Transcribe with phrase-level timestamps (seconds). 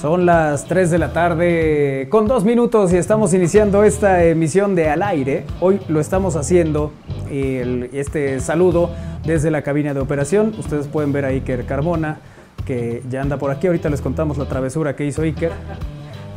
[0.00, 4.88] Son las 3 de la tarde con dos minutos y estamos iniciando esta emisión de
[4.88, 5.44] Al aire.
[5.58, 6.92] Hoy lo estamos haciendo,
[7.28, 8.90] este saludo
[9.24, 10.54] desde la cabina de operación.
[10.56, 12.20] Ustedes pueden ver a Iker Carmona,
[12.64, 13.66] que ya anda por aquí.
[13.66, 15.50] Ahorita les contamos la travesura que hizo Iker.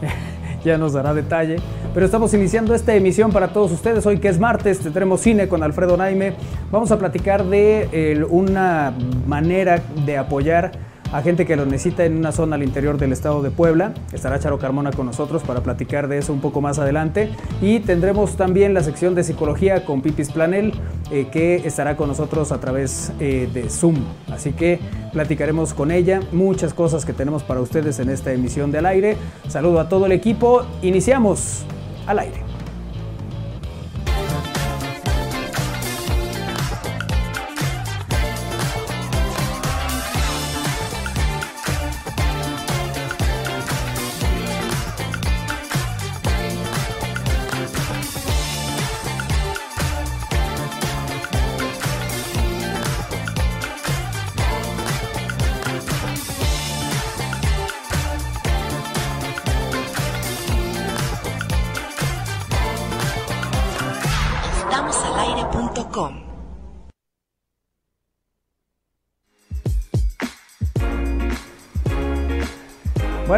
[0.66, 1.58] ya nos dará detalle.
[1.94, 4.04] Pero estamos iniciando esta emisión para todos ustedes.
[4.08, 6.34] Hoy que es martes, tendremos cine con Alfredo Naime.
[6.72, 8.92] Vamos a platicar de una
[9.28, 10.72] manera de apoyar
[11.12, 13.94] a gente que lo necesita en una zona al interior del estado de Puebla.
[14.12, 17.32] Estará Charo Carmona con nosotros para platicar de eso un poco más adelante.
[17.62, 20.74] Y tendremos también la sección de psicología con Pipis Planel,
[21.12, 23.96] eh, que estará con nosotros a través eh, de Zoom.
[24.32, 24.80] Así que
[25.12, 29.18] platicaremos con ella muchas cosas que tenemos para ustedes en esta emisión de Al Aire.
[29.48, 30.64] Saludo a todo el equipo.
[30.82, 31.66] Iniciamos
[32.08, 32.51] al aire.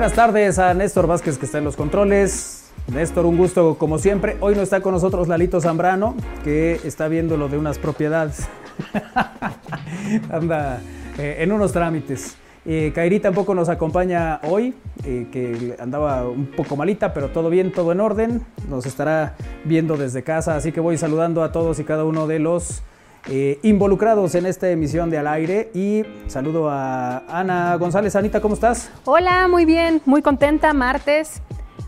[0.04, 2.66] Buenas tardes a Néstor Vázquez que está en los controles.
[2.94, 4.36] Néstor, un gusto como siempre.
[4.42, 8.50] Hoy no está con nosotros Lalito Zambrano, que está viendo lo de unas propiedades.
[10.30, 10.82] Anda
[11.18, 12.36] eh, en unos trámites.
[12.66, 17.72] Eh, Kairi tampoco nos acompaña hoy, eh, que andaba un poco malita, pero todo bien,
[17.72, 18.42] todo en orden.
[18.70, 22.40] Nos estará viendo desde casa, así que voy saludando a todos y cada uno de
[22.40, 22.84] los
[23.30, 25.72] eh, involucrados en esta emisión de Al Aire.
[25.74, 28.16] Y saludo a Ana González.
[28.16, 28.90] Anita, ¿cómo estás?
[29.06, 31.42] Hola, muy bien, muy contenta, martes.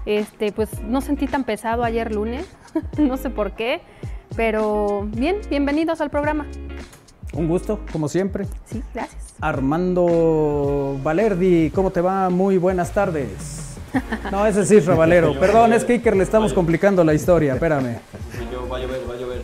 [0.05, 2.45] Este, pues no sentí tan pesado ayer lunes,
[2.97, 3.82] no sé por qué,
[4.36, 6.45] pero bien, bienvenidos al programa.
[7.33, 8.45] Un gusto, como siempre.
[8.65, 9.33] Sí, gracias.
[9.42, 12.30] Armando Valerdi, ¿cómo te va?
[12.30, 13.76] Muy buenas tardes.
[14.31, 15.33] No, ese sí es Valero.
[15.39, 17.98] Perdón, es que Iker le estamos complicando la historia, espérame.
[18.71, 19.42] va a llover, va a llover.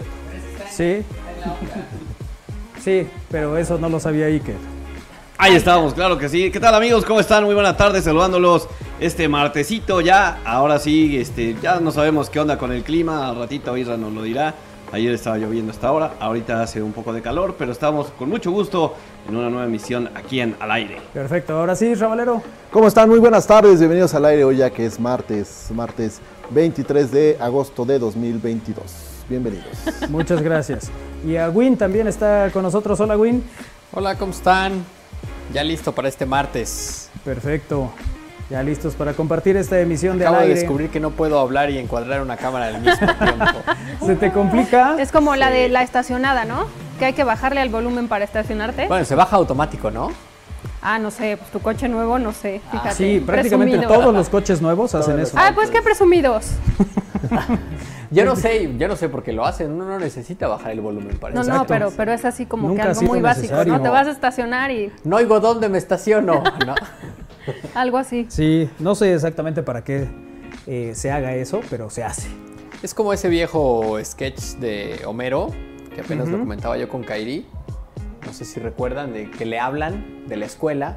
[0.70, 1.04] ¿Sí?
[2.84, 4.56] Sí, pero eso no lo sabía Iker.
[5.38, 6.52] Ahí estamos, claro que sí.
[6.52, 7.04] ¿Qué tal amigos?
[7.04, 7.44] ¿Cómo están?
[7.44, 8.68] Muy buenas tardes, saludándolos
[9.00, 10.40] este martesito ya.
[10.46, 13.28] Ahora sí, este, ya no sabemos qué onda con el clima.
[13.28, 14.54] Al ratito Isra nos lo dirá.
[14.92, 18.52] Ayer estaba lloviendo hasta ahora, ahorita hace un poco de calor, pero estamos con mucho
[18.52, 18.94] gusto
[19.28, 20.98] en una nueva emisión aquí en Al Aire.
[21.14, 22.44] Perfecto, ahora sí, Valero.
[22.72, 23.08] ¿Cómo están?
[23.08, 26.20] Muy buenas tardes, bienvenidos al aire hoy ya que es martes, martes
[26.50, 29.11] 23 de agosto de 2022.
[29.32, 29.66] Bienvenidos.
[30.10, 30.92] Muchas gracias.
[31.26, 33.00] Y a Win también está con nosotros.
[33.00, 33.42] Hola, Win.
[33.94, 34.84] Hola, ¿cómo están?
[35.54, 37.10] Ya listo para este martes.
[37.24, 37.94] Perfecto.
[38.50, 41.70] Ya listos para compartir esta emisión de Acabo Al de descubrir que no puedo hablar
[41.70, 43.46] y encuadrar una cámara al mismo tiempo.
[44.06, 44.98] ¿Se te complica?
[45.00, 46.66] Es como la de la estacionada, ¿no?
[47.00, 48.90] Que hay que bajarle al volumen para estacionarte.
[48.90, 50.12] Bueno, se baja automático, ¿no?
[50.82, 52.96] Ah, no sé, pues tu coche nuevo, no sé, fíjate.
[52.96, 54.02] Sí, prácticamente presumido.
[54.02, 55.38] todos los coches nuevos hacen eso.
[55.40, 56.48] Ah, pues qué presumidos.
[58.10, 59.72] Yo no sé, yo no sé por qué lo hacen.
[59.72, 61.50] Uno no necesita bajar el volumen para No, eso.
[61.50, 61.74] no, Exacto.
[61.74, 63.78] pero, pero es así como Nunca que algo muy básico, necesario.
[63.78, 63.82] ¿no?
[63.82, 66.44] Te vas a estacionar y No oigo dónde me estaciono.
[66.66, 66.76] ¿no?
[67.74, 68.26] algo así.
[68.30, 70.10] Sí, no sé exactamente para qué
[70.68, 72.28] eh, se haga eso, pero se hace.
[72.84, 75.48] Es como ese viejo sketch de Homero,
[75.96, 77.46] que apenas lo comentaba yo con Kairi.
[78.32, 80.96] No sé si recuerdan de que le hablan de la escuela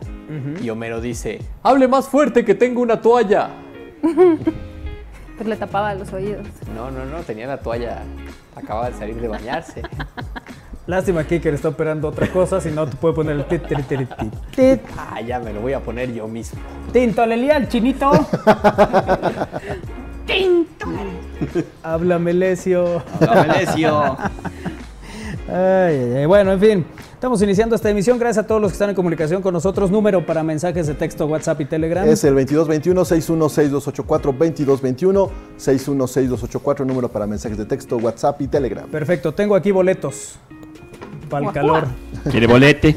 [0.62, 3.50] y Homero dice, hable más fuerte que tengo una toalla.
[5.36, 6.46] Pues le tapaba los oídos.
[6.76, 8.04] No, no, no, tenía la toalla,
[8.54, 9.82] acaba de salir de bañarse.
[10.86, 13.84] Lástima que Iker está operando otra cosa, si no te puede poner el tit, tit,
[13.84, 14.80] tit, tit, tit.
[14.96, 16.60] Ah, ya me lo voy a poner yo mismo.
[16.92, 18.12] Tinto, le lía al chinito.
[21.82, 23.02] Háblame, Lesio.
[23.18, 24.16] Venecio.
[25.48, 26.26] Ay, ay, ay.
[26.26, 26.86] Bueno, en fin,
[27.24, 28.18] estamos iniciando esta emisión.
[28.18, 29.90] Gracias a todos los que están en comunicación con nosotros.
[29.90, 32.06] Número para mensajes de texto, WhatsApp y Telegram.
[32.06, 38.86] Es el 2221-616284, 2221-616284, número para mensajes de texto, WhatsApp y Telegram.
[38.90, 40.34] Perfecto, tengo aquí boletos
[41.30, 41.84] para el calor.
[42.30, 42.94] ¿Quiere bolete?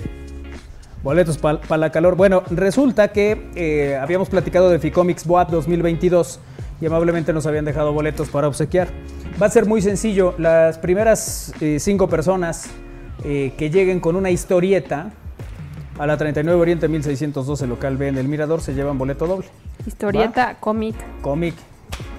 [1.02, 2.18] Boletos para la calor.
[2.18, 6.42] Bueno, resulta que eh, habíamos platicado de Ficomics Boat 2022
[6.82, 8.90] y amablemente nos habían dejado boletos para obsequiar.
[9.42, 10.36] Va a ser muy sencillo.
[10.38, 12.70] Las primeras eh, cinco personas
[13.24, 15.12] eh, que lleguen con una historieta
[15.98, 19.48] a la 39 Oriente 1612 local B en el Mirador se llevan boleto doble.
[19.86, 21.56] Historieta, cómic, Cómic.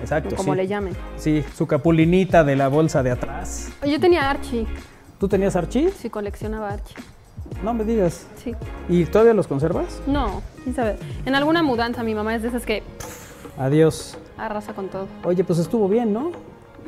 [0.00, 0.34] Exacto.
[0.34, 0.56] como sí.
[0.56, 0.96] le llamen.
[1.16, 3.70] Sí, su capulinita de la bolsa de atrás.
[3.86, 4.66] Yo tenía Archie,
[5.20, 5.90] ¿Tú tenías Archie?
[5.90, 6.96] sí coleccionaba Archie.
[7.62, 8.26] No me digas.
[8.42, 8.54] Sí.
[8.88, 10.00] ¿Y todavía los conservas?
[10.06, 10.96] No, quién sabe.
[11.24, 14.18] En alguna mudanza mi mamá es de esas que pff, Adiós.
[14.36, 15.06] arrasa con todo.
[15.24, 16.32] Oye, pues estuvo bien, ¿no?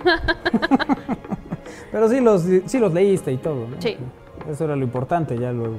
[1.91, 3.77] Pero sí los, sí los leíste y todo, ¿no?
[3.81, 3.97] Sí.
[4.51, 5.77] Eso era lo importante, ya luego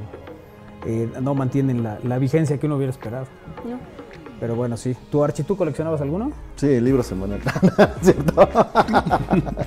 [0.85, 3.25] eh, no mantienen la, la vigencia que uno hubiera esperado.
[3.65, 4.00] ¿no?
[4.41, 4.95] Pero bueno, sí.
[5.11, 6.31] ¿Tú, Archie, tú coleccionabas alguno?
[6.55, 7.39] Sí, libro semanal.
[8.01, 8.49] ¿Cierto?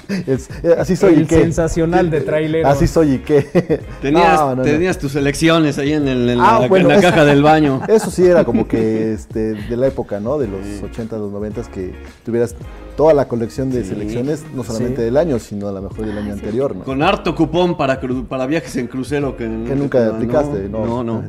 [0.26, 1.36] Es- eh, así soy El y qué.
[1.42, 2.68] sensacional de trailero.
[2.68, 3.80] Así soy y qué.
[4.02, 4.62] Tenías, No, no, no.
[4.62, 7.42] tenías tus elecciones ahí en, el- en Ah, la, bueno, en la eso- caja del
[7.42, 7.82] baño.
[7.86, 10.38] Eso sí era como que este, de la época, ¿no?
[10.38, 11.94] De los 80, los 90 que
[12.24, 12.56] tuvieras
[12.96, 13.90] toda la colección de Sí.
[13.90, 15.04] selecciones, no solamente Sí.
[15.04, 16.84] del año, sino a lo mejor del año anterior, ¿no?
[16.84, 20.84] Con harto cupón para, para viajes en crucero que, Que nunca aplicaste, ¿no?
[20.84, 21.22] No, no.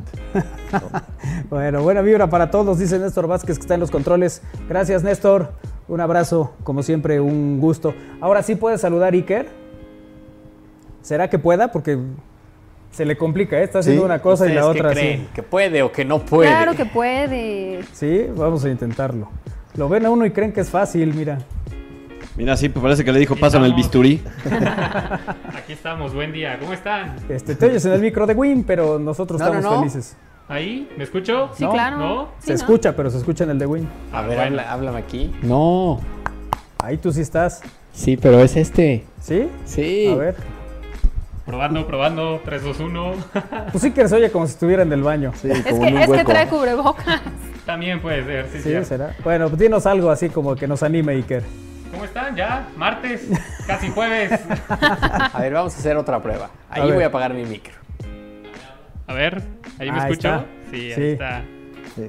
[1.50, 4.42] Bueno, buena vibra para todos, dice Néstor Vázquez que está en los controles.
[4.68, 5.52] Gracias, Néstor.
[5.88, 7.94] Un abrazo, como siempre, un gusto.
[8.20, 9.48] Ahora sí puedes saludar Iker.
[11.02, 11.70] ¿Será que pueda?
[11.70, 11.98] Porque
[12.90, 13.64] se le complica, ¿eh?
[13.64, 14.06] Está haciendo Sí.
[14.06, 15.20] una cosa y la ¿Ustedes qué otra creen?
[15.20, 15.28] sí.
[15.34, 16.48] ¿Que puede o que no puede?
[16.48, 17.84] Claro que puede.
[17.92, 19.28] Sí, vamos a intentarlo.
[19.76, 21.38] Lo ven a uno y creen que es fácil, mira.
[22.36, 24.22] Mira, sí, pues parece que le dijo, pásame el bisturí.
[25.56, 27.16] Aquí estamos, buen día, ¿cómo están?
[27.28, 29.80] Este, te oyes en el micro de Win, pero nosotros No, no, estamos no.
[29.80, 30.16] felices.
[30.48, 30.88] ¿Ahí?
[30.96, 31.50] ¿Me escucho?
[31.54, 31.96] Sí, No, claro.
[31.98, 32.28] ¿no?
[32.38, 32.56] Sí, se ¿no?
[32.56, 33.88] escucha, pero se escucha en el de Win.
[34.12, 34.42] A ver, Bueno.
[34.42, 35.34] habla- háblame aquí.
[35.42, 36.00] No.
[36.78, 37.62] Ahí tú sí estás.
[37.92, 39.04] Sí, pero es este.
[39.20, 39.48] ¿Sí?
[39.64, 40.06] Sí.
[40.12, 40.36] A ver.
[41.44, 43.12] Probando, probando, 3, 2, 1.
[43.72, 45.32] Pues sí que se oye como si estuviera en el baño.
[45.40, 46.30] Sí, Es como que, en un es que hueco.
[46.30, 47.20] trae cubrebocas.
[47.64, 48.84] También puede ser, sí, Sí, sí.
[48.84, 49.14] será.
[49.24, 51.42] Bueno, pues dinos algo así como que nos anime, Iker.
[51.92, 52.34] ¿Cómo están?
[52.36, 53.26] Ya, martes,
[53.66, 54.32] casi jueves.
[54.68, 56.50] A ver, vamos a hacer otra prueba.
[56.70, 57.74] Ahí voy a apagar mi micro.
[59.06, 59.42] A ver,
[59.78, 60.28] ¿ahí me Ahí escucho?
[60.28, 60.46] está.
[60.70, 61.00] Sí, Sí.
[61.00, 61.44] ahí está.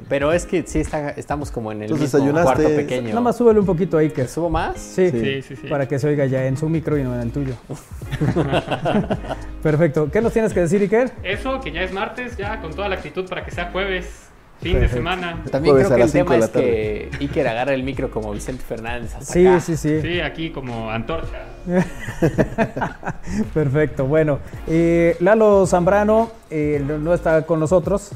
[0.09, 2.61] Pero es que sí está, estamos como en el Entonces, mismo desayunaste.
[2.63, 3.09] cuarto pequeño.
[3.09, 4.27] Nada más súbele un poquito a Iker.
[4.27, 4.77] ¿Subo más?
[4.77, 5.19] Sí, Sí.
[5.21, 5.67] Sí, sí, sí.
[5.67, 7.53] para que se oiga ya en su micro y no en el tuyo.
[9.63, 10.09] Perfecto.
[10.11, 11.11] ¿Qué nos tienes que decir, Iker?
[11.23, 14.26] Eso, que ya es martes, ya con toda la actitud para que sea jueves,
[14.61, 14.79] fin Perfecto.
[14.79, 15.43] de semana.
[15.51, 18.63] También Jueves creo a que el tema es que Iker agarra el micro como Vicente
[18.63, 19.59] Fernández hasta Sí, acá.
[19.59, 21.43] sí, sí, Sí, aquí como antorcha.
[23.53, 24.05] Perfecto.
[24.05, 28.11] Bueno, eh, Lalo Zambrano eh, no- está con nosotros.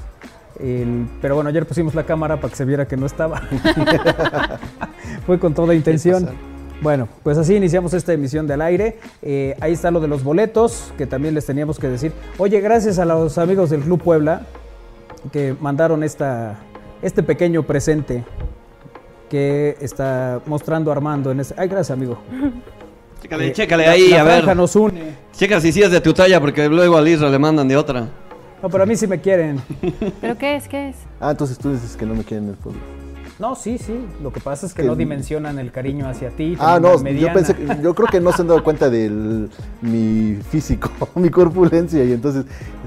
[0.60, 3.42] el- pero bueno, ayer pusimos la cámara para que se viera que no estaba.
[5.26, 6.30] Fue con toda intención.
[6.82, 8.98] Bueno, pues así iniciamos esta emisión del aire.
[9.22, 12.12] Eh, ahí está lo de los boletos, que también les teníamos que decir.
[12.40, 14.42] Oye, gracias a los amigos del Club Puebla
[15.32, 16.58] que mandaron esta,
[17.02, 18.24] este pequeño presente
[19.30, 21.54] que está mostrando Armando en ese.
[21.58, 22.18] Ay, gracias, amigo.
[23.22, 24.56] Chécale, Eh, chécale la- ahí, la a ver.
[24.58, 25.16] nos une.
[25.34, 28.08] Checa si sí es de tu talla, porque luego al Isra le mandan de otra.
[28.62, 29.62] No, pero a mí sí me quieren.
[30.22, 30.68] ¿Pero qué es?
[30.68, 30.96] ¿Qué es?
[31.20, 32.80] Ah, entonces tú dices que no me quieren en el pueblo.
[33.42, 34.06] No, sí, sí.
[34.22, 36.56] Lo que pasa es que Que- no dimensionan el cariño hacia ti.
[36.60, 39.10] Ah, no, yo pensé, que- yo creo que no se han dado cuenta de
[39.82, 42.46] mi físico, mi corpulencia, y entonces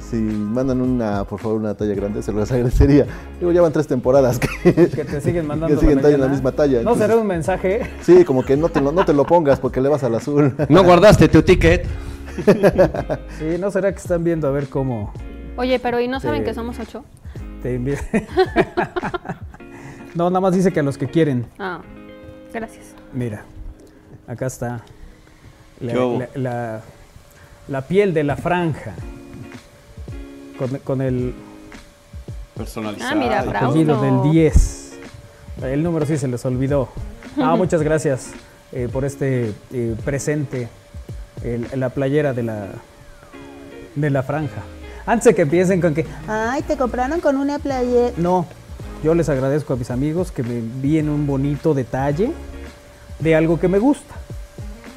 [0.08, 3.04] si mandan una, por favor, una talla grande, se los agradecería.
[3.40, 6.20] Digo, ya van tres temporadas que, Que te siguen mandando que siguen la talla en
[6.20, 6.82] la misma talla.
[6.82, 7.80] No será un mensaje.
[8.02, 10.54] Sí, como que no te, lo, no te lo pongas porque le vas al azul.
[10.68, 11.84] No guardaste tu ticket.
[13.38, 15.12] Sí, no será que están viendo a ver cómo
[15.56, 17.04] Oye, pero ¿y no saben que somos ocho?
[17.62, 17.98] te envían.
[20.14, 21.46] no, nada más dice que a los que quieren.
[21.58, 21.80] Ah,
[22.52, 22.86] gracias.
[23.12, 23.44] Mira,
[24.26, 24.80] acá está.
[25.80, 26.80] La, la- la-
[27.68, 28.94] la piel de la franja.
[30.58, 31.34] Con, con el
[32.56, 33.10] Personalizado.
[33.10, 33.72] Ah, mira, bravo.
[33.84, 34.22] Bravo.
[34.22, 34.92] del 10.
[35.62, 36.88] El número sí se les olvidó.
[37.38, 38.30] Ah, muchas gracias
[38.72, 40.68] eh, por este eh, presente.
[41.42, 42.68] el- la playera de la,
[43.96, 44.62] de la franja.
[45.06, 48.12] Antes de que empiecen con que, ay, te compraron con una playera.
[48.16, 48.46] No,
[49.04, 52.32] yo les agradezco a mis amigos que me envíen un bonito detalle
[53.18, 54.14] de algo que me gusta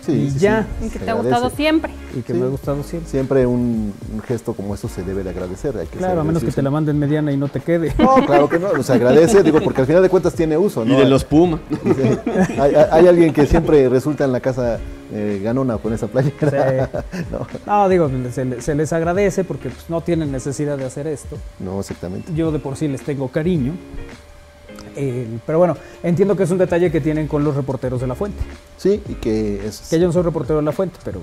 [0.08, 0.66] Sí, Y sí, ya.
[0.80, 1.92] sí, Y que te ha gustado siempre.
[2.18, 2.40] y que Sí.
[2.40, 3.12] me ha gustado siempre.
[3.12, 5.78] Siempre un, un gesto como eso se debe de agradecer.
[5.78, 7.94] Hay que Claro, a menos que te la manden mediana y no te quede.
[8.00, 10.90] No, claro que no, se agradece, digo, porque al final de cuentas tiene uso, Y
[10.90, 10.98] ¿no?
[11.00, 11.60] de los Puma.
[11.84, 12.50] Sí.
[12.60, 14.80] hay, hay- hay alguien que siempre resulta en la casa
[15.12, 16.90] eh, ganona con esa playera.
[17.32, 18.10] no, No, digo,
[18.60, 21.38] se les agradece porque pues, no tienen necesidad de hacer esto.
[21.60, 22.34] no, exactamente.
[22.34, 23.74] Yo de por sí les tengo cariño.
[24.98, 28.16] Eh, pero bueno, entiendo que es un detalle que tienen con los reporteros de la
[28.16, 28.42] fuente.
[28.78, 29.82] Sí, y que es.
[29.90, 31.22] Que yo no soy reportero de la fuente, pero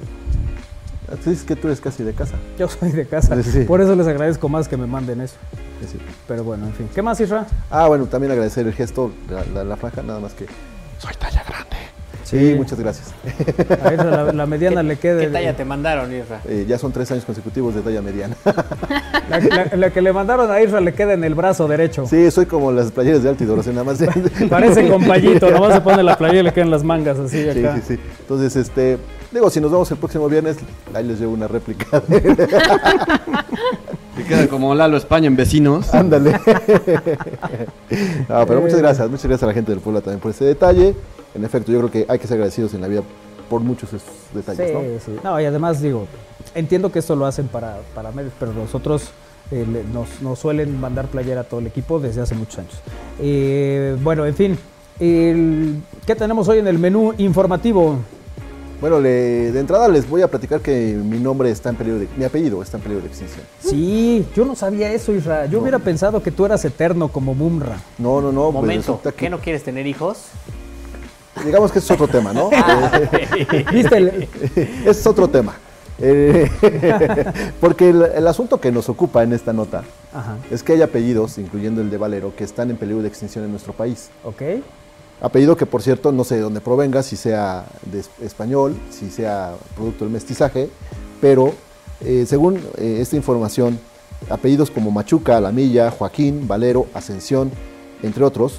[1.22, 2.36] Tú dices que tú eres casi de casa.
[2.58, 3.40] yo soy de casa.
[3.42, 3.60] Sí, sí.
[3.64, 5.36] Por eso les agradezco más que me manden eso.
[5.80, 5.98] Sí, sí.
[6.26, 6.88] Pero bueno, en fin.
[6.94, 7.46] ¿Qué más, Isra?
[7.70, 10.46] Ah, bueno, también agradecer el gesto, la, la- la franja, nada más que.
[10.98, 11.76] Soy talla grande.
[12.24, 13.08] Sí, muchas gracias.
[13.84, 15.26] A Isra la, la mediana le quede.
[15.26, 16.40] ¿Qué talla te mandaron, Isra?
[16.48, 18.34] Eh, ya son tres años consecutivos de talla mediana.
[19.28, 22.06] La, la- la que le mandaron a Isra le queda en el brazo derecho.
[22.06, 23.98] sí, soy como las playeras de alta hidratación, nada más.
[24.50, 27.76] Parece compayito, nomás se pone la playera y le quedan las mangas así Sí, acá.
[27.76, 28.00] sí, sí.
[28.20, 28.98] Entonces, este,
[29.34, 30.56] digo, si nos vemos el próximo viernes,
[30.94, 32.00] ahí les llevo una réplica.
[32.00, 32.22] de-
[34.16, 35.92] Que queda como Lalo España en vecinos.
[35.92, 36.32] Ándale.
[38.28, 40.94] no, pero muchas gracias, muchas gracias a la gente del Puebla también por ese detalle.
[41.34, 43.02] En efecto, yo creo que hay que ser agradecidos en la vida
[43.50, 44.80] por muchos esos detalles, Sí, ¿no?
[45.14, 45.20] sí.
[45.24, 46.06] No, y además digo,
[46.54, 49.10] entiendo que esto lo hacen para, para medios, pero nosotros
[49.50, 52.74] eh, nos, nos suelen mandar playera a todo el equipo desde hace muchos años.
[53.20, 54.58] Eh, bueno, en fin,
[55.00, 57.96] el- ¿qué tenemos hoy en el menú informativo?
[58.80, 62.08] Bueno, le- de entrada les voy a platicar que mi nombre está en peligro de,
[62.16, 63.40] mi apellido está en peligro de extinción.
[63.60, 65.46] Sí, yo no sabía eso, Isra.
[65.46, 65.60] Yo No.
[65.62, 67.76] hubiera pensado que tú eras eterno como Mumra.
[67.98, 70.18] No, no, no, pues Momento, resulta ¿qué no quieres tener hijos?
[71.44, 72.48] digamos que ese es otro tema, ¿no?
[73.72, 73.96] ¿Viste?
[73.96, 75.54] el- Ese es otro tema.
[76.00, 76.50] Eh,
[77.60, 81.38] porque el, el asunto que nos ocupa en esta nota Ajá, es que hay apellidos,
[81.38, 84.10] incluyendo el de Valero, que están en peligro de extinción en nuestro país.
[84.24, 84.42] ok.
[85.20, 89.10] Apellido que, por cierto, no sé de dónde provenga, si sea de es- español, si
[89.10, 90.68] sea producto del mestizaje,
[91.20, 91.54] pero
[92.00, 93.78] eh, según eh, esta información,
[94.28, 97.50] apellidos como Machuca, Alamilla, Joaquín, Valero, Ascensión,
[98.02, 98.58] entre otros,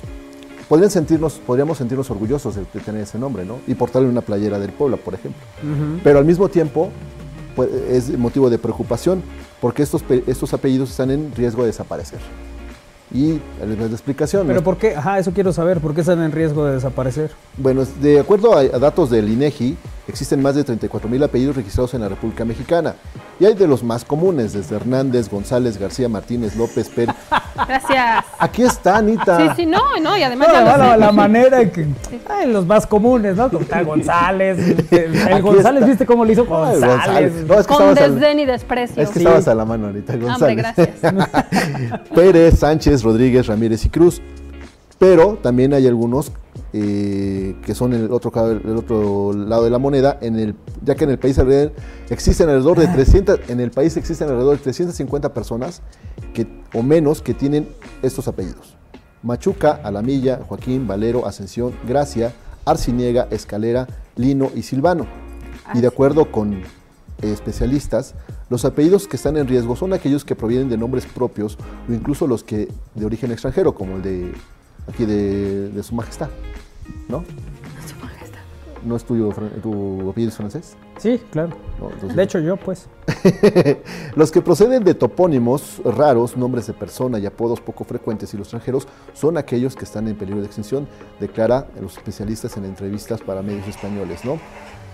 [0.68, 3.60] podrían sentirnos, podríamos sentirnos orgullosos de, de tener ese nombre, ¿no?
[3.68, 5.42] Y portarle una playera del Puebla, por ejemplo.
[6.04, 6.90] Pero al mismo tiempo
[7.56, 9.22] pues, es motivo de preocupación
[9.62, 12.20] porque estos, estos apellidos están en riesgo de desaparecer.
[13.16, 14.46] Y doy la explicación.
[14.46, 14.62] Pero.
[14.62, 14.96] ¿por qué?
[14.96, 15.80] Ajá, eso quiero saber.
[15.80, 17.32] ¿Por qué están en riesgo de desaparecer?
[17.58, 21.94] Bueno, de acuerdo a, a datos del INEGI, existen más de 34 mil apellidos registrados
[21.94, 22.96] en la República Mexicana.
[23.40, 27.14] Y hay de los más comunes, desde Hernández, González, García, Martínez, López, Pérez.
[27.68, 28.24] Gracias.
[28.40, 29.38] Aquí está, Anita.
[29.38, 31.00] Sí, sí, no, no, y además No, ya la, lo la- sé.
[31.00, 31.88] la manera en que.
[32.30, 33.50] Ay, los más comunes, ¿no?
[33.50, 34.58] Como está González.
[34.92, 35.86] El, González, está.
[35.86, 36.48] ¿viste cómo le hizo Ay,
[36.80, 37.34] González?
[37.46, 39.04] No, es que Con desdén y desprecio.
[39.04, 39.26] es que Sí.
[39.26, 40.66] estabas a la mano, Anita González.
[40.78, 41.14] Hombre, gracias.
[42.16, 44.22] Pérez, Sánchez, Rodríguez, Ramírez y Cruz.
[44.98, 46.32] Pero también hay algunos
[46.77, 51.05] eh, que son el otro, el otro lado de la moneda, en el, ya que
[51.05, 51.72] en el país alrededor
[52.10, 55.82] existen alrededor de 300, en el país existen alrededor de 350 personas
[56.34, 57.70] que, o menos que tienen
[58.01, 58.75] estos apellidos.
[59.24, 62.34] Machuca, Alamilla, Joaquín, Valero, Ascensión, Gracia,
[62.65, 65.05] Arciniega, Escalera, Lino y Silvano.
[65.74, 66.63] Y de acuerdo con eh,
[67.22, 68.15] especialistas,
[68.50, 71.58] los apellidos que están en riesgo son aquellos que provienen de nombres propios
[71.89, 74.34] o incluso los que de origen extranjero, como el de
[74.89, 76.27] aquí de, de Su Majestad,
[77.08, 77.24] ¿no?
[78.84, 79.34] ¿No es tuyo,
[79.64, 80.76] tu apellido es francés?
[81.00, 81.50] Sí, claro.
[81.82, 82.86] No, entonces- De hecho, yo, pues.
[84.16, 88.46] los que proceden de topónimos raros, nombres de persona y apodos poco frecuentes y los
[88.46, 90.88] extranjeros son aquellos que están en peligro de extinción,
[91.20, 94.40] declara a los especialistas en entrevistas para medios españoles, ¿no?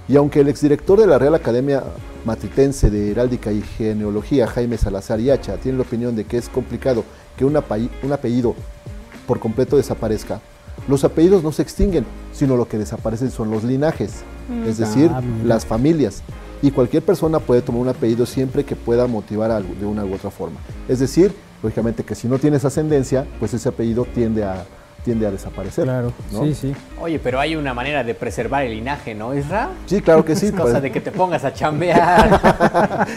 [0.08, 1.84] Y aunque el exdirector de la Real Academia
[2.25, 7.03] Matritense de Heráldica y Genealogía, Jaime Salazar Yacha, tiene la opinión de que es complicado
[7.38, 8.56] que un apellido
[9.27, 10.41] por completo desaparezca,
[10.88, 14.24] los apellidos no se extinguen, sino lo que desaparecen son los linajes,
[14.68, 16.24] es decir, Ah, las familias.
[16.63, 20.13] Y cualquier persona puede tomar un apellido siempre que pueda motivar algo de una u
[20.13, 20.58] otra forma.
[20.88, 24.63] Es decir, lógicamente que si no tienes ascendencia, pues ese apellido tiende a,
[25.04, 25.86] tiende a desaparecer.
[25.86, 26.13] Claro.
[26.32, 26.44] ¿no?
[26.44, 26.74] Sí, sí.
[27.00, 29.70] Oye, pero hay una manera de preservar el linaje, ¿no, Isra?
[29.88, 30.48] Sí, claro que sí.
[30.48, 32.40] Es cosa pues- de que te pongas a chambear.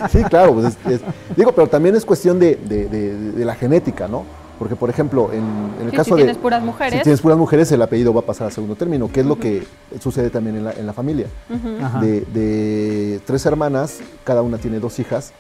[0.11, 0.55] sí, claro.
[0.55, 1.01] pues es- es-
[1.37, 4.25] digo, pero también es cuestión de, de- de- de la genética, ¿no?
[4.65, 5.43] Porque, por ejemplo, en,
[5.79, 6.17] en el Sí, caso si de...
[6.23, 6.95] tienes puras mujeres.
[7.01, 9.39] Si tienes puras mujeres, el apellido va a pasar a segundo término, que es lo
[9.39, 9.63] que
[10.01, 11.27] sucede también en la, en la familia.
[12.01, 15.35] De, de tres hermanas, cada una tiene dos hijas.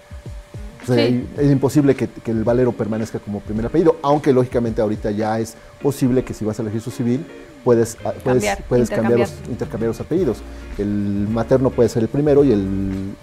[0.82, 1.00] O sea, Sí.
[1.00, 5.40] ahí es imposible que, que el valero permanezca como primer apellido, aunque lógicamente ahorita ya
[5.40, 7.24] es posible que si vas al registro civil
[7.64, 9.52] puedes, ah, puedes, Cambiar, puedes cambiar los, intercambiar.
[9.52, 10.36] intercambiar los apellidos.
[10.76, 13.14] El materno puede ser el primero y el,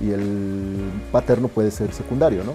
[0.00, 0.76] y el
[1.10, 2.52] paterno puede ser el secundario, ¿no?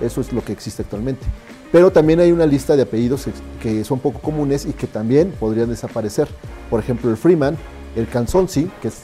[0.00, 1.26] Eso es lo que existe actualmente.
[1.72, 3.26] Pero también hay una lista de apellidos
[3.62, 6.28] que son poco comunes y que también podrían desaparecer.
[6.68, 7.56] Por ejemplo, el Freeman,
[7.94, 9.02] el Canzonsi, que es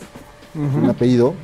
[0.55, 1.35] un apellido,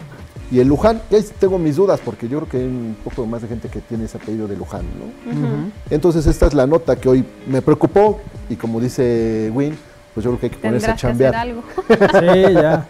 [0.50, 3.24] y el Luján, que ahí tengo mis dudas porque yo creo que hay un poco
[3.26, 5.70] más de gente que tiene ese apellido de Luján, ¿no?
[5.90, 9.76] Entonces esta es la nota que hoy me preocupó y como dice Win,
[10.14, 11.34] pues yo creo que hay que ponerse a Tendrás que hacer chambear.
[11.36, 12.46] algo.
[12.48, 12.86] Sí, ya.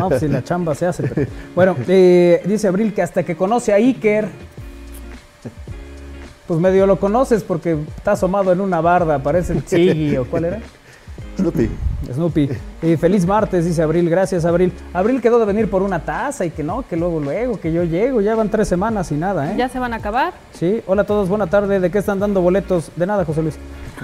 [0.00, 1.02] No, pues si la chamba se hace.
[1.02, 4.28] pero- Bueno, eh, dice Abril que hasta que conoce a Iker,
[6.46, 10.46] pues medio lo conoces porque está asomado en una barda, parece el Chiggy o cuál
[10.46, 10.60] era.
[11.36, 11.70] Snoopy.
[12.12, 12.48] Snoopy.
[12.82, 14.08] Y feliz martes, dice Abril.
[14.10, 14.72] Gracias, Abril.
[14.92, 17.84] Abril quedó de venir por una taza y que no, que luego, luego, que yo
[17.84, 18.20] llego.
[18.20, 19.54] Ya van tres semanas y nada, ¿eh?
[19.56, 20.34] Ya se van a acabar.
[20.52, 21.80] Sí, hola a todos, buena tarde.
[21.80, 22.90] ¿De qué están dando boletos?
[22.96, 23.56] De nada, José Luis.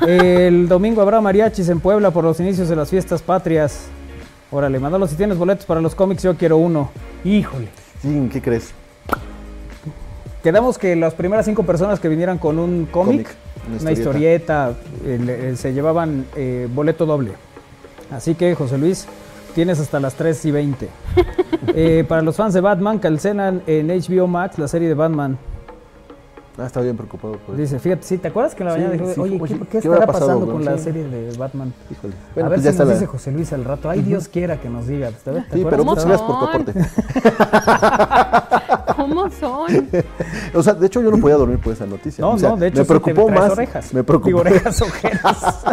[0.07, 3.87] El domingo habrá mariachis en Puebla por los inicios de las fiestas patrias.
[4.51, 6.91] Órale, mándalo si tienes boletos para los cómics, yo quiero uno.
[7.25, 7.69] Híjole.
[8.01, 8.73] Sí, ¿qué crees?
[10.43, 13.29] Quedamos que las primeras cinco personas que vinieran con un cómic,
[13.69, 14.73] una, una historieta,
[15.05, 17.33] el- el- se llevaban eh, boleto doble.
[18.11, 19.07] Así que, José Luis,
[19.55, 20.89] tienes hasta las 3 y 20.
[21.75, 25.37] Eh, para los fans de Batman, cancelan en HBO Max la serie de Batman.
[26.57, 27.61] Ah, estaba bien preocupado por eso.
[27.63, 29.67] Dice, fíjate, sí, ¿te acuerdas que en la Sí, mañana dijo, sí, oye, oye, ¿qué,
[29.67, 31.73] ¿qué estará pasado, pasando con la serie de Batman?
[31.91, 32.15] Híjole.
[32.15, 33.91] a Bueno, ver pues si ya nos está la- dice José Luis al rato.
[33.91, 35.11] Ay, Dios quiera que nos diga.
[35.11, 36.89] ¿Te, te Sí, pero muchas gracias ¿Cómo por tu aporte.
[39.09, 39.89] ¿Cómo son?
[40.55, 42.23] O sea, de hecho yo no podía dormir por esa noticia.
[42.23, 43.51] No, O sea, no, de hecho me sí preocupó más.
[43.53, 43.93] orejas.
[43.95, 45.65] Me preocupó, Digo, orejas, ojeras.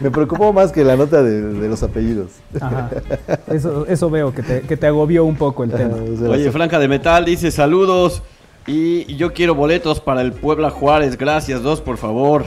[0.00, 2.30] me preocupó más que la nota de, de los apellidos.
[2.60, 2.90] Ajá.
[3.48, 5.96] Eso, eso veo, que te, que te agobió un poco el tema.
[5.96, 8.22] O sea, Oye, Franca de Metal dice saludos
[8.66, 11.16] y yo quiero boletos para el Puebla Juárez.
[11.18, 12.44] Gracias, dos por favor.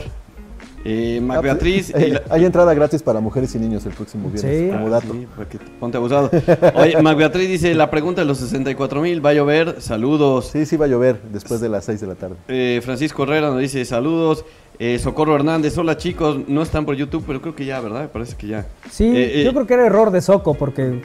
[0.84, 1.90] Eh, Mac ah, pues, Beatriz.
[1.94, 4.64] eh, la- Hay entrada gratis para mujeres y niños el próximo viernes.
[4.64, 4.70] Sí.
[4.70, 5.12] Como Ah, dato.
[5.12, 6.30] sí, para que te- ponte abusado.
[6.74, 9.80] Oye, Mac Beatriz dice la pregunta de los 64 mil va a llover.
[9.80, 10.50] Saludos.
[10.52, 12.36] Sí, sí va a llover después de las 6 de la tarde.
[12.48, 14.44] Eh, Francisco Herrera nos dice saludos.
[14.78, 18.02] Eh, Socorro Hernández, hola chicos, no están por YouTube, pero creo que ya, ¿verdad?
[18.02, 18.66] Me parece que ya.
[18.90, 21.00] Sí, Eh, eh, yo creo que era error de Soco porque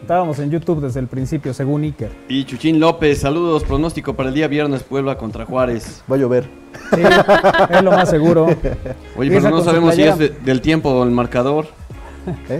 [0.00, 2.10] estábamos en YouTube desde el principio, según Iker.
[2.28, 6.02] Y Chuchín López, saludos, pronóstico para el día viernes Puebla contra Juárez.
[6.10, 6.44] Va a llover.
[6.94, 7.00] Sí,
[7.70, 8.46] es lo más seguro.
[9.16, 11.66] Oye, pero no sabemos si es de- del tiempo o el marcador.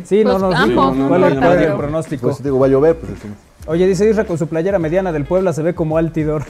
[0.05, 1.77] Sí, no, Pues no, sí, ambos, ¿cuál no, es no, cuál es no, el no.
[1.79, 2.27] pronóstico?
[2.29, 3.39] Pues digo, va a llover, pues decimos.
[3.67, 6.45] Oye, dice Isra con su playera mediana del Puebla se ve como Altidor.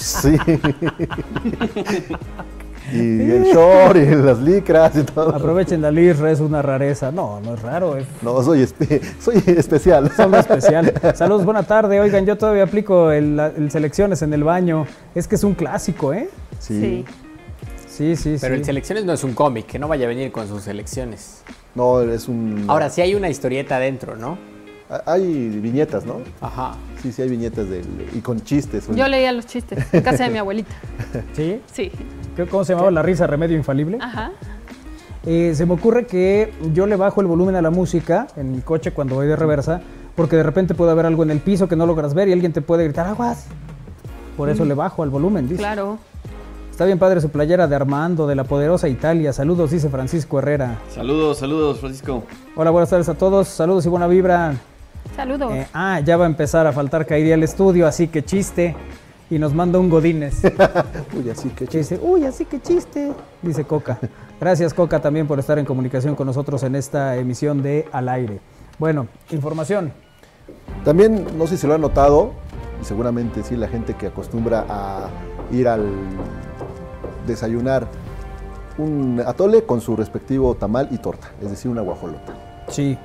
[0.00, 0.36] Sí.
[2.92, 2.98] y
[3.30, 5.34] el short y las licras y todo.
[5.34, 7.10] Aprovechen la Isra, es una rareza.
[7.10, 10.10] No, no es raro, es No, soy, espe- soy especial.
[10.12, 10.92] solo especial.
[11.14, 12.00] Saludos, buena tarde.
[12.00, 14.86] Oigan, yo todavía aplico el, el selecciones en el baño.
[15.14, 16.28] Es que es un clásico, ¿eh?
[16.58, 17.04] Sí.
[17.88, 18.58] Sí, sí, Pero sí.
[18.60, 21.42] el Selecciones no es un cómic, que no vaya a venir con sus selecciones.
[21.76, 22.64] No, es un.
[22.66, 24.36] Ahora sí hay una historieta adentro, ¿no?
[25.06, 26.20] Hay viñetas, ¿no?
[26.40, 26.74] Ajá.
[27.02, 27.84] Sí, sí, hay viñetas del,
[28.14, 28.88] y con chistes.
[28.94, 30.74] Yo leía los chistes en casa de mi abuelita.
[31.34, 31.60] ¿Sí?
[31.72, 31.90] Sí.
[32.36, 33.26] ¿Qué- ¿Cómo se llamaba la risa?
[33.26, 33.98] ¿Remedio infalible?
[34.00, 34.32] Ajá.
[35.26, 38.60] Eh, se me ocurre que yo le bajo el volumen a la música en mi
[38.60, 39.80] coche cuando voy de reversa,
[40.14, 42.52] porque de repente puede haber algo en el piso que no logras ver y alguien
[42.52, 43.46] te puede gritar aguas.
[44.36, 45.58] Por eso le bajo al volumen, dice.
[45.58, 45.98] Claro.
[46.70, 49.32] Está bien padre su playera de Armando, de la poderosa Italia.
[49.32, 50.78] Saludos, dice Francisco Herrera.
[50.90, 52.24] Saludos, saludos, Francisco.
[52.56, 53.46] Hola, buenas tardes a todos.
[53.48, 54.54] Saludos y buena vibra.
[55.14, 55.52] Saludos.
[55.52, 58.74] Eh, ah, ya va a empezar a faltar Kairi al estudio, así que chiste.
[59.30, 60.42] Y nos manda un Godínez.
[61.16, 63.98] Uy, así que dice, uy, así que chiste, dice Coca.
[64.38, 68.40] Gracias Coca también por estar en comunicación con nosotros en esta emisión de Al Aire.
[68.78, 69.92] Bueno, información.
[70.84, 72.32] También, no sé si lo han notado,
[72.82, 75.08] y seguramente sí, la gente que acostumbra a
[75.50, 75.86] ir al
[77.26, 77.88] desayunar
[78.76, 82.34] un atole con su respectivo tamal y torta, es decir, una guajolota.
[82.68, 82.98] Sí,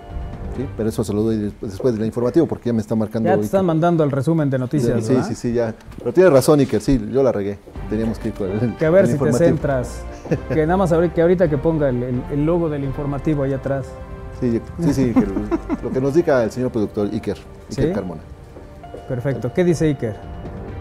[0.58, 0.66] ¿sí?
[0.78, 3.30] Pero eso se lo doy des- después del informativo porque ya me está marcando.
[3.30, 5.28] ya te están mandando el resumen de noticias, Sí, ¿verdad?
[5.28, 5.74] sí, sí, ya.
[5.98, 7.60] Pero tienes razón, Iker, sí, yo la regué.
[7.90, 8.76] Teníamos que ir con el.
[8.78, 10.02] Que a ver si te centras.
[10.54, 13.88] Que nada más que ahorita que ponga el, el- el logo del informativo ahí atrás.
[14.40, 15.14] Sí, sí, sí,
[15.84, 17.38] lo- que nos diga el señor productor Iker,
[17.70, 17.92] Iker ¿Sí?
[17.94, 18.22] Carmona.
[19.08, 19.52] Perfecto.
[19.54, 20.16] ¿Qué dice Iker?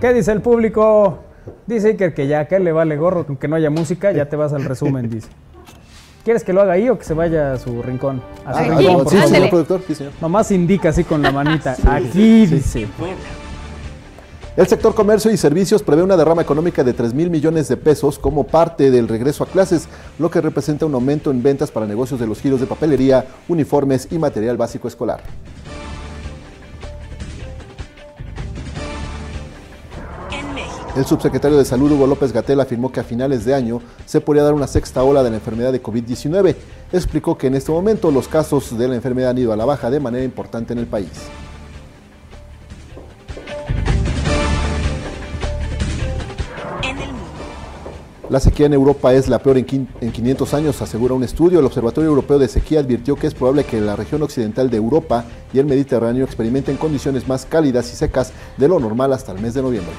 [0.01, 1.19] ¿Qué dice el público?
[1.67, 4.53] Dice Iker que ya, que le vale gorro, que no haya música, ya te vas
[4.53, 5.29] al resumen, dice.
[6.25, 8.23] ¿Quieres que lo haga ahí o que se vaya a su rincón?
[8.45, 9.35] A su Aquí, rincón, no, por sí, favor.
[9.35, 10.13] señor productor, sí, señor.
[10.21, 11.77] Nomás indica así con la manita.
[11.87, 12.87] Aquí dice.
[14.57, 18.19] El sector comercio y servicios prevé una derrama económica de 3 mil millones de pesos
[18.19, 22.19] como parte del regreso a clases, lo que representa un aumento en ventas para negocios
[22.19, 25.21] de los giros de papelería, uniformes y material básico escolar.
[30.97, 34.43] El subsecretario de Salud, Hugo López Gatel, afirmó que a finales de año se podría
[34.43, 36.57] dar una sexta ola de la enfermedad de COVID-19.
[36.93, 39.91] Explicó que en este momento los casos de la enfermedad han ido a la baja
[39.91, 41.11] de manera importante en el país.
[48.29, 51.61] La sequía en Europa es la peor en 500 años, asegura un estudio.
[51.61, 55.25] El Observatorio Europeo de Sequía advirtió que es probable que la región occidental de Europa
[55.53, 59.55] y el Mediterráneo experimenten condiciones más cálidas y secas de lo normal hasta el mes
[59.55, 59.95] de noviembre.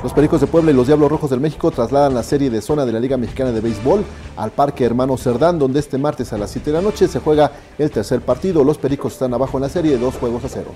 [0.00, 2.86] Los Pericos de Puebla y los Diablos Rojos del México trasladan la serie de zona
[2.86, 4.04] de la Liga Mexicana de Béisbol
[4.36, 7.50] al Parque Hermano Cerdán, donde este martes a las 7 de la noche se juega
[7.78, 8.62] el tercer partido.
[8.62, 10.70] Los Pericos están abajo en la serie, dos juegos a cero.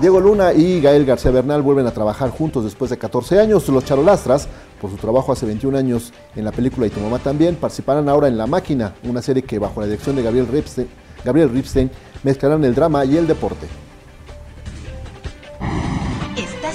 [0.00, 3.68] Diego Luna y Gael García Bernal vuelven a trabajar juntos después de 14 años.
[3.68, 4.48] Los Charolastras,
[4.80, 8.28] por su trabajo hace 21 años en la película Y tu mamá también, participarán ahora
[8.28, 10.88] en La Máquina, una serie que bajo la dirección de Gabriel Ripstein,
[11.22, 11.90] Gabriel Ripstein
[12.22, 13.83] mezclarán el drama y el deporte.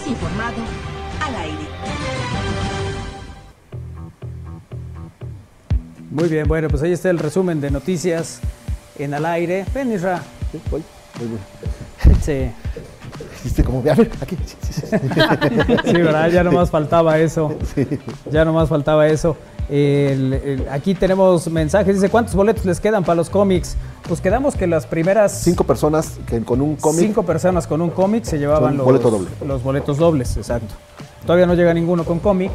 [0.10, 0.62] Informado
[1.22, 1.68] al aire.
[6.10, 8.40] Muy bien, bueno, pues ahí está el resumen de noticias
[8.98, 9.66] en al aire.
[9.74, 10.22] Ven, Isra.
[10.52, 10.84] Sí, voy,
[11.20, 11.40] voy, voy.
[12.22, 12.52] Sí,
[13.36, 14.38] Dijiste como, a ver, aquí.
[14.46, 14.88] Sí, sí, sí.
[15.86, 16.30] sí, ¿verdad?
[16.30, 17.56] Ya nomás faltaba eso.
[18.32, 19.38] Ya nomás faltaba eso.
[19.70, 21.96] El- el- aquí tenemos mensajes.
[21.96, 23.76] Dice, ¿cuántos boletos les quedan para los cómics?
[24.08, 27.00] Pues quedamos que las primeras Cinco personas que con un cómic.
[27.02, 29.28] cinco personas con un cómic se llevaban los, boleto doble.
[29.46, 30.74] los boletos dobles, exacto.
[31.26, 32.50] Todavía no llega ninguno con cómic,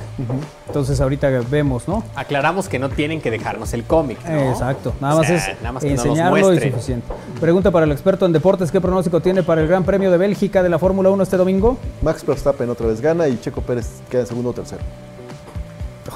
[0.67, 2.03] entonces ahorita vemos, ¿no?
[2.17, 4.51] Aclaramos que no tienen que dejarnos el cómic, ¿no?
[4.51, 7.07] Exacto, nada O más sea, es nada más enseñarlo y suficiente.
[7.41, 10.63] Pregunta para el experto en deportes, ¿qué pronóstico tiene para el Gran Premio de Bélgica
[10.63, 11.77] de la Fórmula 1 este domingo?
[12.03, 14.81] Max Verstappen otra vez gana y Checo Pérez queda en segundo o tercero.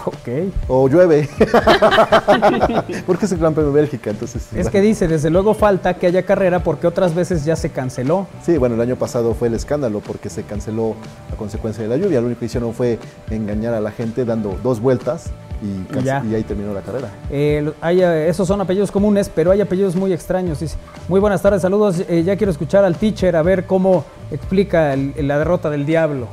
[0.07, 0.53] Ok.
[0.69, 1.29] O llueve.
[3.07, 4.49] Porque es el Gran Premio de Bélgica, entonces.
[4.55, 8.27] Es que dice, desde luego falta que haya carrera porque otras veces ya se canceló.
[8.43, 10.95] Sí, bueno, el año pasado fue el escándalo porque se canceló
[11.33, 12.21] a consecuencia de la lluvia.
[12.21, 12.99] Lo único que hicieron fue
[13.31, 15.31] engañar a la gente dando dos vueltas
[15.63, 16.23] y, Ya.
[16.29, 17.09] y ahí terminó la carrera.
[17.31, 20.61] Eh, hay, eh, esos son apellidos comunes, pero hay apellidos muy extraños.
[20.61, 20.77] Dice,
[21.09, 22.03] muy buenas tardes, saludos.
[22.09, 26.29] eh, ya quiero escuchar al teacher a ver cómo explica el- la derrota del diablo.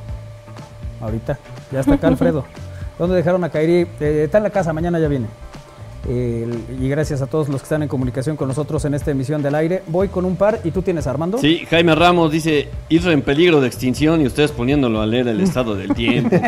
[1.02, 1.38] Ahorita,
[1.72, 2.46] ya está acá Alfredo.
[2.98, 3.88] ¿Dónde dejaron a Kairi?
[4.00, 5.28] Eh, está en la casa, mañana ya viene.
[6.08, 6.48] Eh,
[6.80, 9.56] y gracias a todos los que están en comunicación con nosotros en esta emisión del
[9.56, 9.82] aire.
[9.88, 11.40] Voy con un par y tú tienes Armando.
[11.40, 15.42] Sí, Jaime Ramos dice, Isra en peligro de extinción y ustedes poniéndolo a leer el
[15.42, 16.36] estado del tiempo.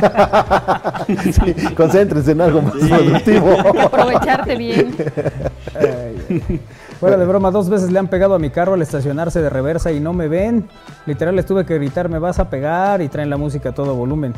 [1.07, 3.57] Sí, concéntrense en algo más productivo.
[3.81, 4.93] Aprovecharte bien.
[6.99, 9.91] Fuera de broma, dos veces le han pegado a mi carro al estacionarse de reversa
[9.91, 10.67] y no me ven.
[11.05, 13.95] Literal les tuve que gritar, me vas a pegar y traen la música a todo
[13.95, 14.33] volumen.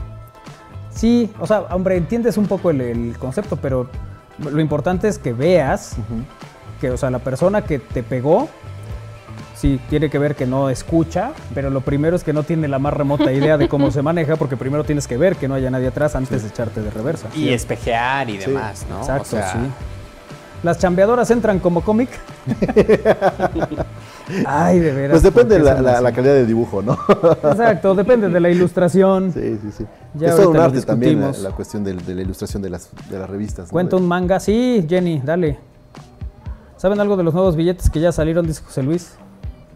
[1.00, 3.88] Sí, o sea, hombre, entiendes un poco el, el concepto, pero
[4.38, 5.96] lo importante es que veas
[6.82, 8.50] que, o sea, la persona que te pegó,
[9.56, 12.80] sí, tiene que ver que no escucha, pero lo primero es que no tiene la
[12.80, 15.72] más remota idea de cómo se maneja, porque primero tienes que ver que no haya
[15.72, 17.30] nadie atrás antes de echarte de reversa.
[17.34, 19.00] Y espejear y demás, ¿no?
[19.00, 19.60] Exacto, O sea, sí.
[20.64, 22.10] Las chambeadoras entran como cómic.
[24.46, 25.12] Ay, de veras.
[25.12, 26.98] Pues depende de ¿por qué la, calidad de dibujo, ¿no?
[27.44, 29.32] Exacto, depende de la ilustración.
[29.34, 29.86] Sí, sí, sí.
[30.16, 32.90] Ya es todo un arte también la, la cuestión del- de, la ilustración de las,
[33.10, 33.68] de las revistas.
[33.68, 33.72] ¿no?
[33.72, 34.40] Cuenta un manga.
[34.40, 35.60] Sí, Jenny, dale.
[36.78, 39.14] ¿Saben algo de los nuevos billetes que ya salieron, dice José Luis?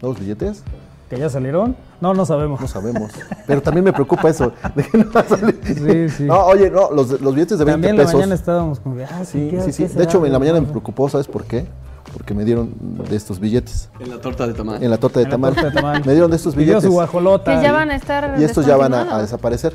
[0.01, 0.63] ¿Nuevos billetes?
[1.09, 1.75] ¿Que ya salieron?
[1.99, 2.59] No, no sabemos.
[2.61, 3.11] No sabemos.
[3.45, 4.51] Pero también me preocupa eso.
[4.75, 5.59] De que no va a salir.
[5.63, 6.23] Sí, sí.
[6.23, 8.13] No, oye, no, los, los billetes de 20 También en la pesos.
[8.15, 9.85] mañana estábamos como de, ah, Sí, ¿qué- sí, sí.
[9.87, 11.65] qué De hecho, en la mañana me preocupó, ¿sabes por qué?
[12.13, 12.71] Porque me dieron
[13.09, 13.89] de estos billetes.
[13.99, 14.81] en la torta de tamal.
[14.83, 15.53] En la torta de tamal.
[15.53, 16.01] torta de tamal.
[16.05, 16.83] Me dieron de estos billetes.
[16.83, 17.55] su guajolota.
[17.57, 18.35] Que ya van a estar.
[18.39, 19.73] Y estos ya van a, a desaparecer.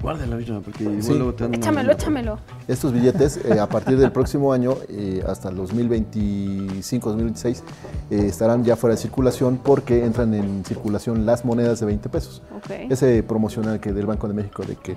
[0.00, 1.12] Guárdala, Isra, porque igual Sí.
[1.14, 2.38] luego te dan Échamelo, échamelo.
[2.68, 7.64] Estos billetes, eh, a partir del próximo año, eh, hasta el 2025, 2026,
[8.10, 12.42] eh, estarán ya fuera de circulación porque entran en circulación las monedas de 20 pesos.
[12.56, 12.70] Ok.
[12.90, 14.94] Ese promocional que del Banco de México de que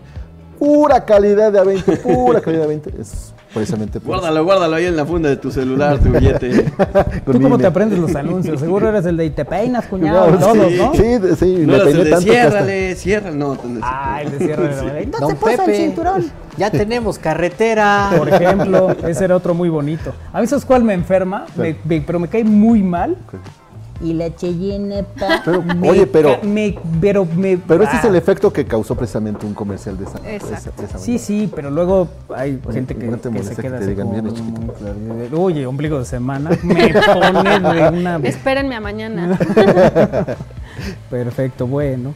[0.61, 4.21] pura calidad de a 20, pura calidad de a 20, es precisamente por eso.
[4.21, 6.71] Guárdalo, guárdalo ahí en la funda de tu celular, tu billete.
[7.25, 8.59] ¿Tú cómo te aprendes los anuncios?
[8.59, 10.29] Seguro eres el de "Y te peinas, cuñado.
[10.29, 10.93] No, todos, sí, ¿no?
[10.93, 13.35] Sí, sí, No me eras el peiné de tanto que hasta- ciérrale, ciérrale.
[13.37, 15.05] No, Ah, el de cierre de la madre.
[15.07, 16.31] No Don se puso el cinturón.
[16.57, 18.11] ya tenemos carretera.
[18.15, 20.13] Por ejemplo, ese era otro muy bonito.
[20.31, 21.47] A mí, ¿sabes cuál me enferma?
[21.57, 23.17] Me- me- pero me cae muy mal.
[24.03, 27.57] Y la Cheyenne, pa, Pero, me oye, pero- me, pero me...
[27.57, 31.19] Pero ese es el efecto que causó precisamente un comercial de esa, esa- Sí, manera.
[31.19, 33.91] sí, pero luego hay Oye, gente que, ¿no te que se que queda te así
[33.91, 34.61] digan, como, "Viene chiquito"?
[34.61, 34.67] "Mm,
[35.29, 35.41] claro".
[35.43, 38.15] Oye, ombligo de semana, me pone de una...
[38.23, 39.37] Espérenme a mañana.
[41.09, 42.13] Perfecto, bueno.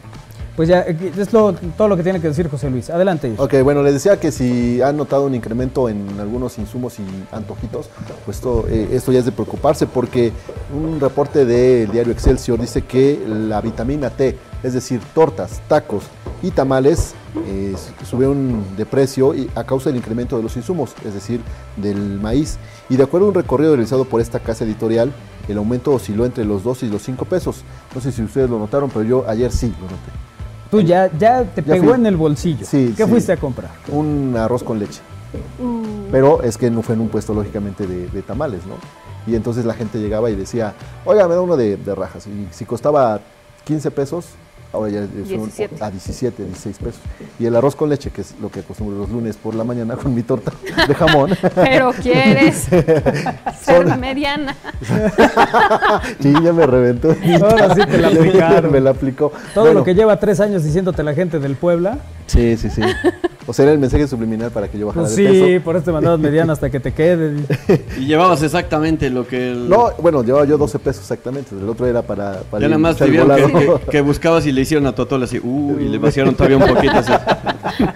[0.55, 2.89] Pues ya, eh, es lo- todo lo que tiene que decir José Luis.
[2.89, 3.33] Adelante.
[3.37, 7.03] Ok, bueno, les decía que si han notado un incremento en algunos insumos y
[7.35, 7.89] antojitos,
[8.23, 10.31] pues esto, eh, esto ya es de preocuparse porque
[10.73, 16.05] un reporte del diario Excelsior dice que la vitamina T, es decir, tortas, tacos
[16.41, 17.15] y tamales,
[17.47, 17.75] eh,
[18.09, 21.41] subieron de precio a causa del incremento de los insumos, es decir,
[21.75, 22.57] del maíz.
[22.87, 25.11] Y de acuerdo a un recorrido realizado por esta casa editorial,
[25.49, 27.63] el aumento osciló entre los 2 y los 5 pesos.
[27.93, 30.24] No sé si ustedes lo notaron, pero yo ayer sí lo noté.
[30.71, 31.93] Tú ya, ya te Ya pegó fui.
[31.93, 32.65] en el bolsillo.
[32.65, 33.09] Sí, ¿Qué sí.
[33.09, 33.71] fuiste a comprar?
[33.89, 35.01] un arroz con leche.
[36.11, 38.75] Pero es que no fue en un puesto, lógicamente, de, de tamales, ¿no?
[39.27, 40.73] Y entonces la gente llegaba y decía,
[41.03, 42.27] oiga, me da uno de, de rajas.
[42.27, 43.19] Y si costaba
[43.65, 44.27] 15 pesos,
[44.75, 45.83] ahora ya es un- 17.
[45.83, 47.01] a 17, 16 pesos.
[47.39, 49.95] Y el arroz con leche, que es lo que acostumbro los lunes por la mañana
[49.95, 50.51] con mi torta
[50.87, 51.31] de jamón.
[51.55, 52.67] Pero quieres
[53.61, 54.55] ser mediana.
[56.19, 57.09] sí, ya me reventó.
[57.41, 58.71] Ahora sí te la aplicaron.
[58.71, 59.31] me la aplicó.
[59.53, 61.97] Todo Bueno, lo que lleva tres años diciéndote la gente del Puebla.
[62.27, 62.81] Sí, sí, sí.
[63.47, 65.63] O sea, era el mensaje subliminal para que yo bajara Pues de sí, peso.
[65.63, 67.35] por eso te mandabas mediana hasta que te quede.
[67.99, 69.69] Y llevabas exactamente lo que el...
[69.69, 71.55] No, bueno, llevaba yo 12 pesos exactamente.
[71.55, 73.47] El otro era para, para Ya nada más te vieron volado.
[73.79, 76.33] que, que- que buscabas y le hicieron a tu atole así, uh, y le vaciaron
[76.33, 77.11] todavía un poquito así.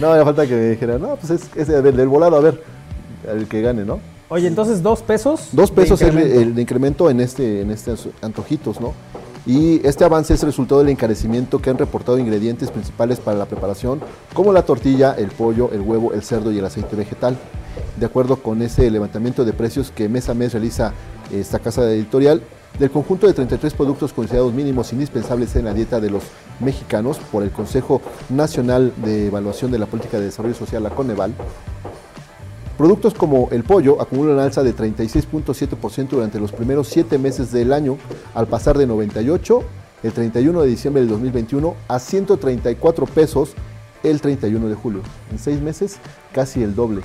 [0.00, 2.62] No, me falta que me dijera, no, pues es ese del, del volado, a ver,
[3.28, 3.98] el que gane, ¿no?
[4.28, 5.48] Oye, entonces dos pesos.
[5.52, 6.40] Dos de pesos es el, incremento.
[6.52, 8.92] el incremento en este en estos antojitos, ¿no?
[9.46, 14.00] Y este avance es resultado del encarecimiento que han reportado ingredientes principales para la preparación,
[14.34, 17.38] como la tortilla, el pollo, el huevo, el cerdo y el aceite vegetal.
[17.98, 20.92] De acuerdo con ese levantamiento de precios que mes a mes realiza
[21.32, 22.42] esta casa editorial,
[22.78, 26.22] del conjunto de 33 productos considerados mínimos indispensables en la dieta de los
[26.60, 31.34] mexicanos por el Consejo Nacional de Evaluación de la Política de Desarrollo Social, la Coneval,
[32.80, 37.98] Productos como el pollo acumulan alza de 36.7% durante los primeros 7 meses del año,
[38.32, 39.62] al pasar de 98
[40.02, 43.52] el 31 de diciembre del 2021 a 134 pesos
[44.02, 45.02] el 31 de julio.
[45.30, 45.98] En 6 meses,
[46.32, 47.02] casi el doble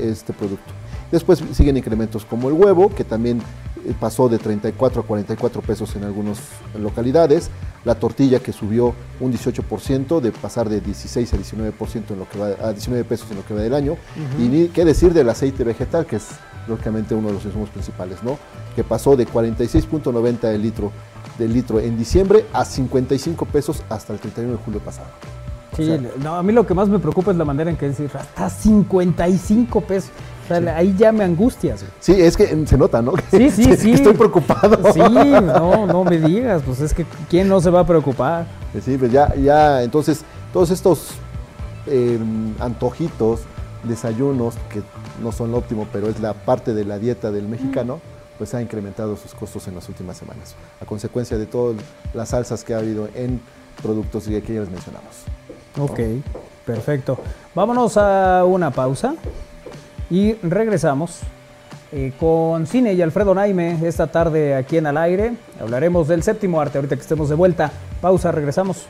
[0.00, 0.79] este producto.
[1.10, 3.40] Después siguen incrementos como el huevo, que también
[3.84, 6.38] eh, pasó de 34 a 44 pesos en algunas
[6.78, 7.50] localidades.
[7.84, 12.38] La tortilla que subió un 18%, de pasar de 16 a 19% en lo que
[12.38, 13.96] va, a 19 pesos en lo que va del año.
[14.38, 16.28] Y ni qué decir del aceite vegetal, que es
[16.68, 18.38] lógicamente uno de los insumos principales, ¿no?
[18.76, 20.92] Que pasó de 46.90 el litro
[21.38, 25.08] del litro en diciembre a 55 pesos hasta el 31 de julio pasado.
[25.76, 25.90] Sí,
[26.22, 28.50] no, a mí lo que más me preocupa es la manera en que decir hasta
[28.50, 30.10] 55 pesos.
[30.50, 31.80] Ahí ya me angustias.
[31.80, 31.92] güey.
[32.00, 33.12] Sí, es que se nota, ¿no?
[33.30, 33.92] Sí, sí, sí.
[33.92, 34.92] Estoy preocupado.
[34.92, 38.46] Sí, no, no me digas, pues es que ¿quién no se va a preocupar?
[38.84, 41.10] Sí, pues ya, ya, entonces, todos estos
[41.86, 42.18] eh,
[42.58, 43.40] antojitos,
[43.84, 44.82] desayunos, que
[45.22, 48.00] no son lo óptimo, pero es la parte de la dieta del mexicano,
[48.38, 51.76] pues ha incrementado sus costos en las últimas semanas, a consecuencia de todas
[52.14, 53.40] las salsas que ha habido en
[53.82, 55.24] productos y que ya les mencionamos.
[55.78, 56.00] Ok,
[56.64, 57.18] perfecto.
[57.54, 59.14] Vámonos a una pausa
[60.10, 61.20] y regresamos
[61.92, 65.32] eh, con Cine y Alfredo Naime esta tarde aquí en Al Aire.
[65.60, 67.70] Hablaremos del séptimo arte ahorita que estemos de vuelta.
[68.00, 68.86] Pausa, regresamos.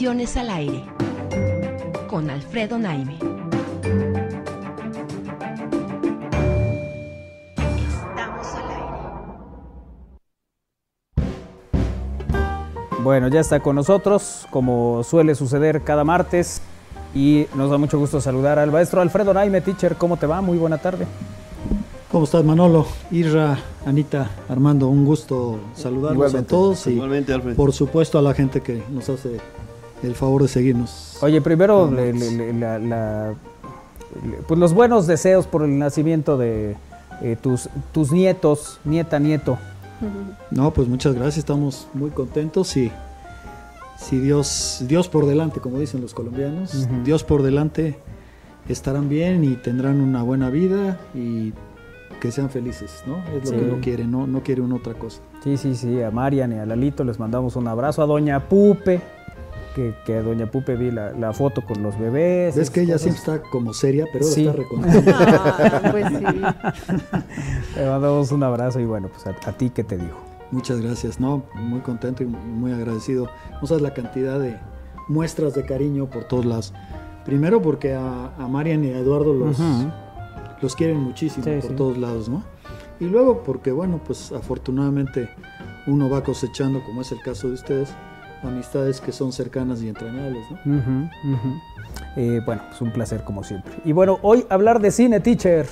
[0.00, 0.84] Al aire
[2.08, 3.18] con Alfredo Naime.
[7.56, 8.86] Estamos al aire.
[13.02, 16.62] Bueno, ya está con nosotros, como suele suceder cada martes.
[17.12, 19.96] Y nos da mucho gusto saludar al maestro Alfredo Naime, teacher.
[19.96, 20.40] ¿Cómo te va?
[20.40, 21.08] Muy buena tarde.
[22.12, 22.86] ¿Cómo estás, Manolo?
[23.10, 26.54] Irra, Anita, Armando, un gusto saludarlos Igualmente.
[26.54, 27.56] a todos y Alfred.
[27.56, 29.40] por supuesto a la gente que nos hace
[30.02, 31.18] el favor de seguirnos.
[31.22, 36.36] Oye, primero, le- le- le- la- la- le- pues los buenos deseos por el nacimiento
[36.38, 36.76] de
[37.22, 39.58] eh, tus, tus nietos, nieta, nieto.
[40.52, 42.92] No, pues muchas gracias, estamos muy contentos y
[43.96, 46.86] si Dios, Dios por delante, como dicen los colombianos.
[47.04, 47.98] Dios por delante
[48.68, 51.52] estarán bien y tendrán una buena vida y
[52.20, 53.16] que sean felices, ¿no?
[53.36, 53.56] Es lo Sí.
[53.56, 55.20] que uno quiere, no, no quiere una otra cosa.
[55.42, 58.00] Sí, sí, sí, a Marian y a Lalito les mandamos un abrazo.
[58.02, 59.00] A Doña Pupe,
[59.78, 62.56] que, que a Doña Pupe vi la, la foto con los bebés.
[62.56, 64.46] Ves que ella esas siempre está como seria, pero ahora Sí.
[64.46, 65.14] está recontenta.
[65.16, 66.24] Ah, pues sí.
[66.24, 67.24] cosas.
[67.76, 70.16] Le mandamos un abrazo y bueno, pues a, a ti, ¿qué te digo?
[70.50, 73.28] Muchas gracias, no, muy contento y muy agradecido.
[73.60, 74.56] No sabes la cantidad de
[75.08, 76.74] muestras de cariño por todos lados.
[77.24, 79.90] Primero porque a, a Marian y a Eduardo los, Ujú.
[80.60, 81.76] los quieren muchísimo Sí, por sí.
[81.76, 82.42] todos lados, ¿no?
[83.00, 85.28] Y luego porque, bueno, pues afortunadamente
[85.86, 87.90] uno va cosechando, como es el caso de ustedes,
[88.42, 91.10] amistades que son cercanas y entrañables, ¿no?
[92.16, 93.74] Eh, bueno, pues un placer como siempre.
[93.84, 95.66] Y bueno, hoy hablar de cine, teacher.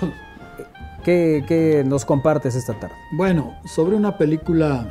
[1.04, 2.94] ¿Qué, qué nos compartes esta tarde?
[3.12, 4.86] Bueno, sobre una película,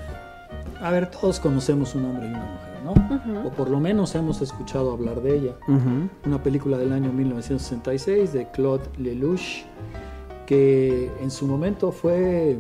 [0.82, 3.48] a ver, todos conocemos un hombre y una mujer, ¿no?
[3.48, 5.52] O por lo menos hemos escuchado hablar de ella.
[6.26, 9.66] Una película del año 1966 de Claude Lelouch,
[10.46, 12.58] que en su momento fue,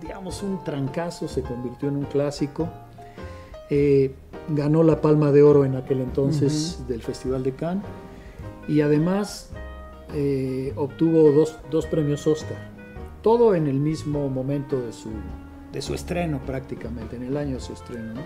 [0.00, 2.68] digamos, un trancazo, se convirtió en un clásico.
[3.70, 4.14] Eh,
[4.48, 7.84] ganó la Palma de Oro en aquel entonces del Festival de Cannes
[8.68, 9.50] y además
[10.14, 12.58] eh, obtuvo dos, dos premios Oscar,
[13.22, 15.10] todo en el mismo momento de su,
[15.72, 18.14] de su estreno prácticamente, en el año de su estreno.
[18.14, 18.20] ¿no?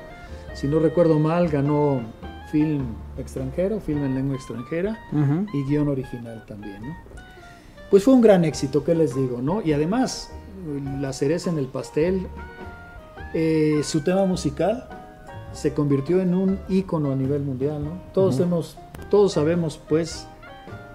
[0.53, 2.03] Si no recuerdo mal, ganó
[2.50, 2.85] film
[3.16, 5.46] extranjero, film en lengua extranjera Ujú.
[5.55, 6.96] y guion original también, ¿no?
[7.90, 9.62] Pues fue un gran éxito, ¿qué les digo, no?
[9.62, 10.31] Y además,
[11.00, 12.26] la cereza en el pastel,
[13.35, 14.88] eh, su tema musical
[15.52, 17.90] se convirtió en un ícono a nivel mundial, ¿no?
[18.12, 18.76] Todos hemos,
[19.10, 20.26] todos sabemos, pues,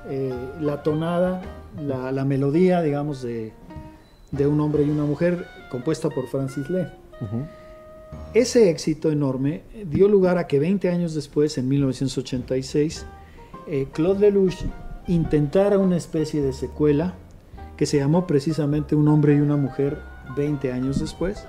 [0.07, 1.41] eh, la tonada,
[1.81, 3.53] la, la melodía, digamos, de,
[4.31, 6.87] de un hombre y una mujer compuesta por Francis Lee.
[8.33, 13.05] Ese éxito enorme dio lugar a que 20 años después, en 1986,
[13.67, 14.63] eh, Claude Lelouch
[15.07, 17.15] intentara una especie de secuela
[17.77, 19.99] que se llamó precisamente Un hombre y una mujer
[20.35, 21.43] 20 años después.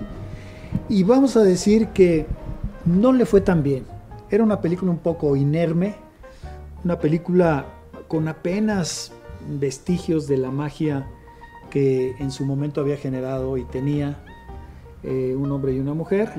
[0.89, 2.25] Y vamos a decir que
[2.87, 3.85] no le fue tan bien.
[4.29, 5.95] Era una película un poco inerme,
[6.83, 7.65] una película
[8.07, 9.11] con apenas
[9.59, 11.07] vestigios de la magia
[11.69, 14.17] que en su momento había generado y tenía
[15.03, 16.31] eh, un hombre y una mujer.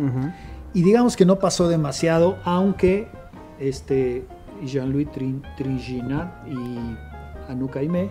[0.74, 3.09] Y digamos que no pasó demasiado, aunque
[3.59, 4.24] este
[4.64, 5.42] Jean-Louis Trin-
[6.46, 8.11] y Anouk Aimé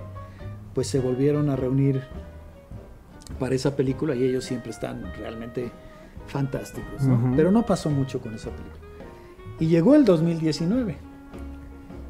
[0.73, 2.01] pues se volvieron a reunir
[3.39, 5.71] para esa película y ellos siempre están realmente
[6.27, 7.01] fantásticos.
[7.35, 8.87] Pero no pasó mucho con esa película.
[9.59, 10.97] Y llegó el 2019.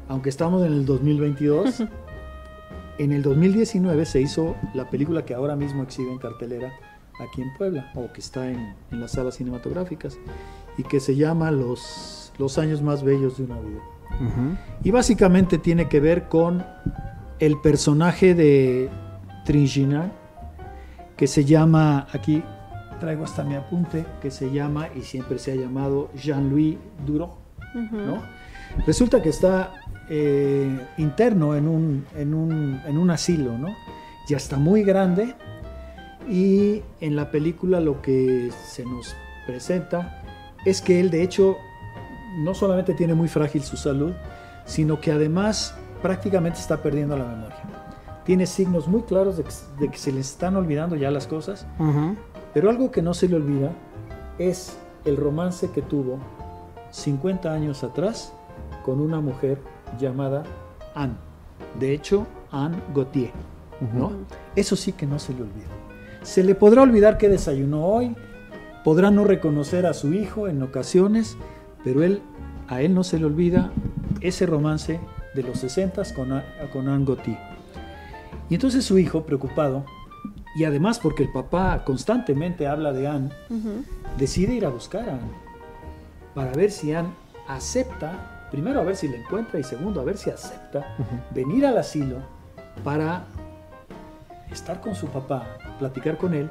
[0.08, 1.84] Aunque estamos en el 2022,
[2.98, 6.72] en el 2019 se hizo la película que ahora mismo exhibe en cartelera
[7.20, 10.18] aquí en Puebla, o que está en, en las salas cinematográficas,
[10.76, 13.80] y que se llama Los, los años más bellos de una vida.
[14.82, 16.64] Y básicamente tiene que ver con
[17.38, 18.88] el personaje de
[19.44, 20.12] Tringinan,
[21.16, 22.42] que se llama, aquí
[22.98, 26.76] traigo hasta mi apunte, que se llama y siempre se ha llamado Jean-Louis
[27.06, 27.36] Duro.
[27.74, 28.22] ¿no?
[28.86, 29.72] Resulta que está
[30.08, 33.68] eh, interno en un, en, un, en un asilo, ¿no?
[34.28, 35.34] Ya está muy grande
[36.28, 39.14] y en la película lo que se nos
[39.46, 40.22] presenta
[40.64, 41.56] es que él de hecho
[42.38, 44.12] no solamente tiene muy frágil su salud,
[44.66, 47.56] sino que además prácticamente está perdiendo la memoria.
[48.24, 51.66] Tiene signos muy claros de que, de que se le están olvidando ya las cosas,
[51.78, 52.14] Ujú.
[52.58, 53.70] Pero algo que no se le olvida
[54.36, 56.18] es el romance que tuvo
[56.90, 58.32] 50 años atrás
[58.84, 59.60] con una mujer
[59.96, 60.42] llamada
[60.92, 61.14] Anne.
[61.78, 63.30] De hecho, Anne Gautier.
[63.94, 64.10] ¿no?
[64.56, 65.68] Eso sí que no se le olvida.
[66.22, 68.16] Se le podrá olvidar que desayunó hoy,
[68.82, 71.36] podrá no reconocer a su hijo en ocasiones,
[71.84, 72.22] pero él,
[72.66, 73.70] a él no se le olvida
[74.20, 74.98] ese romance
[75.32, 76.42] de los 60 con,
[76.72, 77.38] con Anne Gautier.
[78.50, 79.84] Y entonces su hijo, preocupado,
[80.58, 83.30] y además porque el papá constantemente habla de Anne,
[84.18, 85.30] decide ir a buscar a Anne
[86.34, 87.10] para ver si Anne
[87.46, 90.96] acepta, primero a ver si le encuentra y segundo a ver si acepta
[91.30, 92.16] venir al asilo
[92.82, 93.26] para
[94.50, 95.46] estar con su papá,
[95.78, 96.50] platicar con él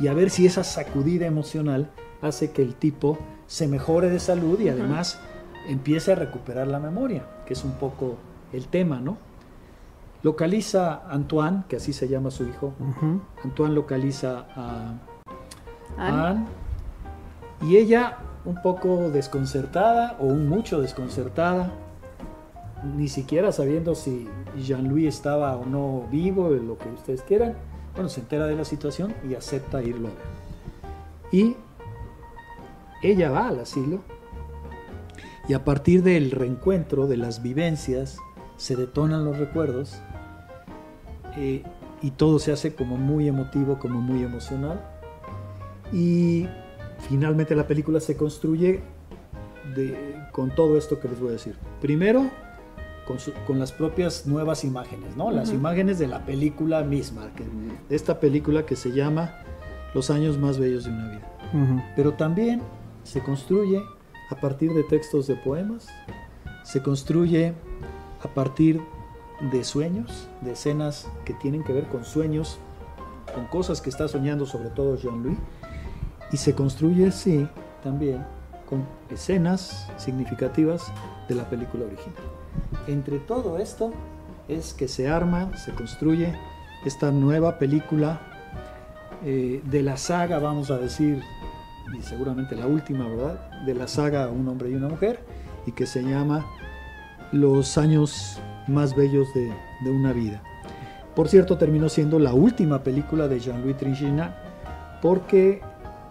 [0.00, 1.88] y a ver si esa sacudida emocional
[2.22, 5.20] hace que el tipo se mejore de salud y además
[5.68, 8.16] empiece a recuperar la memoria, que es un poco
[8.52, 9.16] el tema, ¿no?
[10.24, 12.72] Localiza a Antoine, que así se llama su hijo.
[13.44, 14.94] Antoine localiza a
[15.98, 16.22] Anne.
[16.22, 16.46] Anne.
[17.60, 18.16] Y ella,
[18.46, 21.70] un poco desconcertada, o un mucho desconcertada,
[22.96, 27.54] ni siquiera sabiendo si Jean-Louis estaba o no vivo, lo que ustedes quieran,
[27.92, 30.08] bueno, se entera de la situación y acepta irlo.
[31.30, 31.54] Y
[33.02, 34.00] ella va al asilo
[35.46, 38.16] y a partir del reencuentro, de las vivencias,
[38.56, 40.00] se detonan los recuerdos
[41.36, 41.62] eh,
[42.02, 44.80] y todo se hace como muy emotivo, como muy emocional.
[45.92, 46.46] Y
[47.08, 48.80] finalmente la película se construye
[49.74, 51.56] de- con todo esto que les voy a decir.
[51.80, 52.30] Primero,
[53.06, 55.30] con, su- con las propias nuevas imágenes, ¿no?
[55.30, 57.44] Las imágenes de la película misma, que-
[57.88, 59.34] de esta película que se llama
[59.94, 61.32] Los años más bellos de una vida.
[61.52, 61.82] Ujú.
[61.94, 62.60] Pero también
[63.04, 63.80] se construye
[64.30, 65.86] a partir de textos de poemas,
[66.64, 67.52] se construye
[68.24, 68.80] a partir
[69.40, 72.58] de sueños, de escenas que tienen que ver con sueños,
[73.34, 75.38] con cosas que está soñando sobre todo Jean-Louis,
[76.32, 77.48] y se construye, sí,
[77.82, 78.24] también
[78.68, 80.92] con escenas significativas
[81.28, 82.22] de la película original.
[82.86, 83.92] Entre todo esto
[84.48, 86.34] es que se arma, se construye
[86.84, 88.20] esta nueva película
[89.24, 91.22] eh, de la saga, vamos a decir,
[91.96, 93.64] y seguramente la última, ¿verdad?
[93.64, 95.20] De la saga Un hombre y una mujer,
[95.66, 96.44] y que se llama
[97.32, 99.52] Los años más bellos de,
[99.84, 100.42] de una vida.
[101.14, 104.36] Por cierto, terminó siendo la última película de Jean-Louis Trinchina,
[105.00, 105.60] porque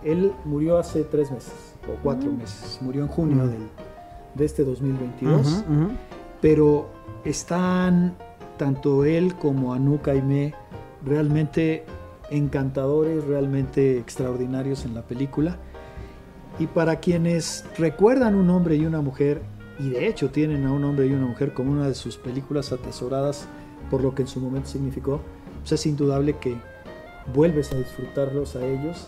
[0.04, 3.68] él murió hace tres meses, o cuatro meses, murió en junio del-
[4.36, 5.92] de este 2022 Ujú, ujú.
[6.42, 6.90] pero
[7.24, 8.16] están
[8.58, 10.54] tanto él como Anouk Aimé
[11.06, 11.86] realmente
[12.30, 15.58] encantadores, realmente extraordinarios en la película.
[16.60, 19.42] Y para quienes recuerdan un hombre y una mujer,
[19.80, 22.72] y de hecho tienen a un hombre y una mujer como una de sus películas
[22.72, 23.48] atesoradas
[23.90, 25.22] por lo que en su momento significó,
[25.60, 26.56] pues es indudable que
[27.34, 29.08] vuelves a disfrutarlos a ellos,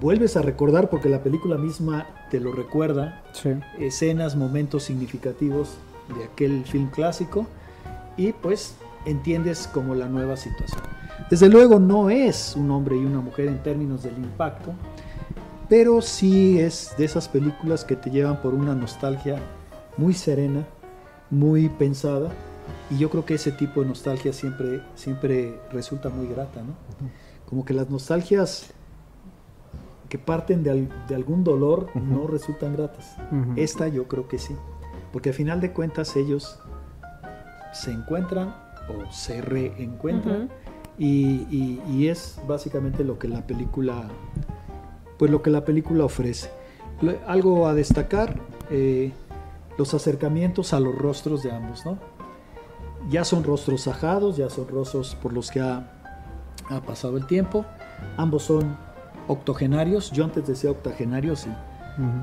[0.00, 3.50] vuelves a recordar porque la película misma te lo recuerda, Sí.
[3.78, 5.76] escenas, momentos significativos
[6.16, 7.46] de aquel film clásico
[8.16, 10.82] y pues entiendes como la nueva situación.
[11.30, 14.72] Desde luego no es un hombre y una mujer en términos del impacto,
[15.68, 19.38] pero sí es de esas películas que te llevan por una nostalgia
[19.96, 20.64] muy serena,
[21.30, 22.30] muy pensada
[22.90, 26.74] y yo creo que ese tipo de nostalgia siempre, siempre resulta muy grata, ¿no?
[27.48, 28.72] Como que las nostalgias
[30.08, 33.16] que parten de, al- de algún dolor no resultan gratas.
[33.56, 34.54] Esta yo creo que sí,
[35.12, 36.58] porque al final de cuentas ellos
[37.72, 38.54] se encuentran
[38.88, 40.48] o se reencuentran
[40.98, 44.08] y, y- y es básicamente lo que la película,
[45.18, 46.50] pues lo que la película ofrece.
[47.26, 48.36] Algo a destacar,
[48.70, 49.12] eh,
[49.78, 51.98] los acercamientos a los rostros de ambos, ¿no?
[53.08, 55.90] Ya son rostros ajados, ya son rostros por los que ha,
[56.68, 57.64] ha pasado el tiempo.
[58.16, 58.76] Ambos son
[59.28, 60.10] octogenarios.
[60.10, 61.50] Yo antes decía octogenarios y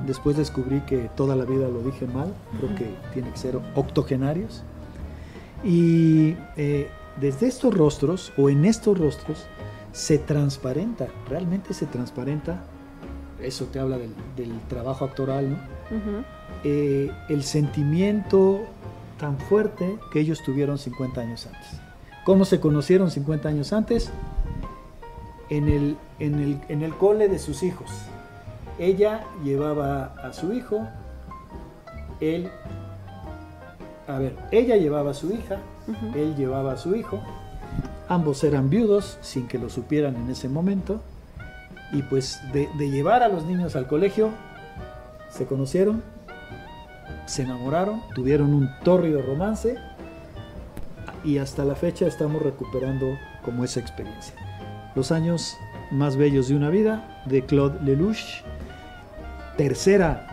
[0.05, 2.33] después descubrí que toda la vida lo dije mal.
[2.57, 4.63] Creo que tiene que ser octogenarios.
[5.63, 6.89] Y eh,
[7.19, 9.45] desde estos rostros, o en estos rostros,
[9.93, 12.63] se transparenta, realmente se transparenta,
[13.41, 15.57] eso te habla del, del trabajo actoral, ¿no?
[16.63, 18.61] Eh, el sentimiento
[19.19, 21.81] tan fuerte que ellos tuvieron 50 años antes.
[22.23, 24.11] ¿Cómo se conocieron 50 años antes?
[25.49, 27.89] En el, en el, en el cole de sus hijos.
[28.79, 30.87] Ella llevaba a su hijo,
[32.21, 32.49] él,
[34.07, 35.59] a ver, ella llevaba a su hija,
[36.15, 37.21] él llevaba a su hijo,
[38.07, 41.01] ambos eran viudos sin que lo supieran en ese momento,
[41.91, 44.29] y pues de, de llevar a los niños al colegio,
[45.29, 46.01] se conocieron,
[47.25, 49.75] se enamoraron, tuvieron un tórrido romance
[51.23, 54.33] y hasta la fecha estamos recuperando como esa experiencia.
[54.95, 55.57] Los años
[55.91, 58.43] más bellos de una vida de Claude Lelouch,
[59.57, 60.27] tercera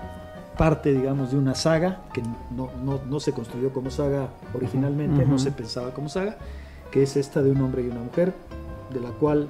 [0.57, 2.23] parte, digamos, de una saga que
[2.55, 6.37] no, no- no se construyó como saga originalmente, no se pensaba como saga,
[6.91, 8.35] que es esta de un hombre y una mujer,
[8.93, 9.49] de la cual,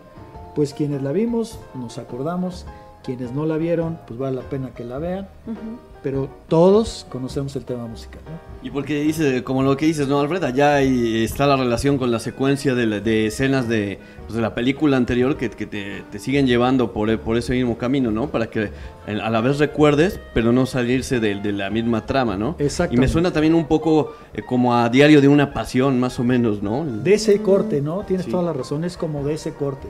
[0.55, 2.67] pues quienes la vimos, nos acordamos,
[3.05, 5.29] quienes no la vieron, pues vale la pena que la vean.
[5.47, 5.79] Ujú.
[6.03, 8.21] pero todos conocemos el tema musical.
[8.25, 8.67] ¿no?
[8.67, 10.43] Y porque dice, como lo que dices, ¿no, Alfred?
[10.45, 14.41] Allá hay- está la relación con la secuencia de, la- de escenas de, pues, de
[14.41, 18.29] la película anterior que, que te, te siguen llevando por, por ese mismo camino, ¿no?
[18.31, 18.71] Para que
[19.07, 22.57] a la vez recuerdes, pero no salirse de, de la misma trama, ¿no?
[22.59, 23.01] Y Exactamente.
[23.03, 26.63] me suena también un poco eh, como a Diario de una Pasión, más o menos,
[26.63, 26.83] ¿no?
[26.87, 28.05] De ese corte, ¿no?
[28.07, 28.31] Tienes Sí.
[28.33, 29.87] toda la razón, es como de ese corte,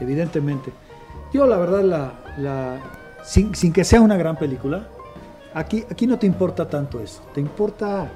[0.00, 0.70] evidentemente.
[1.32, 2.78] Yo la verdad, la, la-
[3.24, 4.88] sin, sin que sea una gran película,
[5.54, 8.10] aquí, aquí no te importa tanto eso, te importa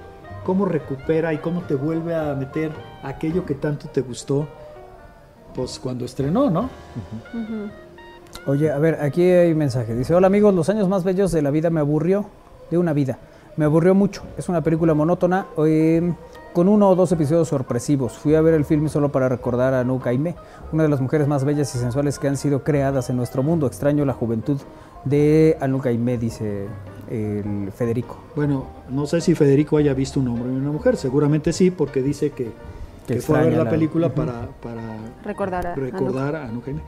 [0.45, 4.47] cómo recupera y cómo te vuelve a meter aquello que tanto te gustó,
[5.55, 6.69] pues cuando estrenó, ¿no?
[8.47, 9.95] Oye, a ver, aquí hay mensaje.
[9.95, 12.27] Dice, hola amigos, los años más bellos de la vida me aburrió,
[12.71, 13.19] de una vida.
[13.57, 14.23] Me aburrió mucho.
[14.37, 16.13] Es una película monótona eh,
[16.55, 18.15] con uno o dos episodios sorpresivos.
[18.15, 20.35] Fui a ver el film solo para recordar a Anouk Aimee,
[20.73, 23.67] una de las mujeres más bellas y sensuales que han sido creadas en nuestro mundo.
[23.67, 24.59] Extraño la juventud
[25.05, 26.67] de Anouk Aimee, dice
[27.11, 28.19] el Federico.
[28.37, 32.01] Bueno, no sé si Federico haya visto un hombre y una mujer, seguramente sí, porque
[32.03, 32.53] dice que,
[33.07, 34.17] Que que fue a ver la la- película Ujú.
[34.17, 36.83] para, para Recordar a recordar a Anouk Aimee.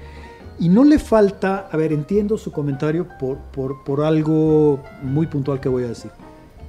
[0.59, 5.61] Y no le falta, a ver, entiendo su comentario por, por, por algo muy puntual
[5.61, 6.11] que voy a decir.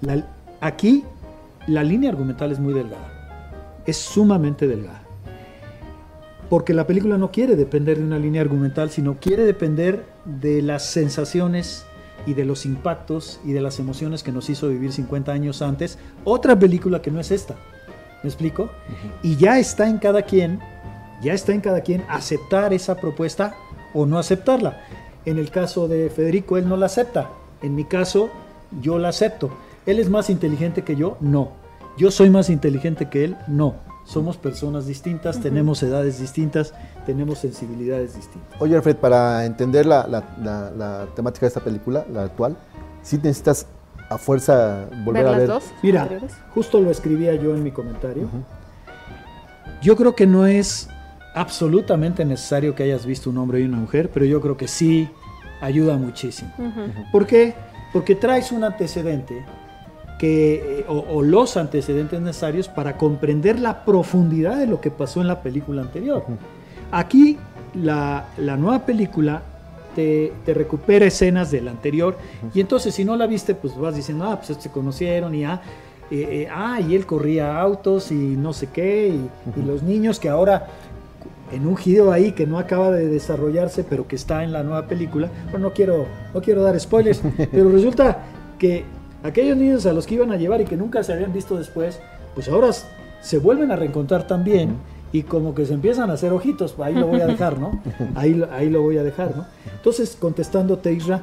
[0.01, 0.25] La-
[0.59, 1.05] aquí
[1.67, 3.11] la línea argumental es muy delgada,
[3.85, 5.03] es sumamente delgada.
[6.49, 10.85] Porque la película no quiere depender de una línea argumental, sino quiere depender de las
[10.85, 11.85] sensaciones
[12.25, 15.99] y de los impactos y de las emociones que nos hizo vivir 50 años antes.
[16.23, 17.55] Otra película que no es esta.
[18.23, 18.69] ¿Me explico?
[19.21, 20.59] Y ya está en cada quien,
[21.21, 23.55] ya está en cada quien aceptar esa propuesta
[23.93, 24.81] o no aceptarla.
[25.25, 27.29] En el caso de Federico, él no la acepta.
[27.61, 28.29] En mi caso,
[28.81, 29.51] yo la acepto.
[29.87, 31.17] ¿Él es más inteligente que yo?
[31.19, 31.51] No.
[31.97, 33.37] ¿Yo soy más inteligente que él?
[33.47, 33.73] No.
[34.05, 36.73] Somos personas distintas, tenemos edades distintas,
[37.05, 38.61] tenemos sensibilidades distintas.
[38.61, 42.55] Oye, Alfred, para entender la, la- la- la temática de esta película, la actual,
[43.01, 43.65] sí necesitas
[44.09, 45.47] a fuerza volver Ver a las ver.
[45.49, 46.37] dos Mira, anteriores.
[46.53, 48.29] justo lo escribía yo en mi comentario.
[49.81, 50.89] Yo creo que no es
[51.35, 55.09] absolutamente necesario que hayas visto un hombre y una mujer, pero yo creo que sí
[55.61, 56.51] ayuda muchísimo.
[57.11, 57.53] ¿Por qué?
[57.93, 59.45] Porque traes un antecedente
[60.17, 65.21] que, eh, o, o los antecedentes necesarios para comprender la profundidad de lo que pasó
[65.21, 66.23] en la película anterior.
[66.91, 67.37] Aquí
[67.73, 69.41] la, la nueva película
[69.95, 72.17] te, te recupera escenas de la anterior
[72.53, 75.61] y entonces si no la viste pues vas diciendo, ah, pues se conocieron y ah,
[76.09, 80.19] eh, eh, ah, y él corría autos y no sé qué y, y los niños
[80.19, 80.67] que ahora
[81.51, 84.87] en un giro ahí que no acaba de desarrollarse, pero que está en la nueva
[84.87, 85.29] película.
[85.51, 88.23] Bueno, no quiero, no quiero dar spoilers, pero resulta
[88.59, 88.85] que
[89.27, 91.99] aquellos niños a los que iban a llevar y que nunca se habían visto después,
[92.35, 92.69] pues ahora
[93.21, 94.75] se vuelven a reencontrar también
[95.11, 97.81] y como que se empiezan a hacer ojitos, ahí lo voy a dejar, ¿no?
[98.15, 99.45] Ahí, lo- ahí lo voy a dejar, ¿no?
[99.75, 101.21] Entonces, contestándote, Isra,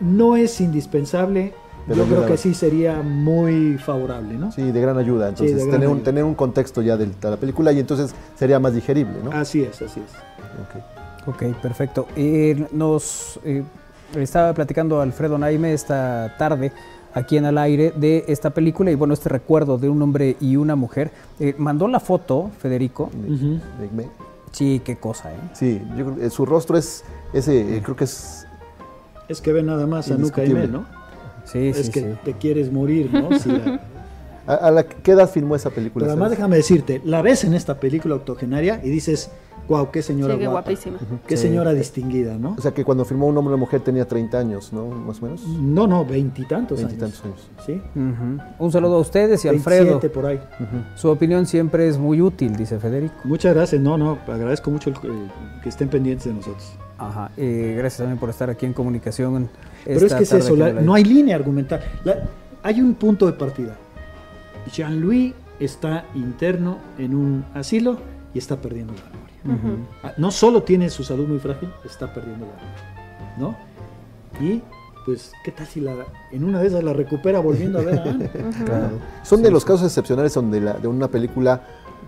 [0.00, 1.52] no es indispensable,
[1.86, 4.52] Pero yo creo que sí sería muy favorable, ¿no?
[4.52, 5.28] Sí, de gran ayuda.
[5.30, 6.04] Entonces, de gran tener, Un, ayuda.
[6.04, 9.32] tener un contexto ya de la película y entonces sería más digerible, ¿no?
[9.32, 10.12] Así es, así es.
[10.62, 11.34] Ok.
[11.34, 12.06] Ok, perfecto.
[12.16, 13.62] Eh, nos eh,
[14.16, 16.72] estaba platicando Alfredo Naime esta tarde
[17.14, 20.56] aquí en al aire de esta película y bueno, este recuerdo de un hombre y
[20.56, 21.10] una mujer.
[21.40, 23.10] Eh, mandó la foto, Federico.
[24.52, 25.36] Sí, qué cosa, ¿eh?
[25.52, 28.46] Sí, yo creo que su rostro es ese, eh, creo que es
[29.28, 30.68] Es que ve nada más a Nuca Indiscutible.
[30.68, 30.86] ¿no?
[31.44, 32.06] Sí, es sí, que sí.
[32.24, 33.28] te quieres morir, ¿no?
[33.38, 33.80] Si la-
[34.46, 36.04] ¿A, a la, ¿Qué edad filmó esa película?
[36.04, 36.38] Pero además sabes?
[36.38, 39.30] déjame decirte, la ves en esta película octogenaria y dices,
[39.68, 40.98] wow, qué señora Sí, qué guapa, guapísima.
[41.26, 41.42] qué Sí.
[41.48, 42.54] señora distinguida, ¿no?
[42.58, 44.86] O sea, que cuando filmó Un hombre y una mujer tenía 30 años, ¿no?
[44.86, 45.46] Más o menos.
[45.46, 46.90] No, no, veintitantos años.
[46.98, 47.50] Veintitantos años.
[47.66, 47.80] ¿Sí?
[48.58, 49.84] Un saludo a ustedes y a Alfredo.
[50.00, 50.40] 27 por ahí.
[50.94, 53.14] Su opinión siempre es muy útil, dice Federico.
[53.24, 55.28] Muchas gracias, no, no, agradezco mucho el- eh,
[55.62, 56.72] que estén pendientes de nosotros.
[57.00, 57.30] Ajá.
[57.36, 59.48] eh, gracias también por estar aquí en comunicación.
[59.84, 61.80] Pero es que es eso, la- no hay línea argumental.
[62.04, 62.24] La-
[62.64, 63.76] hay un punto de partida.
[64.72, 67.98] Jean-Louis está interno en un asilo
[68.34, 69.02] y está perdiendo la
[70.02, 73.38] Ah, No solo tiene su salud muy frágil, está perdiendo la.
[73.38, 73.56] ¿No?
[74.40, 74.62] Y
[75.04, 75.94] pues, ¿qué tal si la,
[76.32, 78.28] en una de esas la recupera volviendo a ver a Anne?
[78.64, 78.90] Claro.
[79.22, 81.62] Son de los casos excepcionales donde la- de una película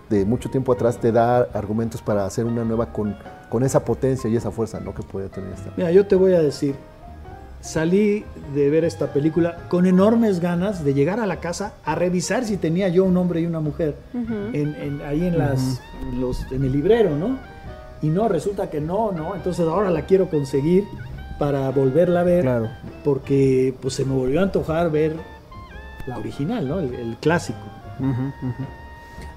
[0.09, 3.15] de mucho tiempo atrás te da argumentos para hacer una nueva con,
[3.49, 4.93] con esa potencia y esa fuerza ¿no?
[4.93, 5.71] que puede tener esta.
[5.77, 6.75] Mira, yo te voy a decir,
[7.61, 12.43] salí de ver esta película con enormes ganas de llegar a la casa a revisar
[12.43, 15.81] si tenía yo un hombre y una mujer en- en- ahí en, las,
[16.11, 17.37] en los, en el librero, ¿no?
[18.01, 19.35] Y no, resulta que no, ¿no?
[19.35, 20.85] Entonces ahora la quiero conseguir
[21.37, 22.69] para volverla a ver, Claro.
[23.03, 25.15] porque pues se me volvió a antojar ver
[26.07, 26.79] la original, ¿no?
[26.79, 27.59] El, el clásico.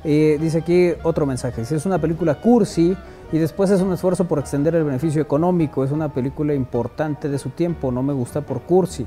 [0.04, 1.62] Eh, dice aquí otro mensaje.
[1.62, 2.96] Es una película cursi
[3.32, 5.82] y después es un esfuerzo por extender el beneficio económico.
[5.84, 7.90] Es una película importante de su tiempo.
[7.90, 9.06] No me gusta por cursi.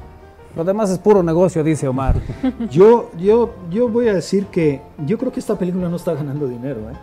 [0.55, 2.15] Lo demás es puro negocio, dice Omar.
[2.71, 6.47] Yo, yo, yo voy a decir que yo creo que esta película no está ganando
[6.47, 6.79] dinero.
[6.89, 6.95] ¿eh?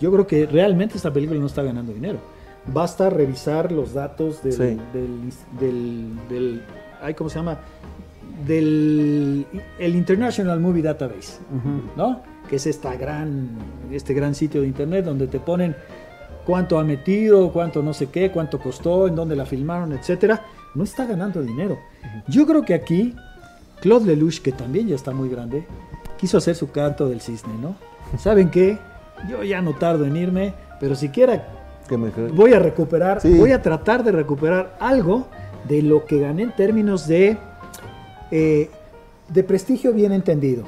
[0.00, 2.18] Yo creo que realmente esta película no está ganando dinero.
[2.66, 4.80] Basta revisar los datos del, Sí.
[4.92, 5.30] del,
[5.60, 6.62] del, del-
[7.00, 7.58] ay, ¿cómo se llama?
[8.46, 9.46] Del
[9.78, 11.38] el International Movie Database,
[11.96, 12.20] ¿no?
[12.48, 13.50] Que es esta gran,
[13.92, 15.76] este gran sitio de internet donde te ponen
[16.46, 20.42] cuánto ha metido, cuánto no sé qué, cuánto costó, en dónde la filmaron, etcétera.
[20.74, 21.78] No está ganando dinero.
[22.28, 23.14] Yo creo que aquí
[23.80, 25.66] Claude Lelouch, que también ya está muy grande,
[26.18, 27.74] quiso hacer su canto del cisne, ¿no?
[28.18, 28.78] ¿Saben qué?
[29.28, 31.46] Yo ya no tardo en irme, pero siquiera
[31.88, 33.36] Que me- voy a recuperar, Sí.
[33.36, 35.26] voy a tratar de recuperar algo
[35.68, 37.36] de lo que gané en términos de,
[38.30, 38.70] eh,
[39.28, 40.64] de prestigio bien entendido,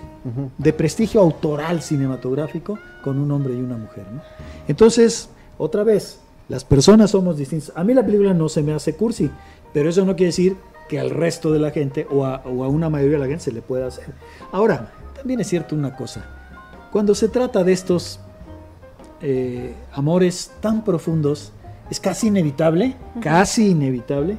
[0.58, 4.04] de prestigio autoral cinematográfico con un hombre y una mujer.
[4.12, 4.22] ¿no?
[4.68, 5.28] Entonces,
[5.58, 7.72] otra vez, las personas somos distintas.
[7.74, 9.30] A mí la película no se me hace cursi,
[9.72, 10.56] pero eso no quiere decir
[10.88, 13.44] que al resto de la gente o a, o a una mayoría de la gente
[13.44, 14.06] se le pueda hacer.
[14.52, 16.24] Ahora, también es cierto una cosa.
[16.92, 18.20] Cuando se trata de estos
[19.22, 21.52] eh, amores tan profundos,
[21.90, 24.36] es casi inevitable, casi inevitable,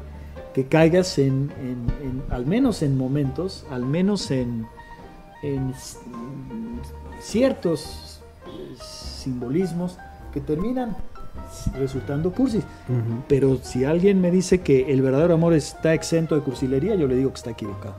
[0.53, 4.67] que caigas en, en- en- al menos en momentos, al menos en,
[5.43, 5.73] en
[7.21, 9.97] ciertos eh, simbolismos
[10.35, 10.95] que terminan
[11.79, 12.63] resultando cursis.
[13.27, 17.15] Pero si alguien me dice que el verdadero amor está exento de cursilería, yo le
[17.15, 17.95] digo que está equivocado.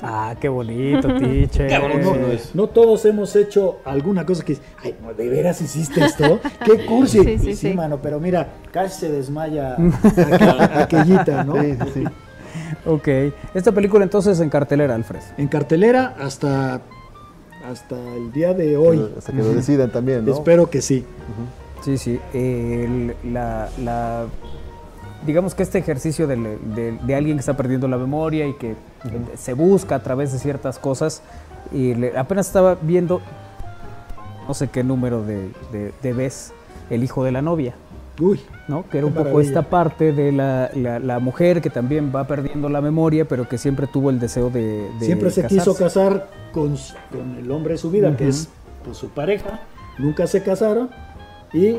[0.00, 1.66] Ah, qué bonito, teacher.
[1.68, 2.54] Qué bonito, No, no es.
[2.54, 6.38] no todos hemos hecho alguna cosa que, ay, ¿de veras hiciste esto?
[6.64, 7.38] ¡Qué cursi!
[7.38, 11.60] Sí, sí, mano, pero mira, casi se desmaya aqu- aquellita, ¿no?
[11.60, 12.04] Sí, sí, sí.
[12.86, 13.08] Ok.
[13.54, 15.20] Esta película entonces en cartelera, Alfred.
[15.38, 16.80] En cartelera hasta,
[17.70, 19.10] hasta el día de hoy.
[19.16, 20.32] Hasta que lo decidan también, ¿no?
[20.32, 21.04] Espero que sí.
[21.82, 22.20] Sí, sí.
[22.32, 24.26] El- la, la-
[25.26, 26.36] digamos que este ejercicio de,
[27.02, 28.74] de alguien que está perdiendo la memoria y que
[29.36, 31.22] se busca a través de ciertas cosas.
[31.72, 33.20] Y le- apenas estaba viendo,
[34.46, 36.52] no sé qué número de, de, de vez,
[36.90, 37.74] el hijo de la novia.
[38.20, 38.84] Uy, ¿no?
[38.90, 42.68] Que era un poco esta parte de la, la- la mujer que también va perdiendo
[42.68, 45.56] la memoria, pero que siempre tuvo el deseo de, de siempre se casarse.
[45.70, 46.76] quiso casar con,
[47.10, 48.30] con el hombre de su vida, que Ujú.
[48.30, 48.48] es
[48.84, 49.60] pues, su pareja.
[49.98, 50.90] Nunca se casaron.
[51.54, 51.76] Y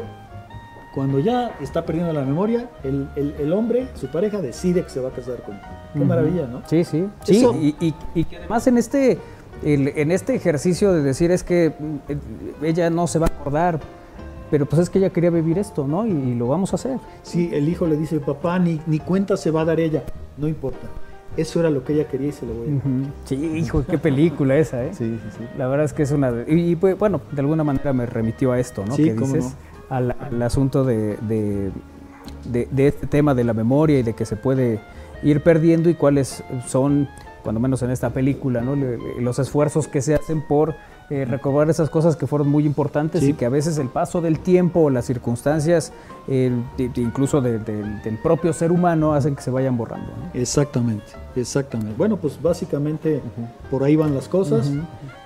[0.96, 5.00] cuando ya está perdiendo la memoria, el, el- el hombre, su pareja, decide que se
[5.00, 5.62] va a casar con él.
[5.94, 6.62] Qué maravilla, ¿no?
[6.68, 7.06] Sí, sí.
[7.24, 7.46] Sí,
[7.80, 9.20] y, y- y que además en este,
[9.64, 12.18] el- en este ejercicio de decir es que mm, eh,
[12.64, 13.80] ella no se va a acordar,
[14.54, 16.06] pero pues es que ella quería vivir esto, ¿no?
[16.06, 17.00] Y, y lo vamos a hacer.
[17.24, 20.04] Sí, el hijo le dice, papá, ni, ni cuenta se va a dar ella.
[20.38, 20.86] No importa.
[21.36, 22.84] Eso era lo que ella quería y se lo voy a dar.
[23.26, 24.92] Sí, hijo, qué película esa, ¿eh?
[24.94, 25.44] Sí, sí, sí.
[25.58, 26.32] La verdad es que es una...
[26.48, 28.96] Y, y, pues, bueno, de alguna manera me remitió a esto, ¿no?
[28.96, 29.56] Sí, que cómo dices,
[29.90, 31.72] al, al asunto de, de,
[32.52, 34.80] de- de este tema de la memoria y de que se puede
[35.24, 37.10] ir perdiendo y cuáles son,
[37.42, 38.76] cuando menos en esta película, ¿no?
[39.20, 40.76] Los esfuerzos que se hacen por
[41.10, 43.32] eh, recobrar esas cosas que fueron muy importantes Sí.
[43.32, 45.92] y que a veces el paso del tiempo o las circunstancias,
[46.28, 50.08] eh, de- de- incluso de- de- del propio ser humano, hacen que se vayan borrando.
[50.08, 50.40] ¿no?
[50.40, 51.94] Exactamente, exactamente.
[51.98, 53.22] Bueno, pues básicamente
[53.70, 54.72] por ahí van las cosas,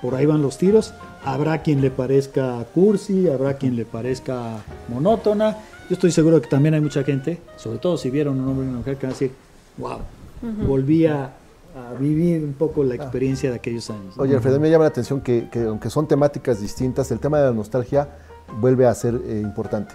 [0.01, 0.93] por ahí van los tiros.
[1.23, 4.57] Habrá quien le parezca cursi, habrá quien le parezca
[4.89, 5.57] monótona.
[5.89, 8.69] Yo estoy seguro que también hay mucha gente, sobre todo si vieron un hombre y
[8.69, 9.32] una mujer, que van a decir,
[9.78, 9.99] wow,
[10.67, 11.32] volví a,
[11.89, 14.17] a vivir un poco la experiencia de aquellos años.
[14.17, 14.23] ¿no?
[14.23, 17.45] Oye, Alfredo, me llama la atención que, que aunque son temáticas distintas, el tema de
[17.45, 18.09] la nostalgia
[18.59, 19.93] vuelve a ser eh, importante.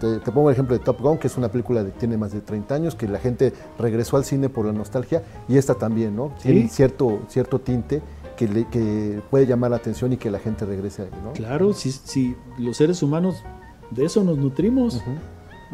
[0.00, 2.32] Te, te pongo el ejemplo de Top Gun, que es una película que tiene más
[2.32, 6.16] de 30 años, que la gente regresó al cine por la nostalgia, y esta también,
[6.16, 6.32] ¿no?
[6.38, 6.48] Sí.
[6.50, 8.02] Tiene cierto, cierto tinte
[8.36, 11.32] que, le- que puede llamar la atención y que la gente regrese ahí, ¿no?
[11.32, 13.44] Claro, si, si los seres humanos
[13.92, 15.00] de eso nos nutrimos,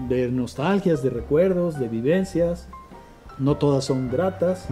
[0.09, 2.69] de nostalgias, de recuerdos, de vivencias.
[3.39, 4.67] No todas son gratas,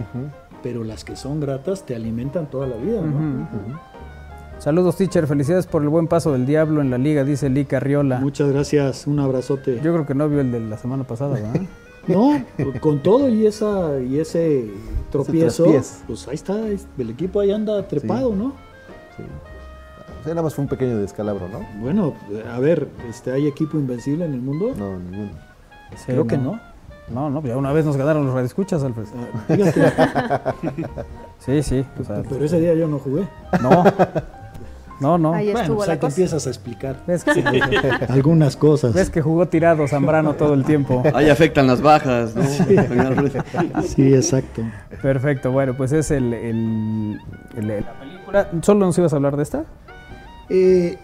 [0.63, 3.47] pero las que son gratas te alimentan toda la vida, ¿no?
[4.59, 5.27] Saludos, teacher.
[5.27, 8.19] Felicidades por el buen paso del diablo en la liga, dice Lee Carriola.
[8.19, 9.75] Muchas gracias, un abrazote.
[9.83, 11.61] Yo creo que no vio el de la semana pasada, ¿verdad?
[12.05, 12.33] No,
[12.81, 14.69] con todo y esa y ese
[15.09, 16.03] tropiezo, traspiés.
[16.05, 18.49] pues ahí está, es- el equipo ahí anda trepado, ¿no?
[19.15, 19.23] Sí.
[20.19, 21.65] O sea, nada más fue un pequeño descalabro, ¿no?
[21.79, 22.13] Bueno,
[22.53, 24.73] a ver, este, ¿hay equipo invencible en el mundo?
[24.77, 25.31] No, ninguno.
[25.95, 26.59] Sí, Creo que no.
[27.09, 29.05] No, no, ya una vez nos ganaron los radioescuchas, Alfred.
[29.97, 30.53] Ah,
[31.39, 31.85] Sí, sí.
[31.99, 33.27] o sea, pero ese día yo no jugué.
[33.61, 33.83] no.
[34.99, 35.33] No, no.
[35.33, 37.43] Ahí Bueno, estuvo pues la ahí te empiezas a explicar ¿Ves que,
[38.07, 38.93] algunas cosas.
[38.93, 41.03] ves que jugó tirado Zambrano todo el tiempo.
[41.13, 42.41] Ahí afectan las bajas, ¿no?
[43.01, 43.43] Alfredo.
[43.85, 44.61] Sí, exacto.
[45.01, 47.19] Perfecto, bueno, pues es el, el-
[47.57, 48.47] el- la película.
[48.61, 49.65] ¿Solo nos ibas a hablar de esta?
[50.49, 50.97] Eh,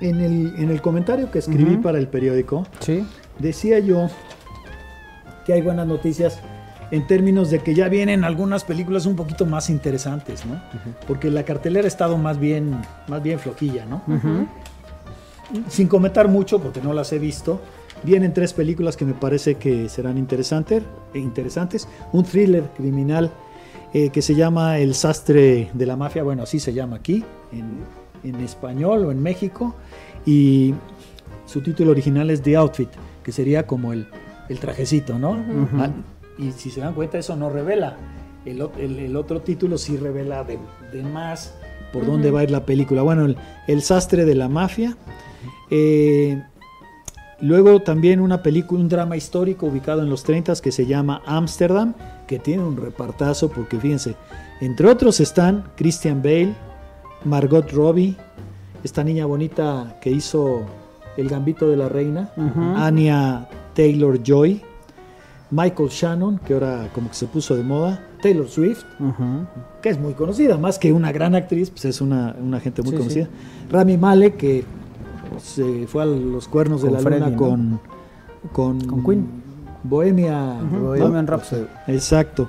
[0.00, 3.04] en, el, en el comentario que escribí para el periódico, Sí.
[3.40, 4.08] decía yo
[5.46, 6.40] que hay buenas noticias
[6.90, 10.60] en términos de que ya vienen algunas películas un poquito más interesantes, ¿no?
[11.06, 12.76] Porque la cartelera ha estado más bien,
[13.08, 14.02] más bien flojilla, ¿no?
[15.68, 17.60] Sin comentar mucho, porque no las he visto,
[18.02, 20.82] vienen tres películas que me parece que serán interesantes.
[21.14, 21.88] interesantes.
[22.12, 23.30] Un thriller criminal
[23.94, 27.84] eh, que se llama El sastre de la mafia, bueno, así se llama aquí, en,
[28.28, 29.74] en español o en México,
[30.24, 30.74] y
[31.46, 32.90] su título original es The Outfit,
[33.22, 34.08] que sería como el,
[34.48, 35.36] el trajecito, ¿no?
[35.78, 35.90] Ah,
[36.38, 37.96] y si se dan cuenta, eso no revela.
[38.44, 40.58] El, el- el otro título sí revela de,
[40.92, 41.54] de más
[41.92, 43.02] por dónde va a ir la película.
[43.02, 43.36] Bueno, el,
[43.66, 44.96] el sastre de la mafia.
[45.70, 46.40] Eh,
[47.40, 51.94] luego también una película, un drama histórico ubicado en los 30 que se llama Amsterdam,
[52.26, 54.14] que tiene un repartazo porque fíjense,
[54.60, 56.54] entre otros están Christian Bale,
[57.24, 58.14] Margot Robbie,
[58.84, 60.62] esta niña bonita que hizo
[61.16, 62.30] El Gambito de la Reina,
[62.76, 64.60] Anya Taylor Joy,
[65.50, 68.82] Michael Shannon, que ahora como que se puso de moda, Taylor Swift,
[69.82, 72.90] que es muy conocida, más que una gran actriz, pues es una, una gente muy
[72.92, 73.28] Sí, conocida.
[73.70, 74.64] Rami Malek, que
[75.38, 77.36] se fue a los cuernos de la Freddie, luna ¿no?
[77.36, 77.80] con,
[78.52, 79.26] con, Con Queen.
[79.84, 80.54] Bohemia.
[80.62, 81.66] Bohemian Rhapsody.
[81.86, 82.48] Exacto.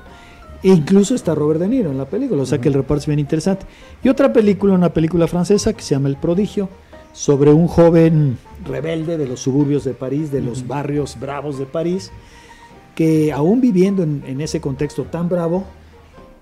[0.63, 3.05] E incluso está Robert De Niro en la película, o sea que el reparto es
[3.07, 3.67] bien interesante.
[4.03, 6.67] Y otra película, una película francesa que se llama El Prodigio,
[7.17, 12.11] sobre un joven rebelde de los suburbios de París, de los barrios bravos de París,
[12.93, 15.65] que aún viviendo en, en ese contexto tan bravo,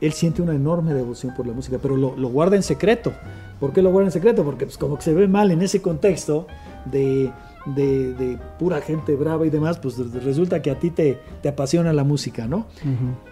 [0.01, 3.13] él siente una enorme devoción por la música, pero lo, lo guarda en secreto.
[3.59, 4.43] ¿Por qué lo guarda en secreto?
[4.43, 6.45] Porque pues, como que se ve mal en ese contexto
[6.91, 7.31] de,
[7.67, 11.93] de- de pura gente brava y demás, pues resulta que a ti te, te apasiona
[11.93, 12.67] la música, ¿no?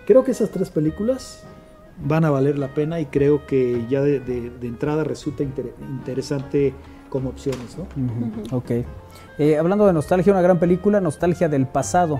[0.07, 1.43] Creo que esas tres películas
[2.01, 5.73] van a valer la pena y creo que ya de, de- de entrada resulta inter-
[5.89, 6.73] interesante
[7.14, 8.57] como opciones, ¿no?
[8.57, 8.72] Ok.
[9.38, 12.20] Eh, hablando de nostalgia, una gran película, Nostalgia del pasado.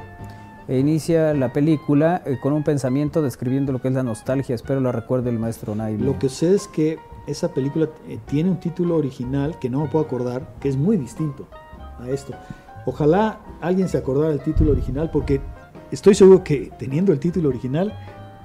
[0.68, 4.54] E inicia la película eh, con un pensamiento describiendo lo que es la nostalgia.
[4.54, 6.06] Espero la recuerde el maestro Naime.
[6.06, 9.88] Lo que sé es que esa película eh, tiene un título original que no me
[9.88, 11.48] puedo acordar, que es muy distinto
[12.00, 12.34] a esto.
[12.86, 15.42] Ojalá alguien se acordara del título original, porque
[15.90, 17.92] estoy seguro que teniendo el título original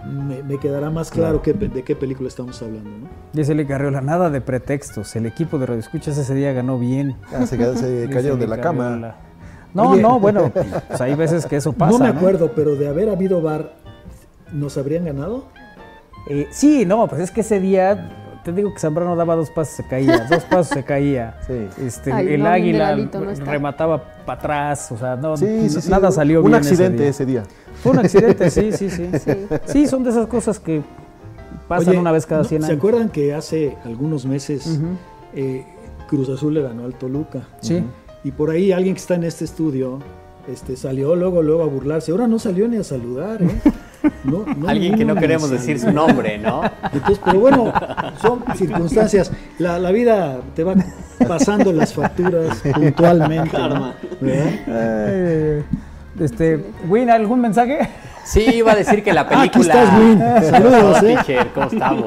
[0.08, 2.90] me, me quedará más claro, qué de qué película estamos hablando.
[2.90, 3.08] ¿no?
[3.32, 5.14] Dice Le Carriola, nada de pretextos.
[5.16, 7.16] El equipo de Radio Escuchas ese día ganó bien.
[7.32, 9.16] Ah, se, se cayeron de la cama.
[9.74, 10.02] No, Oye.
[10.02, 11.92] no, bueno, pues hay veces que eso pasa.
[11.92, 13.74] no me acuerdo, pero de haber habido bar,
[14.52, 15.44] ¿nos habrían ganado?
[16.28, 19.74] Eh, sí, no, pues es que ese día, te digo que Zambrano daba dos pasos,
[19.76, 21.36] se caía, dos pasos, se caía.
[21.46, 21.68] Sí.
[21.84, 25.90] Este, Ay, el no, águila no remataba para atrás, o sea, no, Sí, sí, sí.
[25.90, 26.56] nada salió Un bien.
[26.56, 27.42] accidente ese ese día.
[27.82, 29.08] Fue un accidente, sí, sí, sí.
[29.24, 29.32] Sí.
[29.66, 30.82] Sí, son de esas cosas que
[31.68, 32.78] pasan Oye, una vez cada ¿no- 100 ¿Se años.
[32.78, 34.78] acuerdan que hace algunos meses
[35.34, 35.64] eh,
[36.08, 37.42] Cruz Azul le ganó al Toluca?
[37.60, 37.82] Sí.
[38.24, 40.00] Y por ahí alguien que está en este estudio
[40.50, 42.10] este, salió luego, luego a burlarse.
[42.10, 43.48] Ahora no salió ni a saludar, ¿eh?
[44.24, 46.62] No, no, Alguien que no queremos decir su nombre, ¿no?
[46.92, 47.72] Entonces, pero bueno,
[48.22, 49.30] son circunstancias.
[49.58, 50.76] La, la vida te va
[51.26, 53.58] pasando las facturas puntualmente.
[53.58, 53.92] ¿no?
[54.20, 55.64] ¿Verdad?
[56.20, 57.88] Este, Win, ¿algún mensaje?
[58.24, 59.82] Sí, iba a decir que la Ah, aquí película.
[59.82, 60.50] estás, Win.
[60.50, 61.06] Saludos, ¿eh?
[61.06, 62.04] teacher, ¿cómo estamos?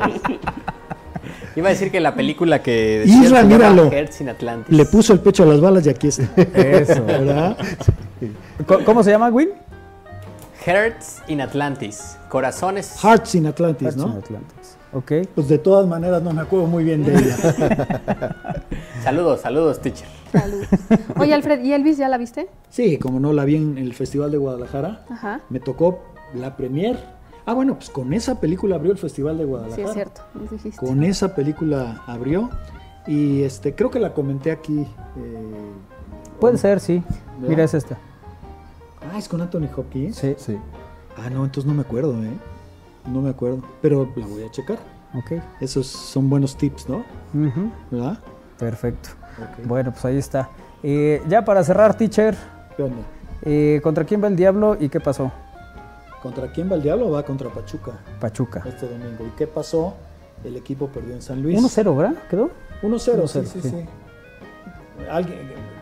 [1.56, 3.90] Iba a decir que la película que Isra, míralo.
[3.92, 4.76] Hearts in Atlantis.
[4.76, 6.24] Le puso el pecho a las balas y aquí está.
[6.42, 7.04] Eso.
[7.06, 7.58] ¿Verdad?
[8.68, 9.50] ¿Cómo- ¿Cómo se llama, Win?
[10.66, 12.18] Hearts in Atlantis.
[12.30, 12.96] Corazones.
[13.04, 14.06] Hearts in Atlantis, ¿no?
[14.24, 14.78] Atlantis.
[14.94, 15.12] Ok.
[15.36, 18.36] Pues de todas maneras no me acuerdo muy bien de ella.
[19.04, 20.08] Saludos, saludos, teacher.
[20.32, 20.64] Salud.
[21.20, 22.48] Oye, Alfred, ¿y Elvis ya la viste?
[22.70, 25.42] Sí, como no la vi en el Festival de Guadalajara, Ajá.
[25.50, 26.00] me tocó
[26.34, 26.98] la premier.
[27.46, 29.88] Ah, bueno, pues con esa película abrió el Festival de Sí, Guadalajara.
[29.88, 30.22] es cierto.
[30.36, 30.86] nos dijiste.
[30.86, 32.50] Con esa película abrió
[33.08, 34.82] y este creo que la comenté aquí.
[35.18, 35.72] eh,
[36.40, 37.04] Puede ser, sí.
[37.38, 37.50] ¿Verdad?
[37.50, 37.98] Mira, es esta.
[39.12, 40.16] Ah, es con Anthony Hopkins.
[40.18, 40.36] Sí.
[40.38, 40.58] Sí.
[41.18, 42.32] Ah, no, entonces no me acuerdo, ¿eh?
[43.12, 44.78] No me acuerdo, pero la voy a checar.
[45.16, 45.42] Ok.
[45.60, 46.98] Esos son buenos tips, ¿no?
[47.34, 47.72] Ujú.
[47.90, 48.20] ¿Verdad?
[48.58, 49.10] Perfecto.
[49.66, 50.50] Bueno, pues ahí está.
[50.84, 52.36] Eh, ya para cerrar, teacher,
[52.76, 53.02] ¿Qué onda?
[53.44, 55.32] eh, ¿contra quién va el diablo y qué pasó?
[56.22, 57.10] ¿Contra quién va el diablo?
[57.12, 58.64] Va contra Pachuca Pachuca.
[58.68, 59.26] este domingo.
[59.28, 59.96] ¿Y qué pasó?
[60.44, 61.60] El equipo perdió en San Luis.
[61.60, 62.16] 1-0, ¿verdad?
[62.30, 62.50] ¿Quedó?
[62.84, 63.70] 1-0, sí, 1-0, sí, sí.
[63.70, 63.86] sí.
[65.10, 65.40] Alguien,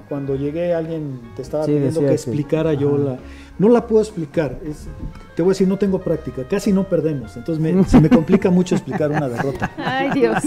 [0.08, 3.18] cuando llegué, alguien te estaba Sí, pidiendo decía que explicara yo la.
[3.60, 4.58] No la puedo explicar.
[4.66, 4.88] es-
[5.36, 6.44] te voy a decir, no tengo práctica.
[6.50, 7.38] Casi no perdemos.
[7.38, 9.72] Entonces me- se me complica mucho explicar una derrota.
[9.78, 10.38] Ay, Dios.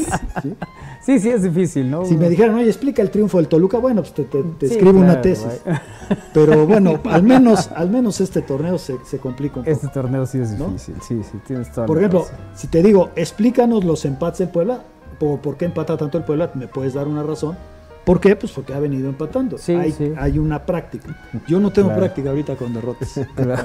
[0.43, 0.55] ¿sí?
[1.03, 2.05] Sí, sí, es difícil, ¿no?
[2.05, 4.75] Si me dijeran, oye, explica el triunfo del Toluca, bueno, pues te, te- te Sí,
[4.75, 5.63] escribo una tesis.
[6.35, 9.71] Pero bueno, al menos, al menos este torneo se, se complica un poco.
[9.75, 10.67] Este torneo sí es ¿No?
[10.69, 12.37] difícil, sí, sí, tienes toda Por ejemplo, razón.
[12.55, 14.83] si te digo, explícanos los empates en Puebla,
[15.19, 17.57] por, por qué empata tanto el Puebla, me puedes dar una razón.
[18.05, 18.35] ¿Por qué?
[18.35, 19.59] Pues porque ha venido empatando.
[19.59, 20.13] Sí, hay, sí.
[20.19, 21.17] hay una práctica.
[21.47, 22.01] Yo no tengo Claro.
[22.03, 23.21] práctica ahorita con derrotas.
[23.37, 23.63] Claro.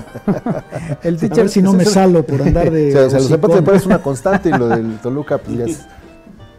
[1.02, 2.96] El A teacher ver si no me salo por andar de.
[2.96, 5.86] O sea, los empates una constante y lo del Toluca, pues ya es.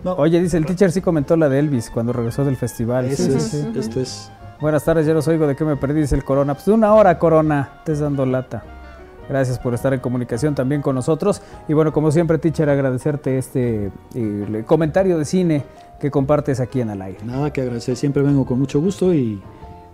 [0.05, 3.07] No, Oye, dice el teacher sí comentó la de Elvis cuando regresó del festival.
[3.07, 4.31] eso Sí, esto es.
[4.61, 6.55] Buenas tardes, ya los oigo de qué me perdí, dice el Corona.
[6.55, 8.63] Pues de una hora, Corona, te dando lata.
[9.29, 11.43] Gracias por estar en comunicación también con nosotros.
[11.69, 15.65] Y bueno, como siempre, teacher, agradecerte este eh, el comentario de cine
[16.01, 17.19] que compartes aquí en Al Aire.
[17.25, 17.97] Nada que agradecer.
[17.97, 19.41] Siempre vengo con mucho gusto y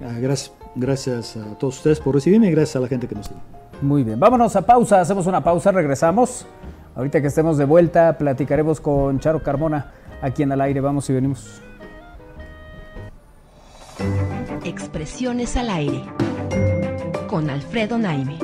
[0.02, 3.26] ah, gracias, gracias a todos ustedes por recibirme y gracias a la gente que nos
[3.26, 3.40] sigue.
[3.82, 6.46] Muy bien, vámonos a pausa, hacemos una pausa, regresamos.
[6.94, 10.80] Ahorita que estemos de vuelta, platicaremos con Charo Carmona aquí en Al Aire.
[10.80, 11.60] Vamos y venimos.
[14.64, 16.04] Expresiones al aire.
[17.28, 18.38] Con Alfredo Naime.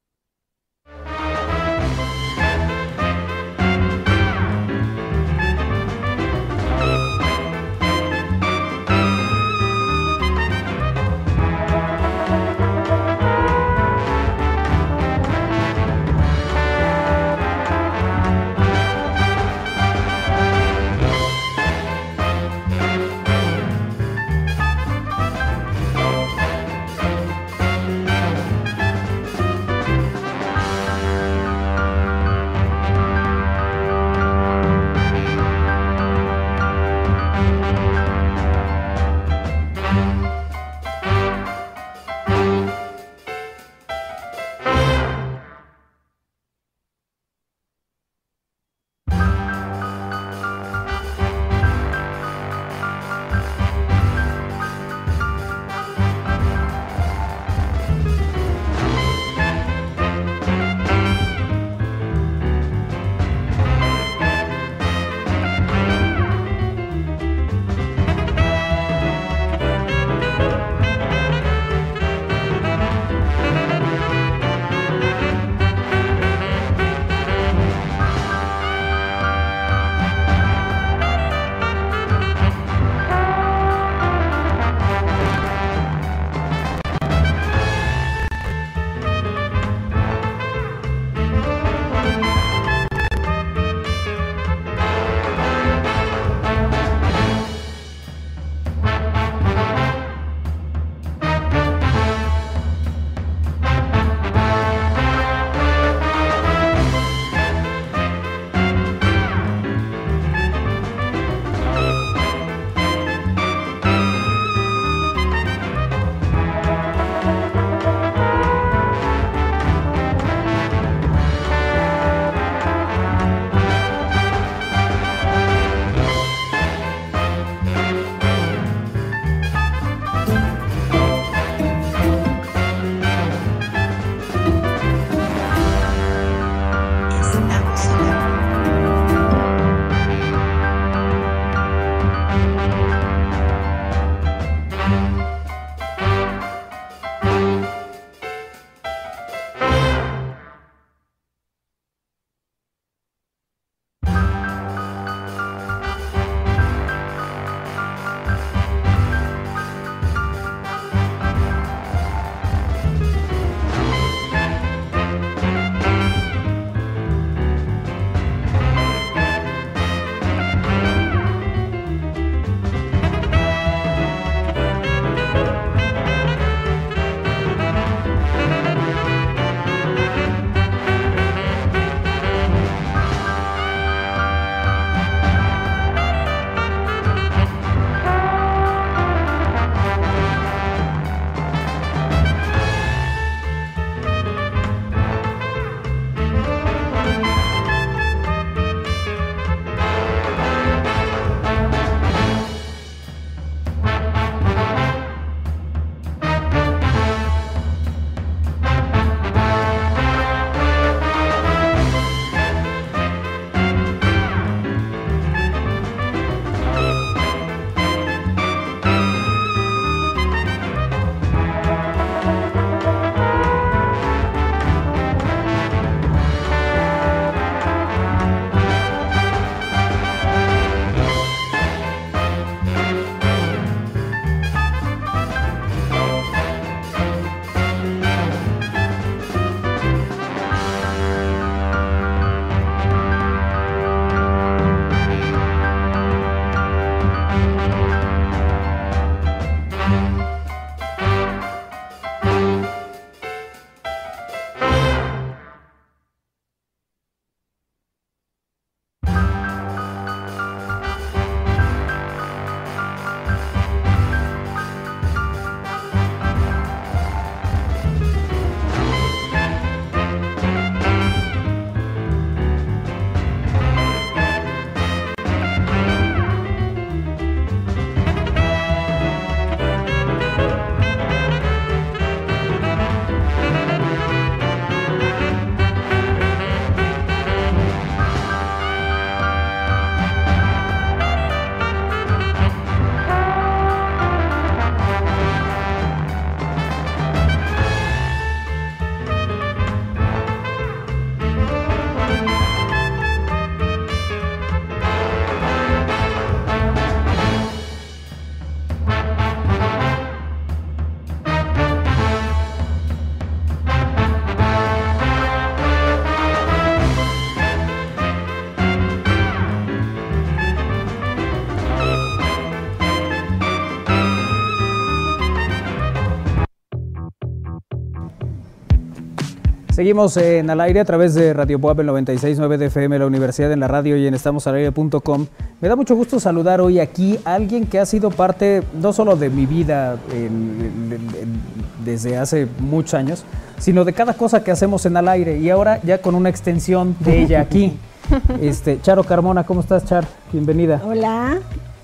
[329.80, 333.50] Seguimos en al aire a través de Radio Boab el 96.9 de FM, la Universidad
[333.54, 335.26] en la Radio y en estamosalaire.com.
[335.62, 339.16] Me da mucho gusto saludar hoy aquí a alguien que ha sido parte no solo
[339.16, 341.42] de mi vida en- en- en-
[341.86, 343.24] desde hace muchos años,
[343.58, 346.98] sino de cada cosa que hacemos en al aire y ahora ya con una extensión
[347.00, 347.72] de ella aquí.
[348.42, 350.04] Este, Charo Carmona, ¿cómo estás, Char?
[350.34, 350.82] Bienvenida.
[350.86, 351.38] Hola.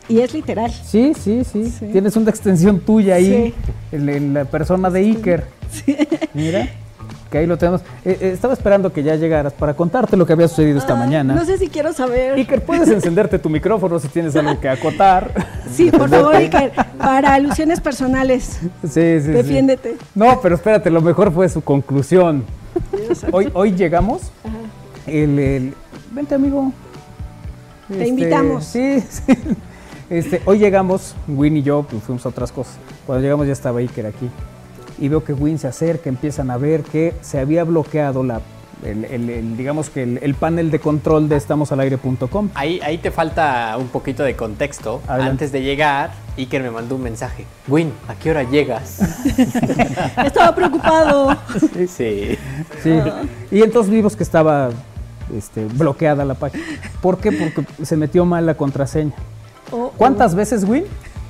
[0.10, 0.70] Y es literal.
[0.70, 1.86] Sí, sí, sí, Sí.
[1.94, 3.54] Tienes una extensión tuya ahí
[3.90, 3.96] Sí.
[3.96, 5.46] en, en la persona de Iker.
[6.34, 6.68] Mira,
[7.36, 7.82] que ahí lo tenemos.
[8.06, 10.98] Eh, eh, estaba esperando que ya llegaras para contarte lo que había sucedido esta Ah,
[11.00, 11.36] mañana.
[11.36, 12.36] No sé si quiero saber.
[12.36, 15.32] Iker, puedes encenderte tu micrófono si tienes algo que acotar.
[15.70, 16.72] Sí, por favor, Iker.
[16.98, 18.60] Para alusiones personales.
[18.84, 19.32] Sí, sí, sí.
[19.32, 19.98] Defiéndete.
[20.16, 22.46] No, pero espérate, lo mejor fue su conclusión.
[23.34, 24.22] Hoy, hoy llegamos.
[25.06, 25.74] El, el-
[26.12, 26.72] vente, amigo.
[27.90, 28.64] Te invitamos.
[28.64, 29.24] Sí, sí.
[30.10, 32.76] Este, hoy llegamos, Win y yo pues, fuimos a otras cosas.
[33.06, 34.30] Cuando llegamos ya estaba Iker aquí.
[35.00, 38.40] Y veo que Win se acerca, empiezan a ver que se había bloqueado la,
[38.84, 42.50] el, el- el, digamos que el, el panel de control de estamosalaire.com.
[42.54, 45.02] Ahí, ahí te falta un poquito de contexto.
[45.08, 45.32] Adelante.
[45.32, 47.46] Antes de llegar, Iker me mandó un mensaje.
[47.68, 49.00] Win, ¿a qué hora llegas?
[50.26, 51.36] Estaba preocupado.
[51.88, 52.38] sí.
[52.84, 53.00] Sí.
[53.52, 54.70] Y entonces vimos que estaba
[55.36, 56.64] este, bloqueada la página.
[57.02, 57.32] ¿Por qué?
[57.32, 59.14] Porque se metió mal la contraseña.
[59.72, 60.86] Oh, ¿Cuántas veces, Win?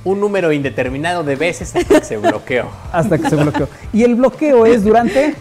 [0.06, 2.66] Un número indeterminado de veces hasta que se bloqueó.
[2.92, 3.68] Hasta que se bloqueó.
[3.92, 5.34] Y el bloqueo es durante.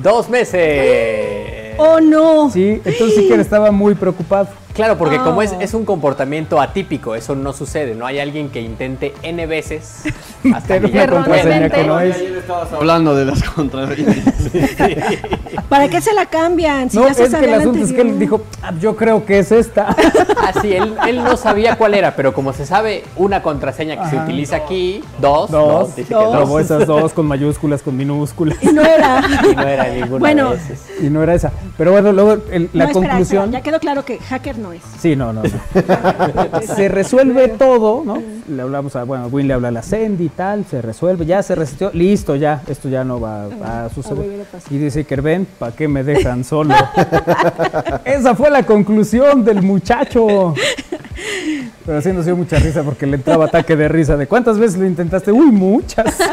[0.00, 1.74] ¡Dos meses!
[1.78, 2.48] Oh, no.
[2.48, 4.50] Sí, entonces sí que estaba muy preocupado.
[4.78, 5.60] Claro, porque como es, Oh.
[5.60, 7.94] es un comportamiento atípico, eso no sucede.
[7.94, 10.04] No hay alguien que intente N veces
[10.54, 12.16] hasta que ya una contraseña que no es.
[12.72, 14.16] Hablando de las contraseñas.
[15.68, 16.90] ¿Para qué se la cambian?
[16.90, 19.24] Si No, ya se es que el asunto es que él dijo, "Ah, yo creo
[19.26, 19.94] que es esta.
[20.46, 24.16] Así, él, él no sabía cuál era, pero como se sabe una contraseña que se
[24.16, 26.60] utiliza aquí, dos, Dos, dice que dos.
[26.60, 28.56] Esas dos con mayúsculas, con minúsculas.
[28.62, 29.22] Y no era.
[29.50, 30.50] Y no era ninguna Bueno.
[30.50, 30.78] de esas.
[31.02, 31.52] Y no era esa.
[31.76, 33.44] Pero bueno, luego el- la No, espera, conclusión.
[33.44, 34.82] espera, ya quedó claro que hacker no es.
[35.00, 35.42] Sí, no, no.
[35.42, 36.60] no.
[36.76, 38.22] se resuelve todo, ¿no?
[38.48, 41.42] Le hablamos a, bueno, Win le habla a la Sandy y tal, se resuelve, ya
[41.42, 44.46] se resistió, listo, ya, esto ya no va a suceder.
[44.70, 46.74] Y dice que ven, ¿para qué me dejan solo?
[48.04, 50.54] Esa fue la conclusión del muchacho.
[51.84, 54.78] Pero sí nos dio mucha risa porque le entraba ataque de risa de ¿cuántas veces
[54.78, 55.32] lo intentaste?
[55.32, 56.18] Uy, muchas.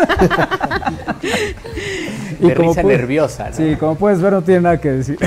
[2.40, 3.56] De risa puedes- nerviosa, ¿no?
[3.56, 5.18] Sí, como puedes ver no tiene nada que decir.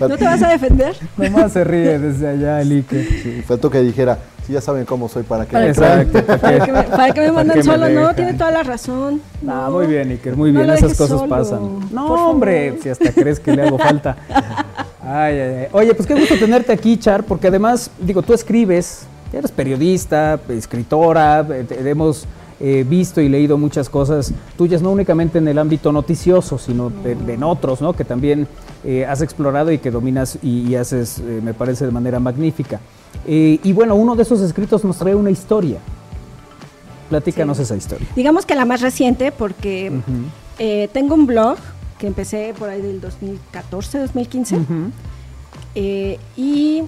[0.00, 0.96] ¿No te vas a defender?
[1.16, 3.04] Nomás se ríe desde allá Ike.
[3.22, 6.24] Sí, faltó que dijera, si ya saben cómo soy, ¿para qué me Exacto.
[6.24, 6.64] ¿para ¿Para qué?
[6.66, 7.88] que me, para que me ¿Para mandan qué me solo?
[7.90, 9.20] No, tiene toda la razón.
[9.46, 9.70] Ah, No.
[9.72, 11.60] muy bien, Iker, muy bien, esas cosas solo, pasan.
[11.92, 12.30] No, por favor.
[12.34, 14.16] hombre, si hasta crees que le hago falta.
[15.02, 15.66] Ay, ay, ay.
[15.72, 19.02] Oye, pues qué gusto tenerte aquí, Char, porque además, digo, tú escribes,
[19.32, 22.26] eres periodista, escritora, eh, te- hemos
[22.60, 27.14] eh, visto y leído muchas cosas tuyas, no únicamente en el ámbito noticioso, sino de-
[27.14, 27.94] de en otros, ¿no?
[27.94, 28.46] Que también
[28.84, 32.80] eh, has explorado y que dominas y, y haces, eh, me parece, de manera magnífica.
[33.26, 35.78] Eh, y bueno, uno de esos escritos nos trae una historia.
[37.08, 38.06] Platícanos esa historia.
[38.14, 39.90] Digamos que la más reciente, porque
[40.92, 41.56] tengo un blog
[41.98, 44.64] que empecé por ahí del 2014, 2015, Ujú.
[45.74, 46.82] eh, y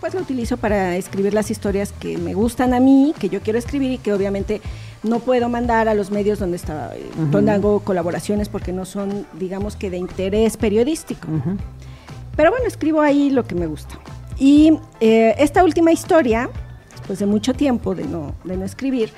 [0.00, 3.58] pues lo utilizo para escribir las historias que me gustan a mí, que yo quiero
[3.58, 4.60] escribir y que obviamente
[5.06, 9.26] no puedo mandar a los medios donde, está, eh, donde hago colaboraciones porque no son,
[9.38, 11.28] digamos que de interés periodístico.
[12.36, 13.98] Pero bueno, escribo ahí lo que me gusta.
[14.38, 16.50] Y eh, esta última historia,
[16.90, 19.12] después de mucho tiempo de no, de no escribir,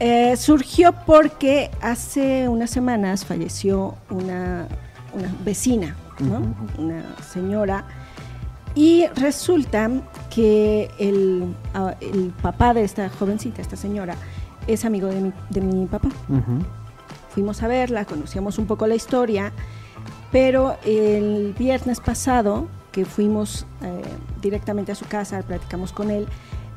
[0.00, 4.66] eh, surgió porque hace unas semanas falleció una,
[5.12, 6.54] una vecina, ¿no?
[6.78, 7.84] una señora,
[8.74, 9.90] y resulta
[10.30, 14.14] que el, ah, el papá de esta jovencita, esta señora,
[14.68, 16.10] es amigo de mi, de mi papá.
[17.30, 19.52] Fuimos a verla, conocíamos un poco la historia,
[20.30, 24.02] pero el viernes pasado, que fuimos eh,
[24.40, 26.26] directamente a su casa, platicamos con él,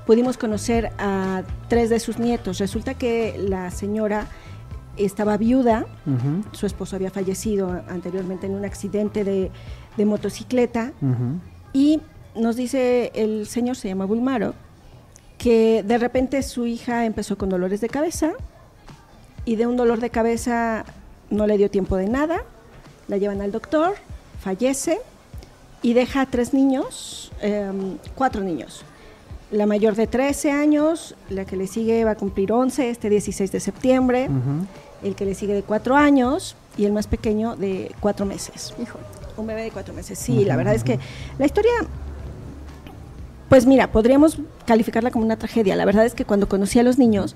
[0.05, 2.59] pudimos conocer a tres de sus nietos.
[2.59, 4.27] Resulta que la señora
[4.97, 5.85] estaba viuda,
[6.51, 9.51] su esposo había fallecido anteriormente en un accidente de,
[9.97, 10.91] de motocicleta,
[11.73, 12.01] y
[12.35, 14.53] nos dice el señor, se llama Bulmaro,
[15.41, 18.33] que de repente su hija empezó con dolores de cabeza
[19.43, 20.85] y de un dolor de cabeza
[21.31, 22.43] no le dio tiempo de nada,
[23.07, 23.95] la llevan al doctor,
[24.39, 24.99] fallece
[25.81, 28.83] y deja a tres niños, em, cuatro niños.
[29.49, 33.51] La mayor de 13 años, la que le sigue va a cumplir 11 este 16
[33.51, 34.29] de septiembre,
[35.01, 38.75] el que le sigue de cuatro años y el más pequeño de cuatro meses.
[39.37, 40.19] Un bebé de cuatro meses.
[40.19, 40.99] Sí, la verdad es que
[41.39, 41.71] la historia,
[43.49, 45.75] pues mira, podríamos calificarla como una tragedia.
[45.75, 47.35] La verdad es que cuando conocí a los niños,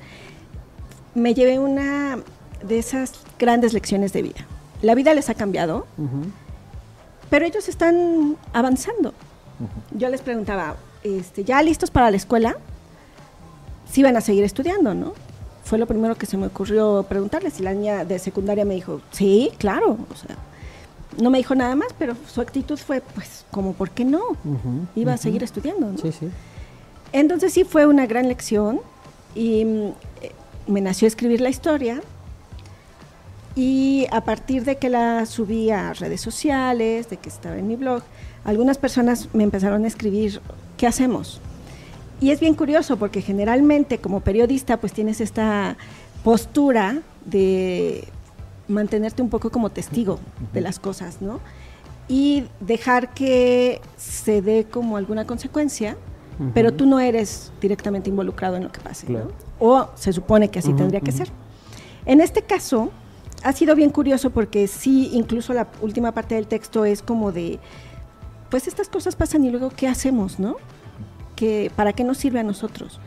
[1.13, 2.19] me llevé una
[2.61, 4.45] de esas grandes lecciones de vida.
[4.81, 5.87] la vida les ha cambiado,
[7.29, 9.13] pero ellos están avanzando.
[9.91, 12.57] Yo les preguntaba, este, ¿ya listos para la escuela?
[13.89, 15.13] Sí van a seguir estudiando, ¿no?
[15.63, 17.59] Fue lo primero que se me ocurrió preguntarles.
[17.59, 19.97] Y la niña de secundaria me dijo, sí, claro.
[20.11, 20.35] O sea,
[21.19, 24.21] no me dijo nada más, pero su actitud fue, pues, como, ¿por qué no?
[24.95, 25.97] Iba a seguir estudiando, ¿no?
[25.97, 26.29] Sí, sí.
[27.15, 28.81] Entonces sí fue una gran lección
[29.35, 29.87] y mm,
[30.21, 30.31] eh,
[30.67, 32.01] me nació escribir la historia
[33.55, 37.77] y a partir de que la subí a redes sociales, de que estaba en mi
[37.77, 38.03] blog,
[38.43, 40.41] algunas personas me empezaron a escribir,
[40.75, 41.39] ¿qué hacemos?
[42.19, 45.77] Y es bien curioso porque generalmente como periodista pues tienes esta
[46.21, 48.09] postura de
[48.67, 50.19] mantenerte un poco como testigo
[50.51, 51.39] de las cosas, ¿no?
[52.09, 55.95] Y dejar que se dé como alguna consecuencia,
[56.53, 59.27] pero tú no eres directamente involucrado en lo que pase, ¿no?
[59.59, 61.29] O se supone que así tendría que ser.
[62.05, 62.91] En este caso,
[63.43, 67.59] ha sido bien curioso porque sí, incluso la última parte del texto es como de,
[68.49, 70.57] pues estas cosas pasan y luego, ¿qué hacemos, no?
[71.35, 72.99] que ¿Para qué nos sirve a nosotros?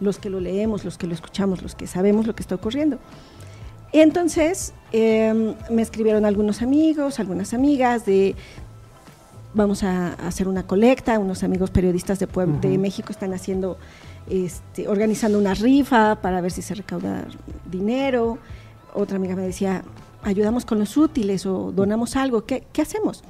[0.00, 2.98] Los que lo leemos, los que lo escuchamos, los que sabemos lo que está ocurriendo.
[3.92, 8.34] Y entonces em, me escribieron algunos amigos, algunas amigas de,
[9.54, 12.26] vamos a, hacer una colecta, unos amigos periodistas de,
[12.60, 13.76] de México están haciendo,
[14.28, 17.26] este, organizando una rifa para ver si se recauda
[17.70, 18.38] dinero.
[18.94, 19.82] Otra amiga me decía,
[20.22, 23.22] ayudamos con los útiles o donamos algo, ¿qué, qué hacemos?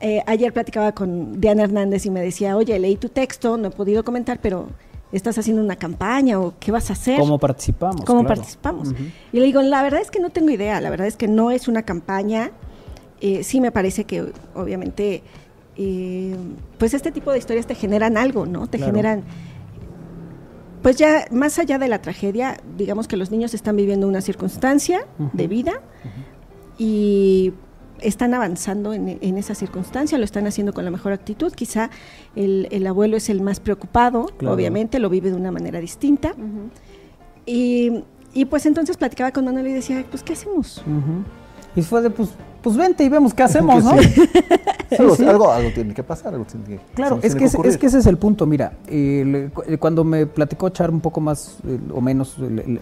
[0.00, 3.70] Eh, ayer platicaba con Diana Hernández y me decía, oye, leí tu texto, no he
[3.70, 4.68] podido comentar, pero
[5.12, 7.18] estás haciendo una campaña o qué vas a hacer.
[7.18, 8.04] ¿Cómo participamos?
[8.04, 8.92] ¿Cómo participamos?
[9.32, 11.50] Y le digo, la verdad es que no tengo idea, la verdad es que no
[11.50, 12.50] es una campaña.
[13.20, 15.22] Eh, sí me parece que obviamente,
[15.76, 16.36] eh,
[16.78, 18.66] pues este tipo de historias te generan algo, ¿no?
[18.66, 19.24] Te generan,
[20.82, 25.06] pues ya más allá de la tragedia, digamos que los niños están viviendo una circunstancia
[25.32, 25.80] de vida
[26.78, 27.54] y
[28.00, 31.52] están avanzando en, esa circunstancia, lo están haciendo con la mejor actitud.
[31.52, 31.90] Quizá
[32.34, 36.34] el, abuelo es el más preocupado, obviamente, lo vive de una manera distinta.
[37.46, 38.04] y,
[38.50, 40.82] pues entonces platicaba con Manuel y decía, pues, ¿qué hacemos?
[41.74, 42.30] Y fue de, pues,
[42.66, 43.92] pues vente y vemos qué hacemos, ¿no?
[45.28, 47.98] Algo, algo, tiene que pasar, algo tiene que Claro, es que, ese, es que ese
[47.98, 48.44] es el punto.
[48.44, 48.72] Mira,
[49.78, 51.58] cuando me platicó Char un poco más
[51.92, 52.36] o menos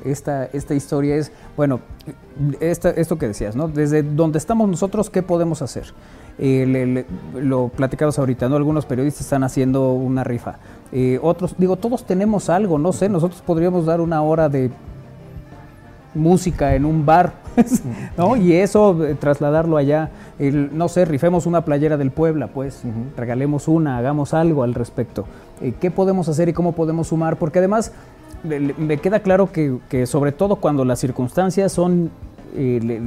[0.05, 1.81] esta, esta historia es, bueno,
[2.61, 3.69] esta, esto que decías, ¿no?
[3.69, 5.93] Desde donde estamos nosotros, ¿qué podemos hacer?
[6.39, 8.57] lo platicabas ahorita, ¿no?
[8.57, 10.57] Algunos periodistas están haciendo una rifa.
[10.93, 14.71] Eh, otros, digo, todos tenemos algo, no sé, nosotros podríamos dar una hora de
[16.15, 17.33] música en un bar,
[18.17, 18.37] ¿no?
[18.37, 22.83] Y eso, eh, trasladarlo allá, no sé, rifemos una playera del Puebla, pues,
[23.17, 25.25] regalemos una, hagamos algo al respecto.
[25.61, 27.37] Eh, ¿Qué podemos hacer y cómo podemos sumar?
[27.37, 27.93] Porque además
[28.45, 32.11] me queda claro que, sobre todo cuando las circunstancias son
[32.57, 33.01] eh,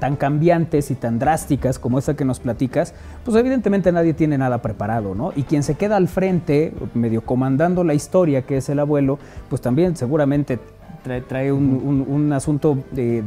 [0.00, 2.94] tan cambiantes y tan drásticas como esa que nos platicas,
[3.24, 5.32] pues evidentemente nadie tiene nada preparado, ¿no?
[5.36, 9.18] Y quien se queda al frente, medio comandando la historia, que es el abuelo,
[9.50, 10.58] pues también seguramente
[11.26, 13.22] trae, un, asunto de,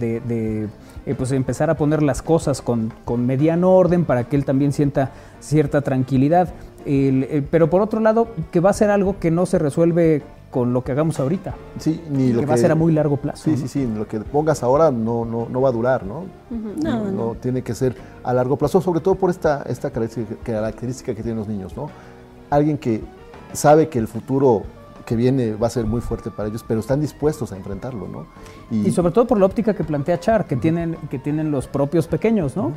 [1.06, 5.12] eh, pues empezar a poner las cosas con, mediano orden para que él también sienta
[5.40, 6.54] cierta tranquilidad.
[6.86, 10.74] Eh, pero por otro lado, que va a ser algo que no se resuelve con
[10.74, 11.56] lo que hagamos ahorita.
[11.80, 13.44] Sí, ni lo que, va a ser a muy largo plazo.
[13.44, 16.26] Sí, sí, sí, lo que pongas ahora no, no, no va a durar, ¿no?
[16.50, 21.24] no, no, Tiene que ser a largo plazo, sobre todo por esta, esta característica que
[21.24, 21.90] tienen los niños, ¿no?
[22.50, 23.02] Alguien que
[23.54, 24.64] sabe que el futuro
[25.12, 28.28] que viene va a ser muy fuerte para ellos, pero están dispuestos a enfrentarlo, ¿no?
[28.72, 32.08] Y, sobre todo por la óptica que plantea Char, que, tienen, que tienen los propios
[32.08, 32.72] pequeños, ¿no?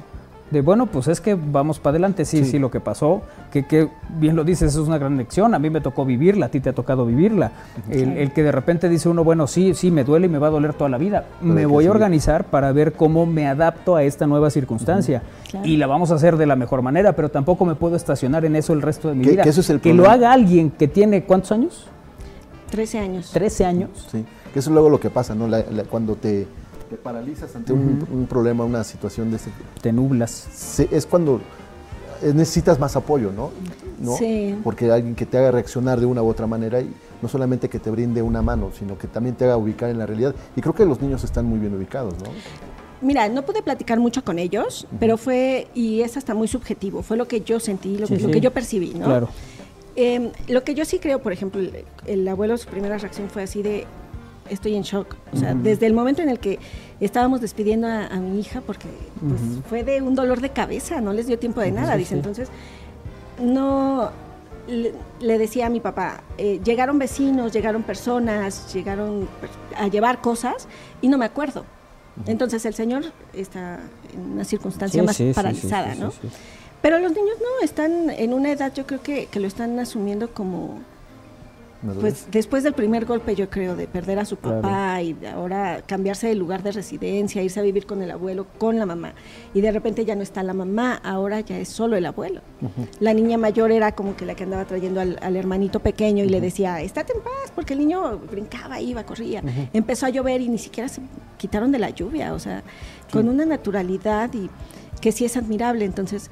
[0.50, 3.88] De bueno, pues es que vamos para adelante, sí, sí, lo que pasó, que, que,
[4.18, 6.70] bien lo dices, es una gran lección, a mí me tocó vivirla, a ti te
[6.70, 7.52] ha tocado vivirla.
[7.88, 10.50] El, que de repente dice uno, bueno, sí, sí, me duele y me va a
[10.50, 14.26] doler toda la vida, me voy a organizar para ver cómo me adapto a esta
[14.26, 15.22] nueva circunstancia.
[15.62, 18.56] Y la vamos a hacer de la mejor manera, pero tampoco me puedo estacionar en
[18.56, 19.44] eso el resto de mi vida.
[19.44, 21.88] Que, eso es el que lo haga alguien que tiene, ¿cuántos años?
[22.74, 23.30] 13 años.
[23.30, 23.90] 13 años.
[24.10, 25.48] Sí, que eso es luego lo que pasa, ¿no?
[25.88, 26.48] cuando te,
[27.04, 30.80] paralizas ante un, problema, una situación de ese Te nublas.
[30.90, 31.40] es cuando
[32.20, 33.52] eh, necesitas más apoyo, ¿no?
[34.00, 34.16] ¿no?
[34.16, 34.56] Sí.
[34.64, 36.92] Porque alguien que te haga reaccionar de una u otra manera y
[37.22, 40.06] no solamente que te brinde una mano, sino que también te haga ubicar en la
[40.06, 40.34] realidad.
[40.56, 42.30] Y creo que los niños están muy bien ubicados, ¿no?
[43.02, 47.16] Mira, no pude platicar mucho con ellos, pero fue, y es hasta muy subjetivo, fue
[47.16, 49.04] lo que yo sentí, lo, lo que yo percibí, ¿no?
[49.04, 49.28] Claro.
[49.96, 51.62] Em, lo que yo sí creo, por ejemplo,
[52.06, 53.86] el, abuelo, su primera reacción fue así de,
[54.50, 55.14] estoy en shock.
[55.32, 56.58] O sea, desde el momento en el que
[57.00, 58.88] estábamos despidiendo a, mi hija, porque
[59.20, 62.14] pues, fue de un dolor de cabeza, no les dio tiempo de nada, dice.
[62.14, 62.48] Entonces,
[63.40, 64.10] no,
[64.66, 69.28] le, decía a mi papá, eh, llegaron vecinos, llegaron personas, llegaron
[69.76, 70.68] a llevar cosas
[71.00, 71.64] y no me acuerdo.
[72.26, 73.80] Entonces el señor está
[74.12, 76.12] en una circunstancia Sí, más paralizada, sí, sí, ¿no?
[76.84, 80.28] Pero los niños no, están en una edad, yo creo que, que lo están asumiendo
[80.34, 80.80] como,
[81.80, 82.00] Madurez.
[82.02, 84.60] pues después del primer golpe, yo creo, de perder a su Claro.
[84.60, 88.78] papá y ahora cambiarse de lugar de residencia, irse a vivir con el abuelo, con
[88.78, 89.14] la mamá.
[89.54, 92.42] Y de repente ya no está la mamá, ahora ya es solo el abuelo.
[93.00, 96.28] La niña mayor era como que la que andaba trayendo al, al hermanito pequeño y
[96.28, 99.42] le decía, estate en paz, porque el niño brincaba, iba, corría.
[99.72, 101.00] Empezó a llover y ni siquiera se
[101.38, 102.62] quitaron de la lluvia, o sea,
[103.10, 104.50] con una naturalidad y
[105.00, 105.84] que sí es admirable.
[105.84, 106.30] Entonces,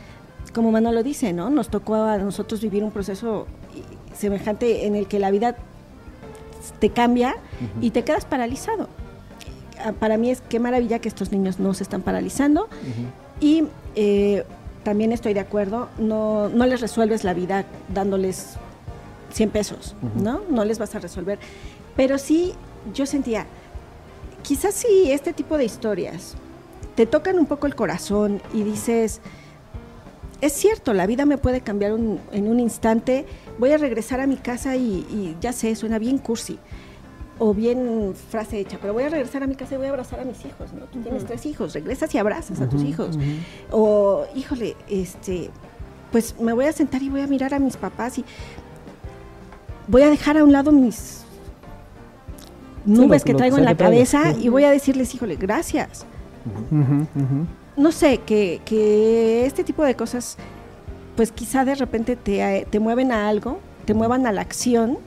[0.54, 1.50] como Manolo dice, ¿no?
[1.50, 5.56] Nos tocó a nosotros vivir un proceso y- semejante en el que la vida
[6.78, 7.36] te cambia
[7.80, 8.88] y te quedas paralizado.
[9.84, 12.68] Ah, Para mí es qué maravilla que estos niños no se están paralizando
[13.40, 13.64] y
[13.96, 14.44] eh,
[14.84, 18.54] también estoy de acuerdo, no, no les resuelves la vida dándoles
[19.32, 20.42] 100 pesos, ¿no?
[20.50, 21.38] No les vas a resolver.
[21.96, 22.52] Pero sí,
[22.94, 23.46] yo sentía,
[24.42, 26.34] quizás si este tipo de historias
[26.94, 29.20] te tocan un poco el corazón y dices,
[30.42, 33.24] es cierto, la vida me puede cambiar un- en un instante,
[33.58, 36.58] voy a regresar a mi casa y, y ya sé, suena bien cursi
[37.38, 40.20] o bien frase hecha, pero voy a regresar a mi casa y voy a abrazar
[40.20, 40.84] a mis hijos, ¿no?
[40.86, 43.16] Tú tienes tres hijos, regresas y abrazas a tus hijos.
[43.70, 45.50] O, híjole, este,
[46.12, 48.24] pues me voy a sentar y voy a mirar a mis papás y
[49.88, 51.22] voy a dejar a un lado mis
[52.84, 56.04] nubes lo- que traigo en la cabeza y voy a decirles, híjole, gracias.
[57.76, 60.36] No sé, que, que este tipo de cosas,
[61.16, 64.98] pues quizá de repente te, te mueven a algo, te muevan a la acción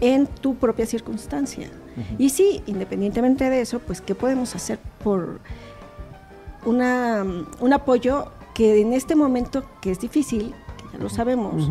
[0.00, 1.70] en tu propia circunstancia.
[2.18, 5.40] Y sí, independientemente de eso, pues, ¿qué podemos hacer por
[6.66, 7.24] una,
[7.58, 11.70] un apoyo que en este momento que es difícil, que ya lo sabemos,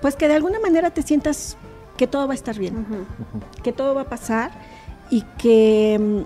[0.00, 1.56] pues que de alguna manera te sientas
[1.96, 2.86] que todo va a estar bien,
[3.62, 4.52] que todo va a pasar
[5.10, 6.24] y que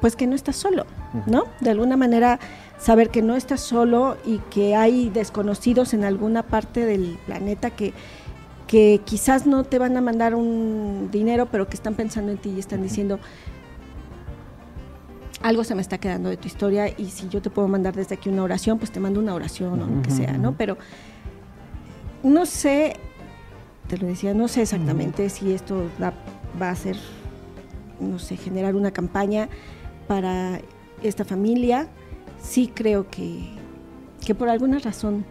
[0.00, 0.84] pues que no estás solo,
[1.26, 1.44] ¿no?
[1.60, 2.38] De alguna manera
[2.78, 7.92] saber que no estás solo y que hay desconocidos en alguna parte del planeta que
[8.66, 12.50] que quizás no te van a mandar un dinero, pero que están pensando en ti
[12.54, 13.18] y están diciendo
[15.42, 18.14] algo se me está quedando de tu historia y si yo te puedo mandar desde
[18.14, 20.52] aquí una oración, pues te mando una oración o lo que sea, ¿no?
[20.52, 20.76] Pero
[22.22, 22.94] no sé,
[23.88, 26.12] te lo decía, no sé exactamente si esto da-
[26.60, 26.96] va a ser,
[27.98, 29.48] no sé, generar una campaña
[30.06, 30.60] para
[31.02, 31.88] esta familia.
[32.40, 33.40] Sí creo que,
[34.24, 35.24] que por alguna razón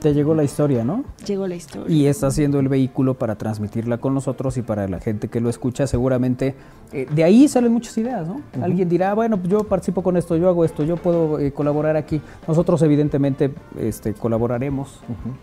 [0.00, 1.04] Te llegó la historia, ¿no?
[1.26, 1.94] llegó la historia.
[1.94, 5.48] Y está siendo el vehículo para transmitirla con nosotros y para la gente que lo
[5.48, 6.54] escucha, seguramente
[6.92, 8.40] eh, de ahí salen muchas ideas, ¿no?
[8.62, 11.96] Alguien dirá, bueno, pues yo participo con esto, yo hago esto, yo puedo eh, colaborar
[11.96, 12.20] aquí.
[12.48, 15.00] Nosotros evidentemente este, colaboraremos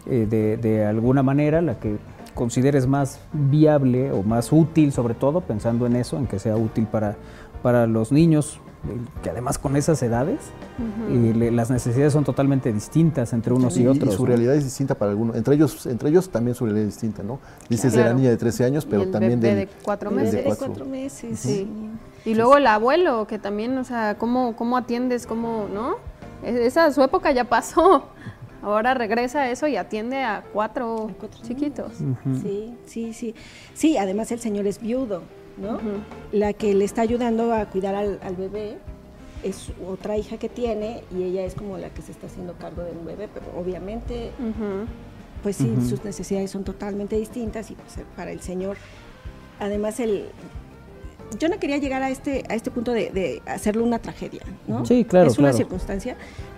[0.08, 1.98] eh, de, de alguna manera, la que
[2.34, 6.86] consideres más viable o más útil, sobre todo pensando en eso, en que sea útil
[6.86, 7.16] para,
[7.64, 8.60] para los niños,
[9.24, 10.40] que además con esas edades
[11.10, 14.14] eh, le- las necesidades son totalmente distintas entre unos y, Y- otros.
[14.16, 14.28] su ¿no?
[14.30, 15.36] realidad es distinta para algunos.
[15.36, 17.40] Entre ellos, entre ellos también su realidad es distinta, ¿no?
[17.70, 18.18] Dices de la Claro.
[18.20, 20.46] niña de 13 años, pero Y el también bebé del, de cuatro Desde de meses.
[20.46, 20.66] cuatro.
[20.68, 21.40] cuatro meses.
[21.40, 21.68] Sí.
[22.26, 25.26] Y luego el abuelo, que también, o sea, ¿cómo, cómo atiendes?
[25.28, 25.96] ¿Cómo, no?
[26.44, 28.04] E- Esa su época ya pasó.
[28.64, 31.12] Ahora regresa a eso y atiende a cuatro,
[31.44, 31.92] chiquitos.
[32.42, 33.36] Sí, sí, sí.
[33.76, 35.22] Sí, además el señor es viudo,
[35.58, 35.80] ¿no?
[36.32, 38.78] La que le está ayudando a cuidar al, al bebé
[39.44, 42.84] es otra hija que tiene y ella es como la que se está haciendo cargo
[42.84, 44.32] del bebé, pero obviamente,
[45.44, 48.78] pues sí, sus necesidades son totalmente distintas y pues para el señor,
[49.60, 50.26] además el...
[51.40, 54.86] Yo no quería llegar a este, a este punto de, de hacerlo una tragedia, ¿no?
[54.86, 55.58] Sí, claro, Es una claro.
[55.58, 56.16] circunstancia,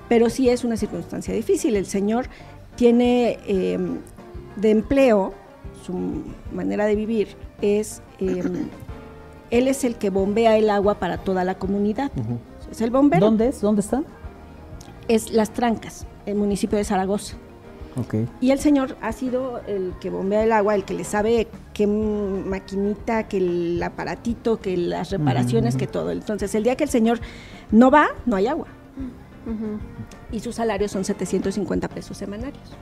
[0.07, 1.75] pero sí es una circunstancia difícil.
[1.75, 2.27] El señor
[2.75, 3.79] tiene eh,
[4.57, 5.33] de empleo,
[5.83, 6.23] su
[6.53, 7.29] manera de vivir
[7.61, 8.43] es, eh,
[9.51, 12.11] él es el que bombea el agua para toda la comunidad.
[12.69, 13.25] Es el bombero.
[13.25, 13.61] ¿Dónde es?
[13.61, 14.03] ¿Dónde está?
[15.07, 17.35] Es Las Trancas, el municipio de Zaragoza.
[17.97, 18.15] Ok.
[18.39, 21.87] Y el señor ha sido el que bombea el agua, el que le sabe qué
[21.87, 26.11] maquinita, que el aparatito, que las reparaciones, que todo.
[26.11, 27.19] Entonces, el día que el señor
[27.71, 28.67] no va, no hay agua.
[30.31, 32.77] Y sus salarios son 750 pesos semanarios.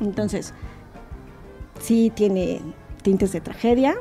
[0.00, 0.54] Entonces,
[1.78, 2.62] sí tiene
[3.02, 3.96] tintes de tragedia.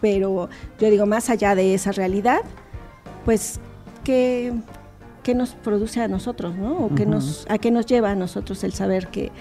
[0.00, 0.48] Pero
[0.80, 2.40] yo digo, más allá de esa realidad,
[3.24, 3.58] pues,
[4.04, 4.52] ¿qué,
[5.22, 6.86] qué nos produce a nosotros, no?
[6.86, 9.32] O qué nos, ¿A qué nos lleva a nosotros el saber que,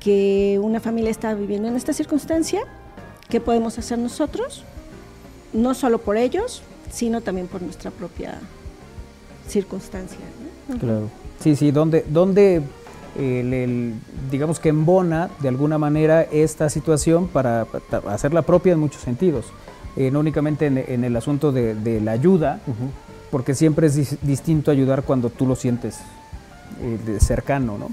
[0.00, 2.60] que una familia está viviendo en esta circunstancia?
[3.28, 4.64] ¿Qué podemos hacer nosotros?
[5.52, 8.38] No solo por ellos, sino también por nuestra propia
[9.48, 10.18] circunstancia.
[10.68, 10.78] ¿no?
[10.78, 11.08] Claro.
[11.40, 12.62] Sí, sí, donde
[13.18, 13.94] el, el-
[14.30, 19.46] digamos que embona de alguna manera esta situación para, para hacerla propia en muchos sentidos.
[19.96, 22.60] Eh, no únicamente en, en el asunto de, de la ayuda,
[23.30, 25.98] porque siempre es dis- distinto ayudar cuando tú lo sientes
[26.82, 27.88] eh, de cercano ¿no?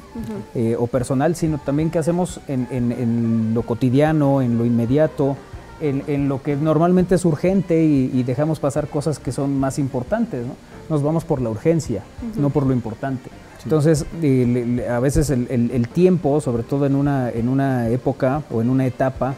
[0.55, 5.35] Eh, o personal, sino también qué hacemos en, en- en lo cotidiano, en lo inmediato,
[5.81, 9.79] en, en lo que normalmente es urgente y, y dejamos pasar cosas que son más
[9.79, 10.45] importantes.
[10.45, 10.53] ¿no?
[10.89, 12.03] Nos vamos por la urgencia,
[12.37, 13.29] no por lo importante.
[13.63, 17.47] Entonces, eh, le- le- a veces el, el- el tiempo, sobre todo en una, en
[17.49, 19.35] una época o en una etapa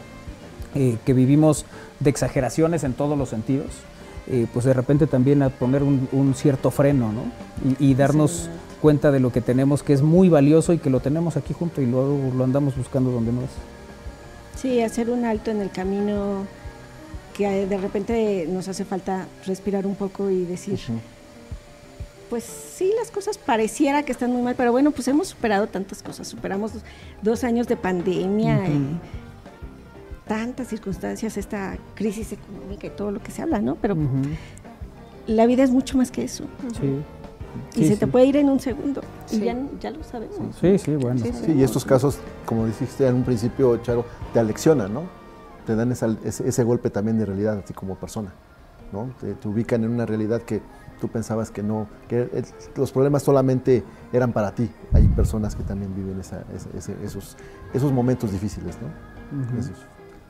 [0.74, 1.64] eh, que vivimos
[2.00, 3.68] de exageraciones en todos los sentidos,
[4.28, 7.22] eh, pues de repente también a poner un, un cierto freno, ¿no?
[7.78, 8.48] Y, y darnos
[8.80, 11.80] cuenta de lo que tenemos, que es muy valioso y que lo tenemos aquí junto
[11.80, 13.50] y luego lo andamos buscando donde no es.
[14.60, 16.46] Sí, hacer un alto en el camino
[17.36, 20.78] que de repente nos hace falta respirar un poco y decir,
[22.28, 26.02] pues sí, las cosas pareciera que están muy mal, pero bueno, pues hemos superado tantas
[26.02, 26.82] cosas, superamos dos,
[27.22, 28.78] dos años de pandemia, eh,
[30.32, 33.74] tantas circunstancias, esta crisis económica y todo lo que se habla, ¿no?
[33.76, 33.94] Pero
[35.26, 36.44] la vida es mucho más que eso.
[36.80, 37.02] Sí.
[37.74, 37.98] Y Sí, se sí.
[38.00, 39.02] te puede ir en un segundo.
[39.30, 40.56] Y ya, ya lo sabemos.
[40.58, 41.18] Sí, sí, bueno.
[41.22, 45.02] Sí, Sí, y estos casos, como dijiste en un principio, Charo, te aleccionan, ¿no?
[45.66, 48.32] Te dan esa- ese, ese golpe también de realidad a ti como persona,
[48.90, 49.10] ¿no?
[49.20, 50.62] Te, te ubican en una realidad que
[50.98, 52.44] tú pensabas que no, que el-
[52.74, 53.84] los problemas solamente
[54.14, 54.70] eran para ti.
[54.94, 56.44] Hay personas que también viven esa-
[56.74, 57.36] ese- esos,
[57.74, 59.58] esos momentos difíciles, ¿no?
[59.58, 59.72] Esos-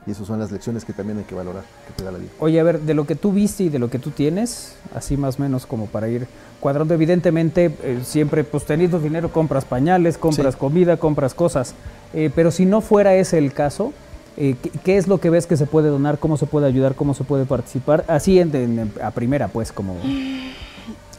[0.05, 2.29] y esas son las lecciones que también hay que valorar, que te da la vida.
[2.39, 5.15] Oye, a ver, de lo que tú viste y de lo que tú tienes, así
[5.17, 6.27] más o menos como para ir
[6.59, 10.59] cuadrando, evidentemente eh, siempre pues teniendo dinero compras pañales, compras Sí.
[10.59, 11.73] comida, compras cosas,
[12.15, 13.91] Eh, pero si no fuera ese el caso,
[14.37, 16.93] eh, ¿qué, qué es lo que ves que se puede donar, cómo se puede ayudar,
[16.95, 18.05] cómo se puede participar?
[18.07, 19.95] Así en- en- a primera, pues como...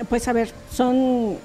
[0.09, 1.37] Pues a ver, son...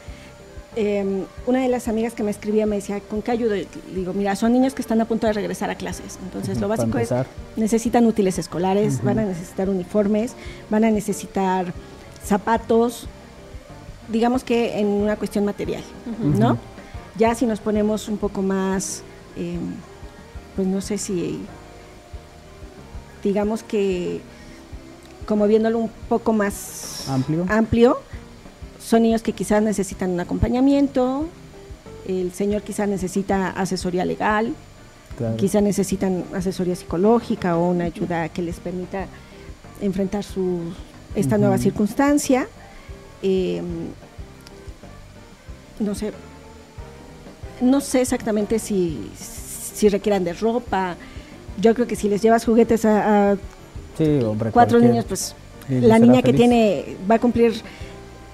[0.76, 3.56] eh, una de las amigas que me escribía me decía, ¿con qué ayudo?
[3.94, 6.20] Digo, mira, son niños que están a punto de regresar a clases.
[6.24, 7.10] Entonces, lo básico es,
[7.56, 10.36] necesitan útiles escolares, van a necesitar uniformes,
[10.70, 11.74] van a necesitar
[12.24, 13.08] zapatos,
[14.10, 15.84] digamos que en una cuestión material,
[16.22, 16.58] ¿no?
[17.18, 19.02] Ya si nos ponemos un poco más,
[19.36, 19.58] eh,
[20.56, 21.41] pues no sé si,
[23.24, 24.22] digamos que,
[25.26, 27.46] como viéndolo un poco más Amplio.
[27.50, 28.00] amplio,
[28.90, 31.28] son niños que quizás necesitan un acompañamiento,
[32.07, 34.56] el señor quizás necesita asesoría legal,
[35.16, 35.36] Claro.
[35.36, 39.06] quizás necesitan asesoría psicológica o una ayuda que les permita
[39.80, 40.61] enfrentar su,
[41.14, 42.48] esta nueva circunstancia.
[43.22, 43.61] Eh,
[45.80, 46.14] no sé,
[47.61, 50.95] no sé exactamente si, si requieran de ropa.
[51.61, 53.36] Yo creo que si les llevas juguetes a, a
[53.99, 55.36] Sí, hombre, cuatro niños, pues
[55.68, 57.61] niño la niña que tiene va a cumplir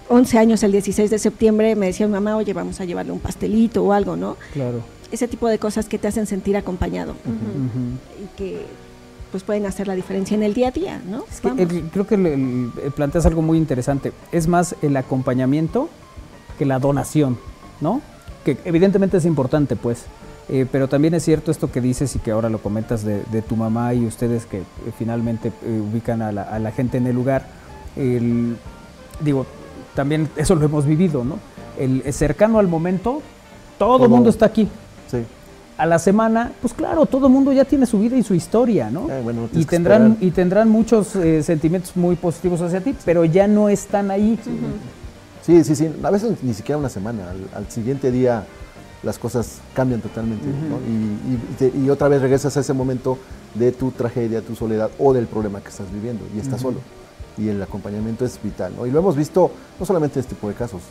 [0.10, 3.19] 11 años el 16 de septiembre, me decía mi mamá, oye, vamos a llevarle un
[3.19, 4.38] pastelito o algo, ¿no?
[4.53, 4.82] Claro.
[5.11, 7.15] Ese tipo de cosas que te hacen sentir acompañado
[8.23, 8.65] y que
[9.32, 11.26] pues pueden hacer la diferencia en el día a día, ¿no?
[11.30, 11.68] Es que, Vamos.
[11.91, 14.14] creo que el- planteas algo muy interesante.
[14.32, 15.90] Es más el acompañamiento
[16.57, 17.38] que la donación,
[17.82, 18.02] ¿no?
[18.45, 20.06] Que evidentemente es importante, pues.
[20.48, 23.41] Eh, pero también es cierto esto que dices y que ahora lo comentas de, de
[23.41, 24.64] tu mamá y ustedes que eh,
[24.98, 27.48] finalmente eh, ubican a la, a la gente en el lugar.
[27.98, 28.56] El-
[29.22, 29.45] digo,
[29.95, 31.38] también eso lo hemos vivido, ¿no?
[31.80, 33.22] El, el cercano al momento,
[33.80, 34.67] todo el mundo está aquí.
[35.09, 35.17] Sí.
[35.77, 38.89] A la semana, pues claro, todo el mundo ya tiene su vida y su historia,
[38.89, 39.09] ¿no?
[39.09, 40.23] Eh, bueno, no y tendrán esperar.
[40.27, 44.39] y tendrán muchos eh, sentimientos muy positivos hacia ti, pero ya no están ahí.
[45.45, 45.89] Sí, sí, sí.
[46.01, 47.30] A veces ni siquiera una semana.
[47.30, 48.45] Al, al siguiente día
[49.03, 50.45] las cosas cambian totalmente.
[50.47, 50.77] ¿no?
[50.89, 53.17] Y, y te- y otra vez regresas a ese momento
[53.53, 56.77] de tu tragedia, tu soledad o del problema que estás viviendo y estás solo.
[57.38, 58.74] Y el acompañamiento es vital.
[58.78, 58.86] ¿no?
[58.86, 60.82] Y lo hemos visto no solamente en este tipo de casos.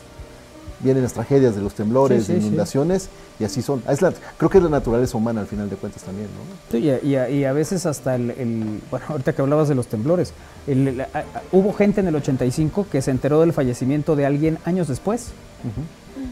[0.81, 2.47] Vienen las tragedias de los temblores, Sí, de sí, sí.
[2.47, 3.09] inundaciones,
[3.39, 3.81] y así son.
[3.89, 6.27] Es la- creo que es la naturaleza humana al final de cuentas también.
[6.27, 6.41] ¿no?
[6.69, 9.69] Sí, y, a, y a- y a veces hasta el, el- bueno, ahorita que hablabas
[9.69, 10.33] de los temblores,
[10.67, 11.07] el- el- a-
[11.53, 15.27] hubo gente en el 85 que se enteró del fallecimiento de alguien años después.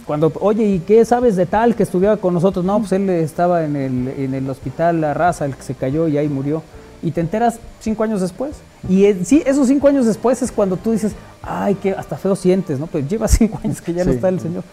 [0.06, 2.64] Cuando, oye, ¿y qué sabes de tal que estudiaba con nosotros?
[2.66, 6.08] No, pues él estaba en el, en el hospital La Raza, el que se cayó
[6.08, 6.62] y ahí murió.
[7.04, 8.54] Y te enteras cinco años después.
[8.90, 11.12] Y sí, esos cinco años después es cuando tú dices,
[11.42, 12.88] ay, que hasta feo sientes, ¿no?
[12.88, 14.16] Pues lleva cinco años que ya no Sí.
[14.16, 14.64] está el señor.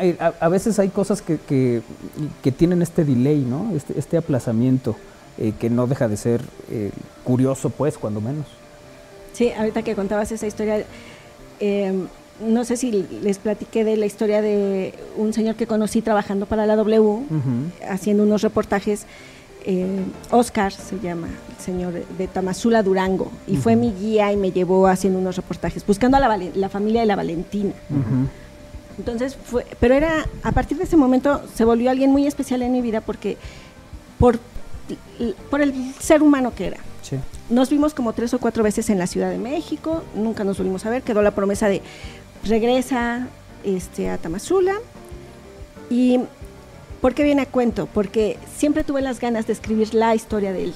[0.00, 1.80] Eh, A, a veces hay cosas que, que-
[2.42, 3.70] que tienen este delay, ¿no?
[3.76, 4.96] Este, este aplazamiento
[5.38, 6.40] eh, que no deja de ser
[6.70, 6.90] eh,
[7.22, 8.46] curioso, pues, cuando menos.
[9.32, 10.84] Sí, ahorita que contabas esa historia,
[11.60, 11.92] eh,
[12.44, 12.90] no sé si
[13.22, 17.20] les platiqué de la historia de un señor que conocí trabajando para la W,
[17.88, 19.06] haciendo unos reportajes.
[19.64, 24.52] Eh, Oscar se llama, el señor de Tamazula Durango, y fue mi guía y me
[24.52, 27.72] llevó haciendo unos reportajes, buscando a la, familia de la Valentina.
[28.98, 32.72] Entonces fue, pero era, a partir de ese momento se volvió alguien muy especial en
[32.72, 33.36] mi vida porque,
[34.18, 34.38] por,
[35.50, 36.78] por el ser humano que era.
[37.02, 37.18] Sí.
[37.50, 40.86] nos vimos como tres o cuatro veces en la Ciudad de México, nunca nos volvimos
[40.86, 41.82] a ver, quedó la promesa de
[42.44, 43.28] regresa
[43.64, 44.74] este, a Tamazula.
[45.90, 46.20] Y
[47.04, 47.84] ¿por qué viene a cuento?
[47.84, 50.74] Porque siempre tuve las ganas de escribir la historia de él,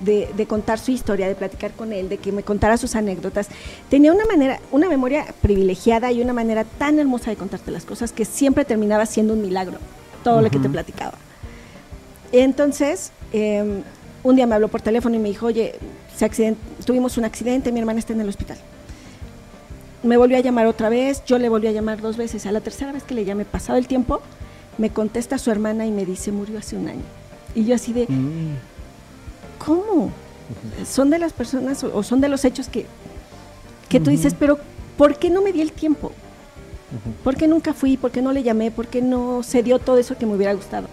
[0.00, 3.48] de, de contar su historia, de platicar con él, de que me contara sus anécdotas.
[3.90, 8.12] Tenía una manera, una memoria privilegiada y una manera tan hermosa de contarte las cosas
[8.12, 9.76] que siempre terminaba siendo un milagro,
[10.24, 11.18] todo lo que te platicaba.
[12.32, 13.82] Entonces, eh,
[14.22, 15.74] un día me habló por teléfono y me dijo, oye,
[16.16, 18.56] se accident- tuvimos un accidente, mi hermana está en el hospital.
[20.02, 22.46] Me volvió a llamar otra vez, yo le volví a llamar dos veces.
[22.46, 24.22] A la tercera vez que le llamé, pasado el tiempo,
[24.78, 27.02] me contesta su hermana y me dice, murió hace un año.
[27.54, 28.06] Y yo así de,
[29.64, 30.10] ¿cómo?
[30.90, 32.86] Son de las personas o o son de los hechos que,
[33.88, 34.58] que tú dices, pero
[34.96, 36.12] ¿por qué no me di el tiempo?
[37.22, 37.96] ¿Por qué nunca fui?
[37.98, 38.70] ¿Por qué no le llamé?
[38.70, 40.88] ¿Por qué no se dio todo eso que me hubiera gustado?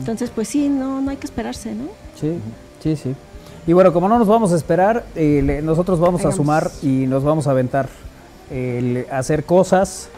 [0.00, 1.84] Entonces, pues sí, no, no hay que esperarse, ¿no?
[2.20, 2.32] Sí,
[2.82, 3.14] sí, sí.
[3.66, 7.06] Y bueno, como no nos vamos a esperar, eh, le- nosotros vamos a sumar y
[7.06, 7.88] nos vamos a aventar
[8.50, 10.08] el hacer cosas.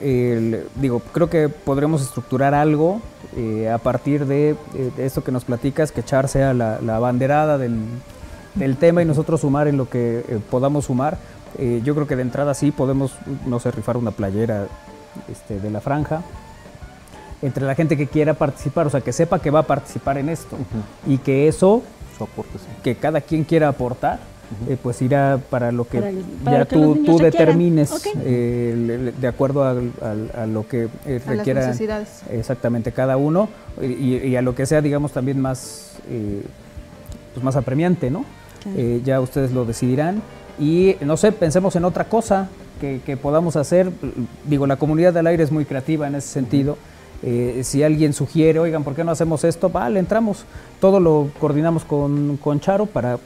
[0.00, 3.00] Digo, creo que podremos estructurar algo
[3.36, 6.98] eh, a partir de, eh, de esto que nos platicas, que Char sea la, la
[6.98, 7.76] banderada del,
[8.54, 11.18] del tema y nosotros sumar en lo que eh, podamos sumar.
[11.58, 13.12] Eh, yo creo que de entrada sí podemos,
[13.46, 14.66] no sé, rifar una playera
[15.30, 16.22] este, de la franja
[17.42, 20.28] entre la gente que quiera participar, o sea, que sepa que va a participar en
[20.28, 20.56] esto
[21.06, 21.82] y que eso,
[22.18, 22.66] Su aporte, sí.
[22.82, 24.20] que cada quien quiera aportar,
[24.68, 27.90] eh, pues irá para lo que Para el- para ya que tú, tú determines
[28.24, 29.74] eh, le- le- de acuerdo a,
[30.46, 31.60] lo que eh, A requiera
[32.30, 33.48] exactamente cada uno
[33.80, 36.42] y, y a lo que sea, digamos, también más, eh,
[37.34, 38.24] pues más apremiante, ¿no?
[38.76, 40.20] Eh, ya ustedes lo decidirán.
[40.58, 42.48] Y no sé, pensemos en otra cosa
[42.80, 43.90] que, que podamos hacer.
[44.46, 46.76] Digo, la comunidad del aire es muy creativa en ese sentido.
[47.22, 49.68] Eh, si alguien sugiere, oigan, ¿por qué no hacemos esto?
[49.68, 50.44] Vale, entramos.
[50.80, 53.18] Todo lo coordinamos con, con Charo para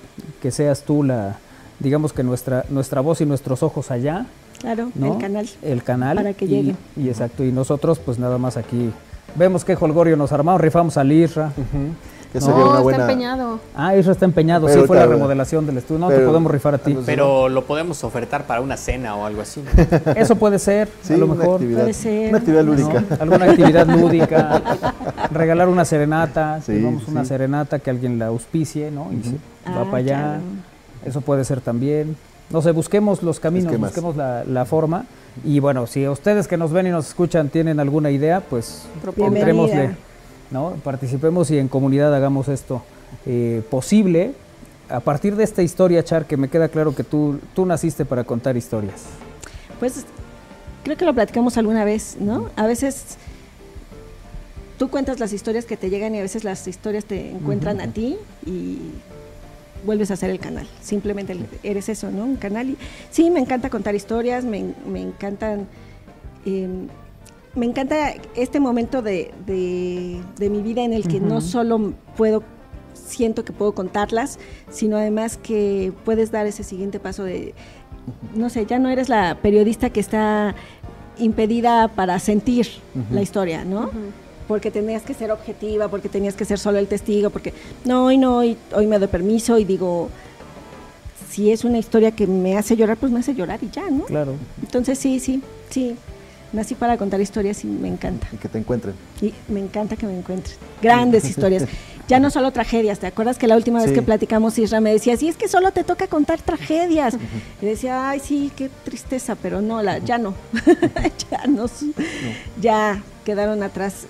[0.42, 1.36] que seas tú la,
[1.78, 4.26] digamos que nuestra, nuestra voz y nuestros ojos allá.
[4.60, 5.14] Claro, ¿no?
[5.14, 5.48] el canal.
[5.62, 6.16] El canal.
[6.16, 6.76] Para que y- lleguen.
[6.96, 8.90] Y, exacto, y nosotros pues nada más aquí
[9.36, 11.52] vemos qué holgorio nos armamos, rifamos al Isra.
[12.34, 13.02] Que No, sería No, una está buena.
[13.04, 13.60] empeñado.
[13.76, 16.00] Ah, Isra está empeñado, Pero sí fue la remodelación del estudio.
[16.00, 16.98] No, te podemos rifar a ti.
[17.06, 19.62] Pero lo podemos ofertar para una cena o algo así.
[20.16, 21.54] Eso puede ser, Sí, a lo una mejor.
[21.54, 22.28] actividad, Puede ser.
[22.30, 22.72] una actividad ¿no?
[22.74, 23.04] lúdica.
[23.20, 24.62] Alguna actividad lúdica,
[25.30, 27.10] regalar una serenata, Sí, digamos sí.
[27.12, 29.08] una serenata que alguien la auspicie, ¿no?
[29.12, 29.16] Y
[29.70, 30.18] va Ah, para allá.
[30.18, 30.40] claro.
[31.06, 32.16] Eso puede ser también.
[32.50, 35.04] No sé, busquemos los caminos, busquemos la, la forma.
[35.44, 38.86] Y bueno, si ustedes que nos ven y nos escuchan tienen alguna idea, pues
[39.16, 39.38] Bienvenida.
[39.38, 39.96] entrémosle,
[40.50, 40.70] ¿no?
[40.82, 42.82] Participemos y en comunidad hagamos esto
[43.26, 44.32] eh, posible.
[44.88, 48.24] A partir de esta historia, Char, que me queda claro que tú, tú naciste para
[48.24, 49.02] contar historias.
[49.80, 50.04] Pues
[50.82, 52.50] creo que lo platicamos alguna vez, ¿no?
[52.56, 53.16] A veces
[54.78, 57.88] tú cuentas las historias que te llegan y a veces las historias te encuentran a
[57.88, 58.78] ti y
[59.86, 60.68] vuelves a hacer el canal.
[60.82, 62.24] Simplemente eres eso, ¿no?
[62.24, 62.70] Un canal.
[62.70, 62.78] Y
[63.10, 65.66] sí, me encanta contar historias, me, me encantan.
[66.44, 66.68] eh,
[67.56, 72.42] me encanta este momento de, de- de mi vida en el que no solo puedo,
[72.94, 74.38] siento que puedo contarlas,
[74.70, 77.54] sino además que puedes dar ese siguiente paso de,
[78.34, 80.54] no sé, ya no eres la periodista que está
[81.18, 82.66] impedida para sentir
[83.12, 83.90] la historia, ¿no?
[84.48, 87.54] Porque tenías que ser objetiva, porque tenías que ser solo el testigo, porque
[87.84, 90.10] no, hoy no, hoy, hoy me doy permiso y digo,
[91.30, 94.04] si es una historia que me hace llorar, pues me hace llorar y ya, ¿no?
[94.04, 94.34] Claro.
[94.62, 95.40] Entonces sí, sí,
[95.70, 95.96] sí,
[96.54, 98.26] nací para contar historias y me encanta.
[98.32, 98.94] Y que te encuentren.
[99.20, 100.56] Y me encanta que me encuentres.
[100.82, 101.64] Grandes historias.
[102.06, 102.98] Ya no solo tragedias.
[102.98, 103.94] ¿Te acuerdas que la última vez Sí.
[103.94, 107.16] que platicamos, Isra me decía, sí, es que solo te toca contar tragedias?
[107.62, 110.34] Y decía, ay, sí, qué tristeza, pero no, la, ya no.
[111.30, 111.64] ya no.
[112.60, 114.06] Ya quedaron atrás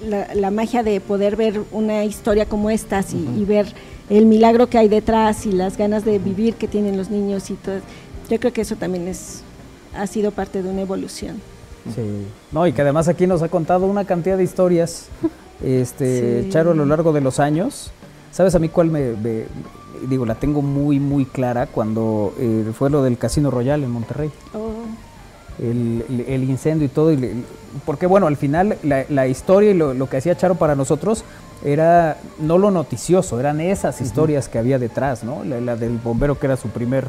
[0.00, 3.66] la, la magia de poder ver una historia como estas y, y ver
[4.10, 7.54] el milagro que hay detrás y las ganas de vivir que tienen los niños y
[7.54, 7.80] todo.
[8.30, 9.42] Yo creo que eso también es
[9.96, 11.40] ha sido parte de una evolución.
[11.94, 12.26] Sí.
[12.52, 15.08] No, y que además aquí nos ha contado una cantidad de historias,
[15.62, 16.48] este, Sí.
[16.50, 17.90] Charo, a lo largo de los años.
[18.32, 19.44] ¿Sabes a mí cuál me, me-
[20.08, 24.30] digo, la tengo muy, muy clara cuando eh, fue lo del Casino Royal en Monterrey?
[24.54, 24.72] Oh,
[25.62, 27.12] El, el- el incendio y todo.
[27.12, 27.34] y le-
[27.84, 31.24] porque bueno, al final la, la historia y lo, lo que hacía Charo para nosotros
[31.64, 35.44] era no lo noticioso, eran esas historias que había detrás, ¿no?
[35.44, 37.08] La, la del bombero que era su primer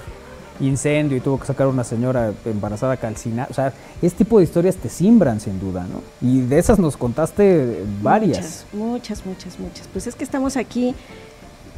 [0.59, 3.47] incendio y tuvo que sacar a una señora embarazada calcinada.
[3.51, 6.01] O sea, este tipo de historias te simbran sin duda, ¿no?
[6.27, 8.65] Y de esas nos contaste varias.
[8.73, 9.87] Muchas, muchas, muchas, muchas.
[9.87, 10.95] Pues es que estamos aquí,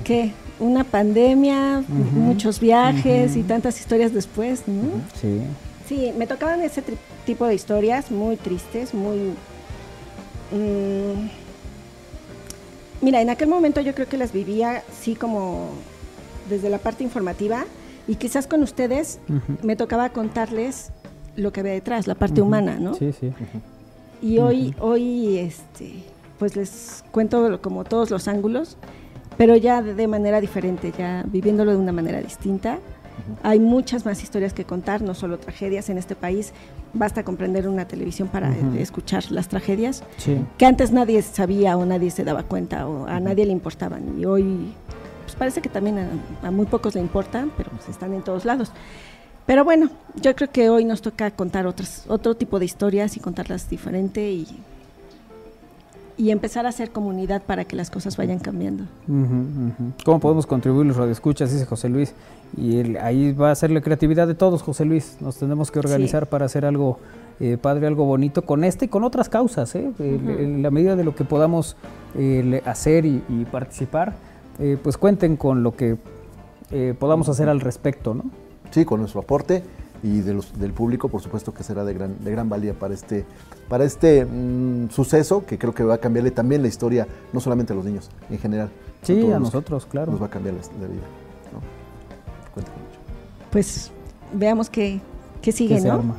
[0.04, 0.34] ¿qué?
[0.60, 5.02] Una pandemia, muchos viajes y tantas historias después, ¿no?
[5.20, 5.41] Sí.
[5.88, 6.84] Sí, me tocaban ese
[7.26, 9.18] tipo de historias muy tristes, muy...
[10.52, 11.30] mm,
[13.02, 15.70] mira, en aquel momento yo creo que las vivía sí como
[16.49, 17.66] desde la parte informativa
[18.08, 19.58] y quizás con ustedes Ujú.
[19.64, 20.92] me tocaba contarles
[21.36, 22.94] lo que había detrás, la parte humana, ¿no?
[22.96, 23.32] Sí, sí.
[24.22, 25.94] Y hoy, hoy este,
[26.40, 28.78] pues les cuento como todos los ángulos,
[29.38, 32.80] pero ya de, de manera diferente, ya viviéndolo de una manera distinta.
[33.44, 36.54] Hay muchas más historias que contar, no solo tragedias en este país.
[36.94, 38.76] Basta comprender una televisión para Ujú.
[38.78, 40.38] eh, escuchar las tragedias Sí.
[40.58, 44.20] que antes nadie sabía o nadie se daba cuenta o a nadie le importaban.
[44.20, 44.74] Y hoy
[45.38, 45.97] parece que también
[46.43, 48.72] a, a muy pocos le importan, pero pues están en todos lados.
[49.45, 49.89] Pero bueno,
[50.22, 54.30] yo creo que hoy nos toca contar otras, otro tipo de historias y contarlas diferente
[54.30, 54.45] y,
[56.18, 58.85] y empezar a hacer comunidad para que las cosas vayan cambiando.
[60.03, 61.53] ¿Cómo podemos contribuir los radioescuchas?
[61.53, 62.14] Dice José Luis.
[62.57, 65.18] Y el- ahí va a ser la creatividad de todos, José Luis.
[65.22, 66.99] Nos tenemos que organizar para hacer algo
[67.39, 69.76] eh, padre, algo bonito con este y con otras causas.
[69.76, 69.91] ¿eh?
[69.99, 71.76] En la medida de lo que podamos
[72.15, 74.15] eh, hacer y, y participar,
[74.60, 75.98] eh, pues cuenten con lo que
[76.72, 78.24] eh, podamos hacer al respecto, ¿no?
[78.72, 79.64] Sí, con nuestro aporte
[80.04, 82.94] y de los, del público, por supuesto que será de gran, de gran valía para
[82.94, 83.26] este,
[83.70, 87.74] para este mm, suceso que creo que va a cambiarle también la historia, no solamente
[87.74, 88.70] a los niños, en general.
[89.04, 90.12] Sí, a los- nosotros, claro.
[90.12, 91.02] Nos va a cambiar la, la vida.
[91.54, 91.60] ¿no?
[92.54, 93.00] Cuenta con ello.
[93.52, 93.92] Pues
[94.34, 95.00] veamos qué,
[95.42, 95.94] qué sigue, Que se ¿no?
[95.96, 96.16] arma.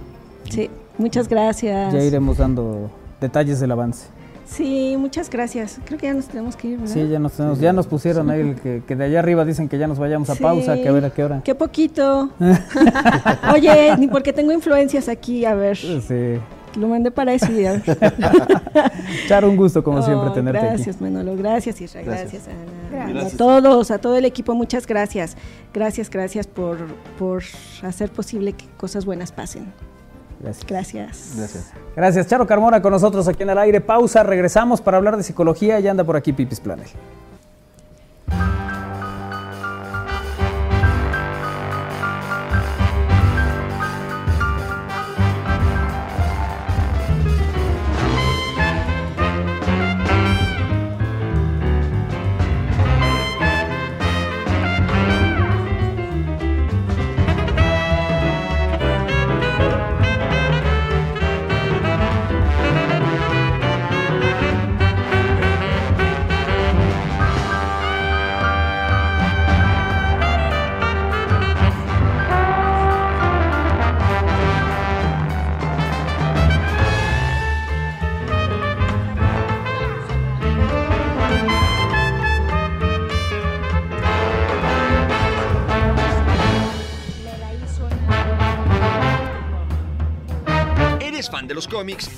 [0.51, 1.93] Sí, muchas gracias.
[1.93, 2.91] Ya iremos dando
[3.21, 4.07] detalles del avance.
[4.51, 5.79] Sí, muchas gracias.
[5.85, 6.95] Creo que ya nos tenemos que ir, ¿verdad?
[6.95, 9.69] Sí, ya nos, tenemos- ya nos pusieron ahí el que, que de allá arriba dicen
[9.69, 10.43] que ya nos vayamos a Sí.
[10.43, 11.43] pausa, que a ver a qué hora.
[11.45, 12.31] Qué poquito.
[13.53, 15.77] Oye, ni porque tengo influencias aquí, a ver.
[15.77, 16.39] Sí.
[16.79, 17.83] Lo mandé para eso y a ver.
[19.29, 21.05] Char, un gusto como No, siempre tenerte gracias, aquí.
[21.05, 22.33] Manolo, gracias Isra, Gracias.
[22.33, 22.49] gracias,
[22.93, 23.07] Ana.
[23.13, 23.35] Gracias.
[23.35, 25.37] A todos, a todo el equipo, muchas gracias.
[25.75, 26.79] Gracias, gracias por,
[27.19, 27.43] por
[27.83, 29.67] hacer posible que cosas buenas pasen.
[30.41, 30.67] Gracias.
[30.67, 31.33] Gracias.
[31.37, 31.73] Gracias.
[31.97, 33.81] Gracias, Charo Carmona con nosotros aquí en el aire.
[33.81, 35.81] Pausa, regresamos para hablar de psicología.
[35.81, 36.87] Ya anda por aquí Pipis Planel.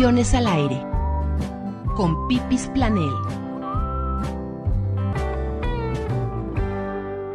[0.02, 0.82] Al aire.
[1.94, 3.12] Con Pipis Planel.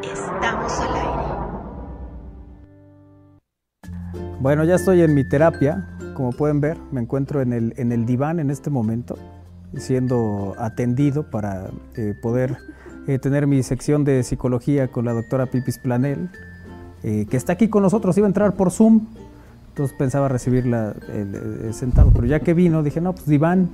[0.02, 1.24] Estamos al aire.
[4.40, 5.96] Bueno, ya estoy en mi terapia.
[6.16, 9.16] Como pueden ver, me encuentro en el, en el diván en este momento,
[9.78, 12.58] siendo atendido para eh, poder
[13.08, 16.32] eh, tener mi sección de psicología con la doctora Pipis Planel,
[17.04, 18.18] eh, que está aquí con nosotros.
[18.18, 19.06] Iba a entrar por Zoom,
[19.76, 23.70] entonces pensaba recibirla el- el sentado, pero ya que vino, dije, no, pues diván.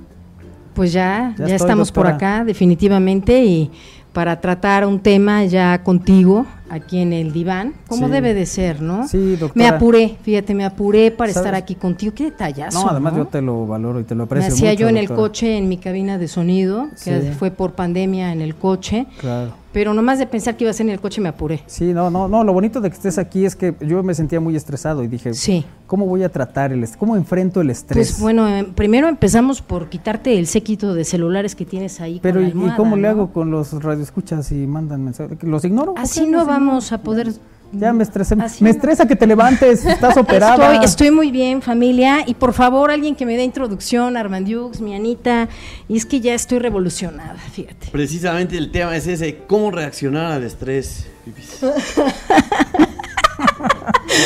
[0.74, 3.70] Pues ya, Ya ya, estoy, estamos por acá, definitivamente, y
[4.12, 8.12] para tratar un tema ya contigo, aquí en el diván, como Sí.
[8.14, 9.06] debe de ser, ¿no?
[9.06, 9.52] Sí, doctora.
[9.54, 11.46] Me apuré, fíjate, me apuré para ¿Sabes?
[11.46, 12.12] estar aquí contigo.
[12.16, 12.82] Qué detallazo.
[12.84, 13.18] No, además ¿no?
[13.20, 15.56] yo te lo valoro y te lo Me aprecio hacía mucho, yo en el coche,
[15.56, 17.28] en mi cabina de sonido, que Sí.
[17.38, 19.52] fue por pandemia en el coche, Claro.
[19.72, 21.62] Pero nomás de pensar que iba a ser en el coche me apuré.
[21.66, 24.40] Sí, no, no, no, lo bonito de que estés aquí es que yo me sentía
[24.40, 25.64] muy estresado y dije, Sí.
[25.86, 26.98] ¿cómo voy a tratar el estrés?
[26.98, 28.12] ¿Cómo enfrento el estrés?
[28.12, 32.20] Pues bueno, eh, primero empezamos por quitarte el séquito de celulares que tienes ahí.
[32.22, 35.42] Pero con ¿y, cómo le hago con los radioescuchas y mandan mensajes?
[35.42, 35.94] ¿Los ignoro?
[35.96, 36.46] Así ¿Por qué no ignoro?
[36.60, 37.32] vamos a poder
[37.72, 38.36] Ya me estresé.
[38.40, 38.76] Así me no.
[38.76, 40.72] estresa que te levantes, estás operada.
[40.74, 42.18] Estoy, estoy muy bien, familia.
[42.26, 45.48] Y por favor, alguien que me dé introducción, Armandiux, mi Anita.
[45.88, 47.88] Y es que ya estoy revolucionada, fíjate.
[47.90, 51.06] Precisamente el tema es ese, cómo reaccionar al estrés.
[51.24, 51.60] Pipis.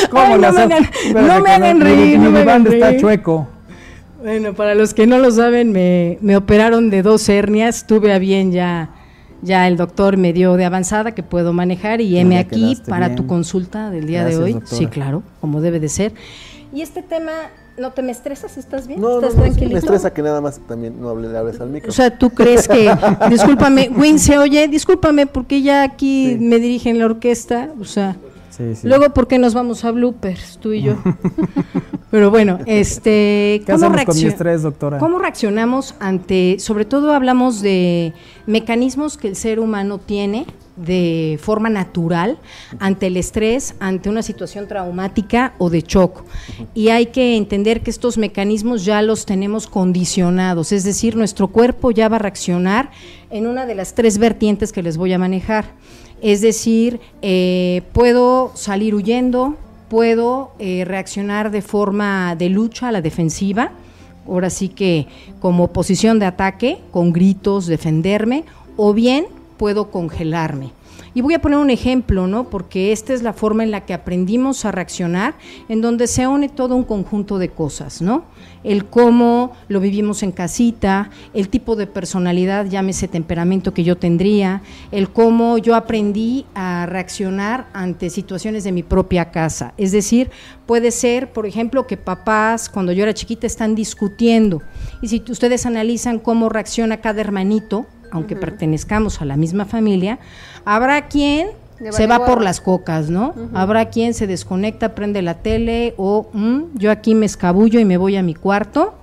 [0.09, 2.99] ¿Cómo Ay, no me hagan- no me hagan reír, Mi, no me hagan está reír.
[3.01, 3.47] chueco.
[4.21, 7.85] Bueno, para los que no lo saben, me, me operaron de dos hernias.
[7.87, 8.89] Tuve a bien ya,
[9.41, 13.15] ya el doctor me dio de avanzada que puedo manejar y heme aquí para bien.
[13.17, 14.53] tu consulta del día Gracias, de hoy.
[14.53, 14.75] doctora.
[14.77, 16.13] Sí, claro, como debe de ser.
[16.73, 17.31] Y este tema,
[17.77, 18.57] ¿no te me estresas?
[18.57, 18.99] ¿Estás bien?
[18.99, 19.73] No, no, ¿Estás no, tranquilito?
[19.73, 21.89] me estresa que nada más también no hable, le hables al micro.
[21.89, 22.91] O sea, ¿tú crees que,
[23.29, 26.37] discúlpame, Win se oye, discúlpame porque ya aquí Sí.
[26.43, 28.17] me dirigen la orquesta, o sea,
[28.57, 28.87] Sí, sí.
[28.87, 30.95] luego ¿por qué nos vamos a bloopers, tú y yo?
[32.11, 34.97] Pero bueno, este, ¿Qué hacemos con mi reaccion- estrés, doctora?
[34.97, 38.13] ¿Cómo reaccionamos ante, sobre todo hablamos de
[38.45, 40.45] mecanismos que el ser humano tiene
[40.77, 42.37] de forma natural
[42.79, 46.23] ante el estrés, ante una situación traumática o de shock?
[46.73, 51.91] Y hay que entender que estos mecanismos ya los tenemos condicionados, es decir, nuestro cuerpo
[51.91, 52.89] ya va a reaccionar
[53.29, 55.65] en una de las tres vertientes que les voy a manejar.
[56.21, 59.55] Es decir, eh, puedo salir huyendo,
[59.89, 63.71] puedo eh, reaccionar de forma de lucha a la defensiva,
[64.27, 65.07] ahora sí que
[65.39, 68.43] como posición de ataque, con gritos, defenderme,
[68.75, 69.27] o bien
[69.57, 70.71] puedo congelarme.
[71.17, 72.47] Y voy a poner un ejemplo, ¿no?
[72.47, 75.33] Porque esta es la forma en la que aprendimos a reaccionar,
[75.67, 78.25] en donde se une todo un conjunto de cosas, ¿no?
[78.63, 84.61] El cómo lo vivimos en casita, el tipo de personalidad, llámese temperamento que yo tendría,
[84.91, 89.73] el cómo yo aprendí a reaccionar ante situaciones de mi propia casa.
[89.77, 90.29] Es decir,
[90.67, 94.61] puede ser, por ejemplo, que papás cuando yo era chiquita están discutiendo
[95.01, 100.19] y si ustedes analizan cómo reacciona cada hermanito, aunque pertenezcamos a la misma familia,
[100.65, 101.47] habrá quien
[101.79, 103.33] Le se vale va por las cocas, ¿no?
[103.53, 107.97] Habrá quien se desconecta, prende la tele o "Mm, yo aquí me escabullo y me
[107.97, 108.95] voy a mi cuarto.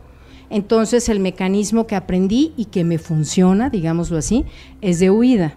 [0.50, 4.44] Entonces el mecanismo que aprendí y que me funciona, digámoslo así,
[4.80, 5.54] es de huida.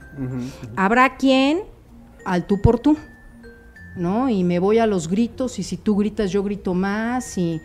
[0.76, 1.60] Habrá quien
[2.26, 2.98] al tú por tú,
[3.96, 4.30] ¿no?
[4.30, 7.62] Y me voy a los gritos y si tú gritas yo grito más y,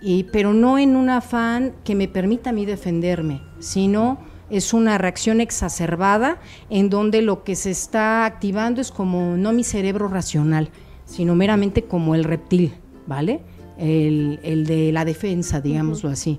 [0.00, 4.18] y- pero no en un afán que me permita a mí defenderme, sino
[4.52, 6.38] es una reacción exacerbada
[6.68, 10.68] en donde lo que se está activando es como no mi cerebro racional,
[11.06, 12.74] sino meramente como el reptil,
[13.06, 13.40] ¿vale?
[13.78, 16.36] El, el de la defensa, digámoslo así.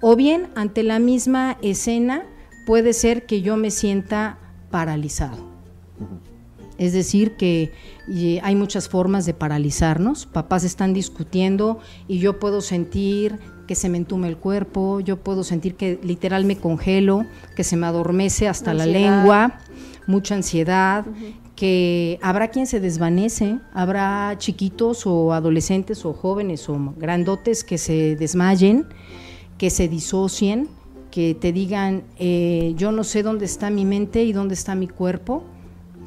[0.00, 2.24] O bien, ante la misma escena,
[2.66, 4.38] puede ser que yo me sienta
[4.70, 5.52] paralizado.
[6.82, 7.70] Es decir, que
[8.08, 10.26] y, hay muchas formas de paralizarnos.
[10.26, 11.78] Papás están discutiendo
[12.08, 13.38] y yo puedo sentir
[13.68, 17.76] que se me entume el cuerpo, yo puedo sentir que literal me congelo, que se
[17.76, 19.60] me adormece hasta la lengua,
[20.08, 21.06] mucha ansiedad,
[21.54, 28.16] que habrá quien se desvanece, habrá chiquitos o adolescentes o jóvenes o grandotes que se
[28.16, 28.86] desmayen,
[29.56, 30.68] que se disocien,
[31.12, 34.88] que te digan, eh, yo no sé dónde está mi mente y dónde está mi
[34.88, 35.44] cuerpo,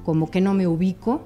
[0.06, 1.22] como que no me ubico,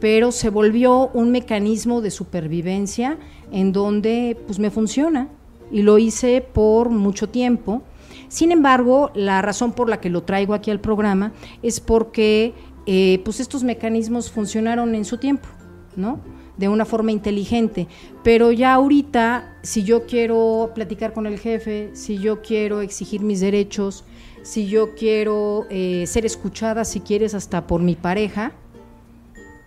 [0.00, 3.18] pero se volvió un mecanismo de supervivencia
[3.50, 5.28] en donde pues me funciona
[5.72, 7.82] y lo hice por mucho tiempo.
[8.28, 11.32] Sin embargo, la razón por la que lo traigo aquí al programa
[11.62, 12.52] es porque
[12.84, 15.48] eh, pues estos mecanismos funcionaron en su tiempo,
[15.96, 16.20] ¿no?
[16.58, 17.88] De una forma inteligente.
[18.22, 23.40] Pero ya ahorita, si yo quiero platicar con el jefe, si yo quiero exigir mis
[23.40, 24.04] derechos,
[24.42, 28.52] si yo quiero eh, ser escuchada, si quieres, hasta por mi pareja,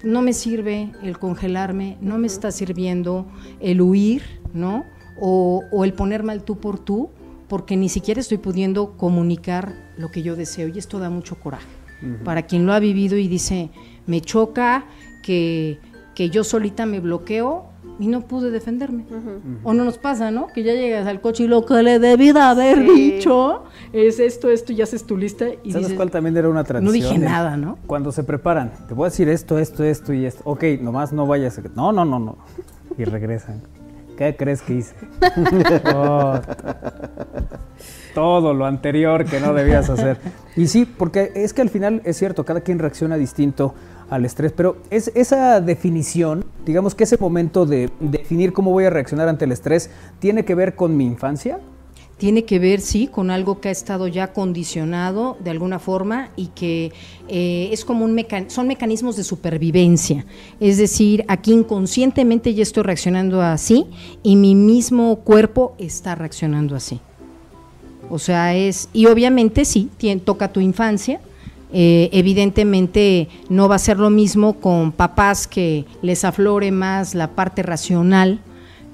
[0.03, 3.27] no me sirve el congelarme, no me está sirviendo
[3.59, 4.23] el huir,
[4.53, 4.83] ¿no?
[5.21, 7.09] o, o el ponerme al tú por tú,
[7.47, 11.67] porque ni siquiera estoy pudiendo comunicar lo que yo deseo y esto da mucho coraje.
[12.23, 13.69] Para quien lo ha vivido y dice,
[14.07, 14.85] me choca
[15.21, 15.77] que,
[16.15, 19.05] que yo solita me bloqueo y no pude defenderme.
[19.63, 20.47] O no nos pasa, ¿no?
[20.47, 23.11] Que ya llegas al coche y lo que le debí de haber Sí.
[23.11, 23.63] dicho
[23.93, 26.85] es esto, esto, y haces tu lista y ¿Sabes dices, cuál también era una tradición?
[26.85, 27.77] no dije nada, ¿no?
[27.87, 30.41] Cuando se preparan, te voy a decir esto, esto, esto y esto.
[30.45, 31.57] Ok, nomás no vayas.
[31.59, 32.37] a- No, no, no, no.
[32.97, 33.61] Y regresan.
[34.17, 34.95] ¿Qué crees que hice?
[35.95, 36.39] Oh,
[38.13, 40.17] todo lo anterior que no debías hacer.
[40.55, 43.73] Y sí, porque es que al final es cierto, cada quien reacciona distinto
[44.11, 48.89] al estrés, pero es esa definición, digamos que ese momento de definir cómo voy a
[48.91, 49.89] reaccionar ante el estrés,
[50.19, 51.59] tiene que ver con mi infancia.
[52.17, 56.47] tiene que ver, sí, con algo que ha estado ya condicionado de alguna forma y
[56.53, 56.91] que
[57.27, 60.23] eh, es como un meca- son mecanismos de supervivencia.
[60.59, 63.87] Es decir, aquí inconscientemente ya estoy reaccionando así
[64.21, 66.99] y mi mismo cuerpo está reaccionando así.
[68.07, 69.89] O sea, es, y obviamente sí,
[70.23, 71.21] toca tu infancia.
[71.73, 77.29] Eh, evidentemente no va a ser lo mismo con papás que les aflore más la
[77.29, 78.39] parte racional,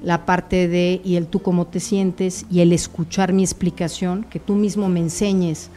[0.04, 4.40] la parte de y el tú cómo te sientes y el escuchar mi explicación, que
[4.40, 5.72] tú mismo me enseñes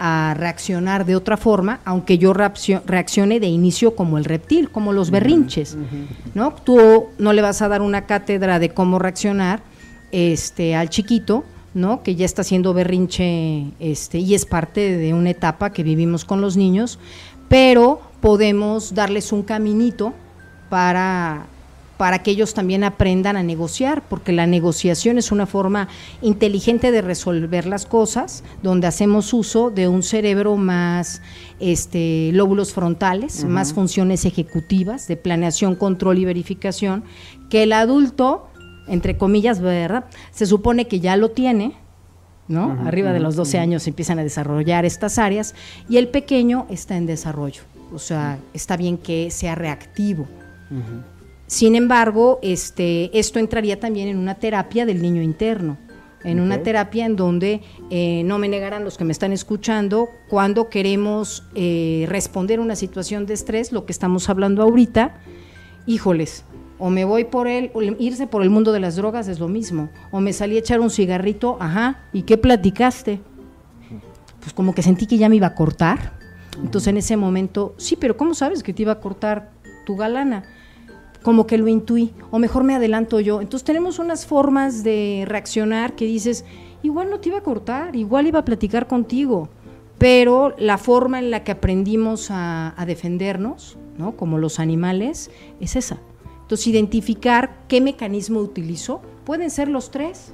[0.00, 4.92] a reaccionar de otra forma, aunque yo reaccio- reaccione de inicio como el reptil, como
[4.92, 5.76] los berrinches,
[6.34, 6.54] ¿no?
[6.64, 9.62] Tú no le vas a dar una cátedra de cómo reaccionar
[10.10, 11.44] este al chiquito,
[11.74, 12.02] ¿no?
[12.02, 16.40] Que ya está haciendo berrinche este y es parte de una etapa que vivimos con
[16.40, 16.98] los niños,
[17.48, 20.12] pero podemos darles un caminito
[20.68, 21.46] para
[22.00, 25.88] para que ellos también aprendan a negociar, porque la negociación es una forma
[26.22, 31.20] inteligente de resolver las cosas, donde hacemos uso de un cerebro más
[31.58, 37.04] este, lóbulos frontales, más funciones ejecutivas de planeación, control y verificación,
[37.50, 38.48] que el adulto,
[38.90, 40.04] entre comillas, ¿verdad?
[40.32, 41.74] Se supone que ya lo tiene,
[42.48, 42.76] ¿no?
[42.84, 43.62] Arriba de los 12 ujú.
[43.62, 45.54] años se empiezan a desarrollar estas áreas
[45.88, 47.62] y el pequeño está en desarrollo.
[47.94, 50.26] O sea, está bien que sea reactivo.
[51.46, 55.78] Sin embargo, este, esto entraría también en una terapia del niño interno,
[56.22, 60.68] en una terapia en donde eh, no me negarán los que me están escuchando, cuando
[60.68, 65.16] queremos eh, responder a una situación de estrés, lo que estamos hablando ahorita,
[65.86, 66.44] híjoles,
[66.80, 69.90] o me voy por él, irse por el mundo de las drogas es lo mismo,
[70.10, 73.20] o me salí a echar un cigarrito, ajá, ¿y qué platicaste?
[74.40, 76.18] Pues como que sentí que ya me iba a cortar.
[76.56, 79.50] Entonces en ese momento, sí, pero ¿cómo sabes que te iba a cortar
[79.84, 80.44] tu galana?
[81.22, 83.42] Como que lo intuí, o mejor me adelanto yo.
[83.42, 86.46] Entonces tenemos unas formas de reaccionar que dices,
[86.82, 89.50] igual no te iba a cortar, igual iba a platicar contigo,
[89.98, 94.16] pero la forma en la que aprendimos a, a defendernos, ¿no?
[94.16, 95.30] Como los animales,
[95.60, 95.98] es esa.
[96.50, 100.32] Entonces identificar qué mecanismo utilizo, pueden ser los tres.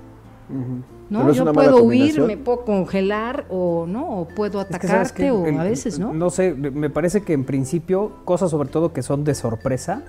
[1.10, 1.30] ¿no?
[1.30, 5.44] Yo puedo huir, me puedo congelar o no, o puedo Es que, ¿sabes atacarte o
[5.44, 6.14] El- a veces, ¿no?
[6.14, 10.04] No sé, me parece que en principio, cosas sobre todo que son de sorpresa,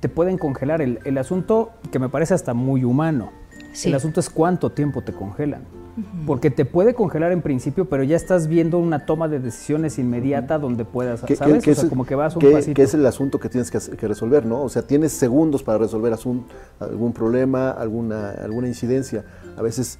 [0.00, 0.82] te pueden congelar.
[0.82, 3.30] El, el asunto que me parece hasta muy humano.
[3.74, 3.90] Sí.
[3.90, 5.62] El asunto es cuánto tiempo te congelan.
[6.26, 10.58] Porque te puede congelar en principio, pero ya estás viendo una toma de decisiones inmediata
[10.58, 11.62] donde puedas, que- ¿sabes?
[11.64, 12.74] que o sea, es- como que vas un que- pasito.
[12.74, 14.62] que es el asunto que tienes que, resolver, ¿no?
[14.62, 16.44] O sea, tienes segundos para resolver asun-
[16.80, 19.24] algún problema, alguna, alguna incidencia.
[19.56, 19.98] A veces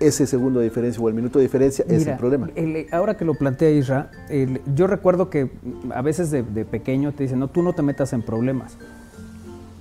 [0.00, 2.50] ese segundo de diferencia o el minuto de diferencia es el problema.
[2.54, 5.50] el- ahora que lo plantea Isra, el- yo recuerdo que
[5.94, 8.76] a veces de, de pequeño te dicen, no, tú no te metas en problemas.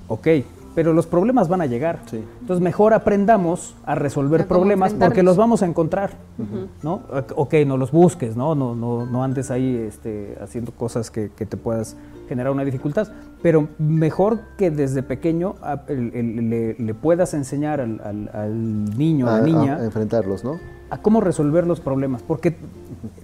[0.07, 0.28] Ok,
[0.76, 1.99] pero los problemas van a llegar.
[2.11, 6.11] Entonces mejor aprendamos a resolver A problemas porque los vamos a encontrar.
[6.38, 6.68] Ujú.
[6.84, 7.02] ¿no?
[7.35, 8.56] Ok, no los busques, ¿no?
[8.56, 11.98] No, no, no andes ahí este, haciendo cosas que, que te puedas
[12.30, 13.10] generar una dificultad.
[13.41, 18.98] Pero mejor que desde pequeño a- el- el- le, le puedas enseñar al, al- al
[18.98, 20.57] niño, a a, la niña, a enfrentarlos, ¿no?
[20.89, 22.56] a cómo resolver los problemas, porque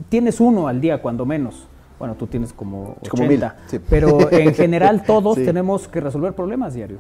[0.09, 1.67] tienes uno al día cuando menos.
[1.99, 3.79] Bueno, tú tienes como 80, Como mil, sí.
[3.89, 5.45] pero en general todos Sí.
[5.45, 6.99] tenemos que resolver problemas diario.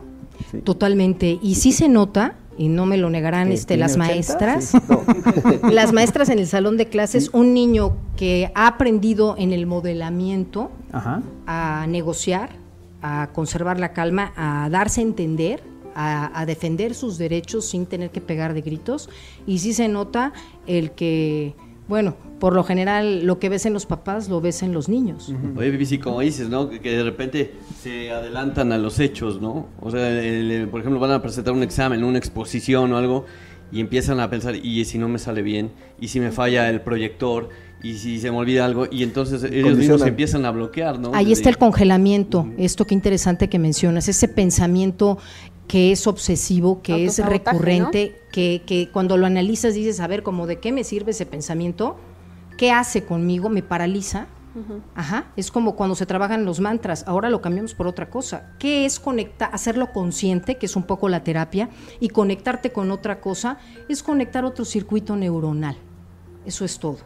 [0.63, 1.39] Totalmente.
[1.41, 4.07] Y sí se nota, y no me lo negarán ¿Que este, las 80?
[4.07, 4.77] maestras, Sí.
[5.71, 10.71] las maestras en el salón de clases, un niño que ha aprendido en el modelamiento
[10.91, 11.21] Ajá.
[11.45, 12.49] a negociar,
[13.01, 15.61] a conservar la calma, a darse a entender,
[15.95, 19.09] a, a defender sus derechos sin tener que pegar de gritos.
[19.45, 20.33] Y sí se nota
[20.65, 21.55] el que,
[21.87, 25.33] bueno, por lo general lo que ves en los papás lo ves en los niños.
[25.55, 26.69] Oye, Vivi, sí, como dices, ¿no?
[26.69, 29.67] Que, que de repente se adelantan a los hechos, ¿no?
[29.81, 33.25] O sea, el- el- por ejemplo, van a presentar un examen, una exposición o algo,
[33.71, 35.71] y empiezan a pensar, ¿y si no me sale bien?
[35.99, 37.49] ¿Y si me falla el proyector?
[37.83, 38.87] ¿Y si se me olvida algo?
[38.89, 41.11] Y entonces ellos mismos se empiezan a bloquear, ¿no?
[41.13, 45.17] Ahí está el congelamiento, esto que interesante que mencionas, ese pensamiento
[45.67, 50.47] que es obsesivo, que es recurrente, que, que cuando lo analizas dices, a ver, como
[50.47, 51.97] de qué me sirve ese pensamiento,
[52.57, 54.27] qué hace conmigo, me paraliza.
[54.95, 58.53] Ajá, es como cuando se trabajan los mantras, ahora lo cambiamos por otra cosa.
[58.57, 61.69] ¿Qué es conectar, hacerlo consciente, que es un poco la terapia,
[61.99, 63.59] y conectarte con otra cosa?
[63.87, 65.77] Es conectar otro circuito neuronal.
[66.43, 66.97] Eso es todo.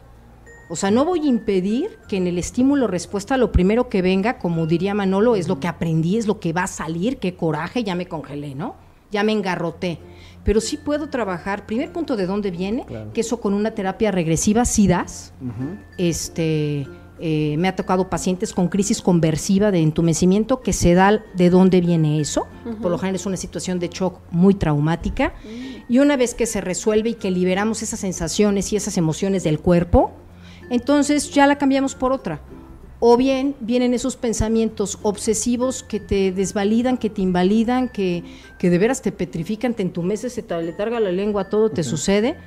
[0.72, 4.38] O sea, no voy a impedir que en el estímulo respuesta lo primero que venga,
[4.38, 7.84] como diría Manolo, es lo que aprendí, es lo que va a salir, qué coraje,
[7.84, 8.76] ya me congelé, ¿no?
[9.10, 9.98] Ya me engarroté.
[10.44, 14.64] Pero sí puedo trabajar, primer punto de dónde viene, que eso con una terapia regresiva
[14.64, 15.34] sí das.
[15.98, 16.88] Este,
[17.20, 21.82] eh, me ha tocado pacientes con crisis conversiva de entumecimiento que se da de dónde
[21.82, 22.46] viene eso.
[22.80, 25.34] Por lo general es una situación de shock muy traumática.
[25.86, 29.60] Y una vez que se resuelve y que liberamos esas sensaciones y esas emociones del
[29.60, 30.12] cuerpo,
[30.72, 32.40] entonces ya la cambiamos por otra.
[32.98, 38.24] O bien vienen esos pensamientos obsesivos que te desvalidan, que te invalidan, que,
[38.58, 42.38] que de veras te petrifican, te entumeces, se te letarga la lengua, todo te sucede.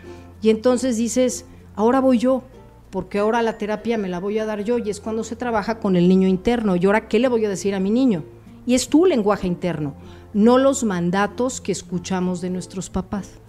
[0.42, 1.46] Y entonces dices,
[1.76, 2.42] ahora voy yo,
[2.90, 5.80] porque ahora la terapia me la voy a dar yo y es cuando se trabaja
[5.80, 6.76] con el niño interno.
[6.76, 8.24] ¿Y ahora qué le voy a decir a mi niño?
[8.66, 9.94] Y es tu lenguaje interno,
[10.34, 13.40] no los mandatos que escuchamos de nuestros papás.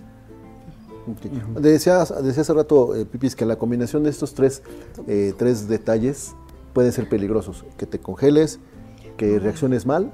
[1.07, 1.61] Ok.
[1.61, 4.63] Decía, decía hace rato, eh, Pipis, que la combinación de estos tres,
[5.07, 6.35] eh, tres detalles
[6.73, 7.65] pueden ser peligrosos.
[7.77, 8.61] Que te congeles,
[9.17, 10.13] que reacciones mal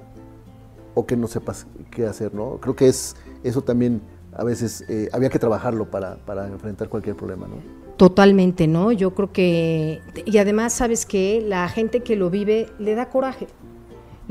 [0.94, 2.58] o que no sepas qué hacer, ¿no?
[2.60, 4.02] Creo que es eso también
[4.34, 7.56] a veces eh, había que trabajarlo para, para enfrentar cualquier problema, ¿no?
[7.96, 8.90] Totalmente, ¿no?
[8.90, 13.46] Yo creo que, y además, ¿sabes que La gente que lo vive le da coraje.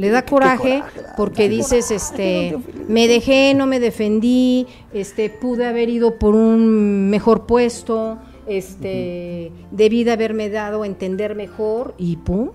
[0.02, 0.82] Le da coraje
[1.16, 2.58] porque dices, este,
[2.88, 8.18] me dejé, no me defendí, este, pude haber ido por un mejor puesto,
[8.48, 12.50] este, debí de haberme dado a entender mejor y pum,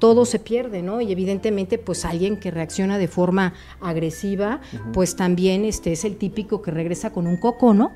[0.00, 1.00] todo se pierde, ¿no?
[1.00, 4.60] Y evidentemente, pues alguien que reacciona de forma agresiva,
[4.92, 7.92] pues también este es el típico que regresa con un coco, ¿no?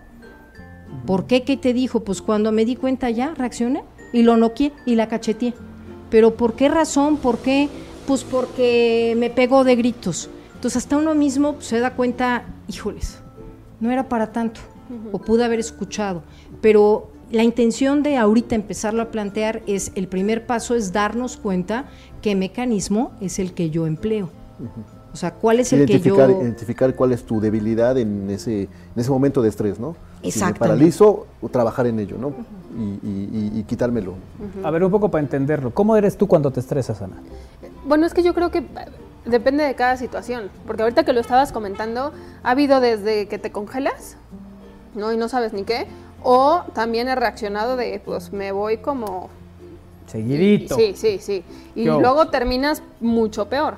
[1.05, 1.43] ¿Por qué?
[1.43, 2.05] ¿Qué te dijo?
[2.05, 3.83] Pues cuando me di cuenta ya reaccioné
[4.13, 5.53] y lo noqué y la cacheteé.
[6.11, 7.17] ¿Pero por qué razón?
[7.17, 7.69] ¿Por qué?
[8.09, 10.31] Pues porque me pegó de gritos.
[10.55, 13.19] Entonces hasta uno mismo pues, se da cuenta, híjoles,
[13.81, 14.61] no era para tanto.
[15.13, 16.23] O pude haber escuchado.
[16.63, 21.85] Pero la intención de ahorita empezarlo a plantear es, el primer paso es darnos cuenta
[22.23, 24.31] qué mecanismo es el que yo empleo.
[25.13, 26.41] O sea, cuál es el que identificar, yo...
[26.41, 29.95] identificar cuál es tu debilidad en ese, en ese momento de estrés, ¿no?
[30.23, 32.33] Si me paralizo, o trabajar en ello, ¿no?
[32.77, 34.15] Y, y- y- y quitármelo.
[34.65, 35.73] A ver, un poco para entenderlo.
[35.73, 37.17] ¿Cómo eres tú cuando te estresas, Ana?
[37.89, 38.65] Bueno, es que yo creo que eh,
[39.25, 42.13] depende de cada situación, porque ahorita que lo estabas comentando,
[42.43, 44.19] ha habido desde que te congelas,
[44.95, 45.11] ¿no?
[45.13, 45.87] Y no sabes ni qué,
[46.23, 49.31] o también he reaccionado de, pues me voy como...
[50.07, 50.75] Seguidito.
[50.75, 51.45] Sí, sí, sí.
[51.75, 53.77] Y luego terminas mucho peor,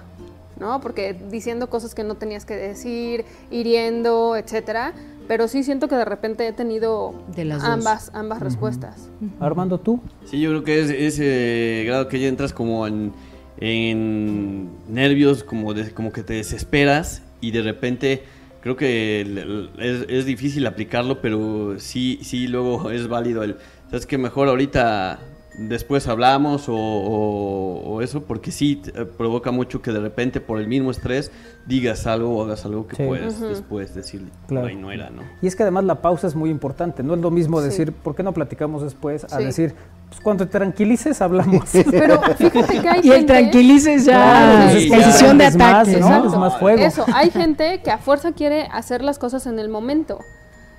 [0.59, 0.81] ¿no?
[0.81, 4.93] Porque diciendo cosas que no tenías que decir, hiriendo, etcétera.
[5.27, 7.69] Pero sí siento que de repente he tenido De las dos.
[7.69, 9.09] ambas, ambas respuestas.
[9.39, 10.01] Armando, tú.
[10.25, 13.13] Sí, yo creo que es ese grado que ya entras como en,
[13.61, 18.23] en nervios, como, de- como que te desesperas y de repente
[18.63, 23.57] creo que el- el- es, es difícil aplicarlo, pero sí, sí luego es válido el,
[23.91, 24.19] ¿sabes qué?
[24.19, 25.19] Mejor ahorita
[25.59, 30.59] después hablamos o, o- o eso, porque sí eh, provoca mucho que de repente por
[30.61, 31.31] el mismo estrés
[31.67, 33.03] digas algo o hagas algo que Sí.
[33.07, 34.69] puedes después decir, Claro.
[34.69, 35.23] "Ay, no era, ¿no?
[35.43, 37.03] Y es que además la pausa es muy importante.
[37.03, 37.67] No es lo mismo Sí.
[37.67, 39.25] decir, ¿por qué no platicamos después?
[39.25, 39.45] A Sí.
[39.45, 39.75] decir,
[40.11, 41.71] pues cuando te tranquilices hablamos.
[41.91, 45.93] Pero fíjate que hay Y el gente- tranquilices ya, sí, de Es más, ataque.
[45.99, 46.83] Es más fuego.
[46.83, 50.19] Eso, hay gente que a fuerza quiere hacer las cosas en el momento.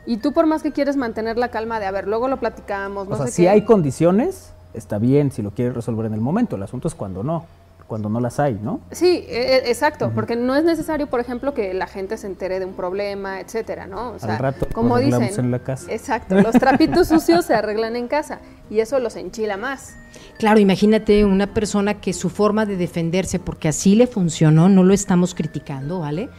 [0.06, 3.08] Y tú por más que quieres mantener la calma de, a ver, luego lo platicamos,
[3.08, 3.50] no o sea, sé si qué.
[3.50, 6.56] hay condiciones, está bien si lo quieres resolver en el momento.
[6.56, 7.46] El asunto es cuando no,
[7.92, 8.80] cuando no las hay, ¿no?
[8.92, 12.58] Sí, e- e- exacto, porque no es necesario, por ejemplo, que la gente se entere
[12.58, 14.12] de un problema, etcétera, ¿no?
[14.12, 15.92] O sea, rato lo como dicen, en la casa.
[15.92, 18.40] exacto, los trapitos sucios se arreglan en casa
[18.70, 19.98] y eso los enchila más.
[20.38, 24.94] Claro, imagínate una persona que su forma de defenderse, porque así le funcionó, no lo
[24.94, 26.30] estamos criticando, ¿vale?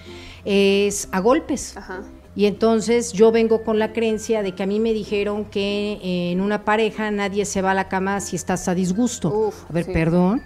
[0.47, 1.77] Es a golpes.
[1.77, 2.01] Ajá.
[2.35, 5.99] Y entonces yo vengo con la creencia de que a mí me dijeron que
[6.33, 9.29] en una pareja nadie se va a la cama si estás a disgusto.
[9.29, 9.93] Uf, a ver, sí.
[9.93, 10.41] perdón.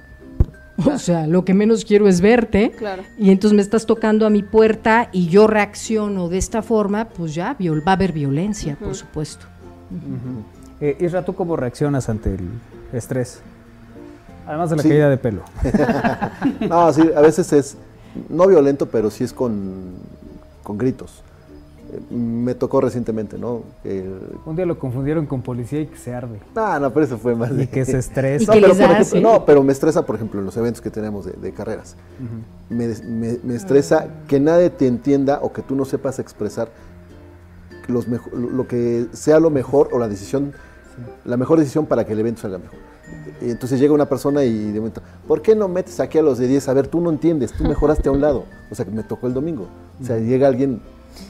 [0.86, 2.70] O sea, lo que menos quiero es verte.
[2.77, 3.03] Claro.
[3.19, 7.35] Y entonces me estás tocando a mi puerta y yo reacciono de esta forma, pues
[7.35, 9.47] ya viol- va a haber violencia, por supuesto.
[10.81, 12.48] Eh, Isra, ¿tú cómo reaccionas ante el
[12.93, 13.40] estrés?
[14.47, 14.89] Además de la Sí.
[14.90, 15.43] caída de pelo.
[16.69, 17.77] No, sí, a veces es
[18.28, 19.94] no violento, pero sí es con,
[20.62, 21.23] con gritos.
[22.10, 23.62] Me tocó recientemente, ¿no?
[23.85, 26.39] El- Un día lo confundieron con policía y que se arde.
[26.55, 28.44] Ah, no, pero eso fue más Y de- que se estresa.
[28.44, 29.20] Y No, que pero, por ejemplo, sí.
[29.20, 31.97] no, pero me estresa, por ejemplo, en los eventos que tenemos de, de carreras.
[32.68, 36.68] me, des- me- me estresa que nadie te entienda o que tú no sepas expresar
[37.89, 40.52] los lo que sea lo mejor o la decisión,
[41.24, 42.78] la mejor decisión para que el evento salga mejor.
[43.40, 46.39] Y entonces llega una persona y de momento, ¿por qué no metes aquí a los
[46.39, 46.68] de 10?
[46.68, 48.44] A ver, tú no entiendes, tú mejoraste a un lado.
[48.70, 49.68] O sea, que me tocó el domingo.
[50.02, 50.81] O sea, llega alguien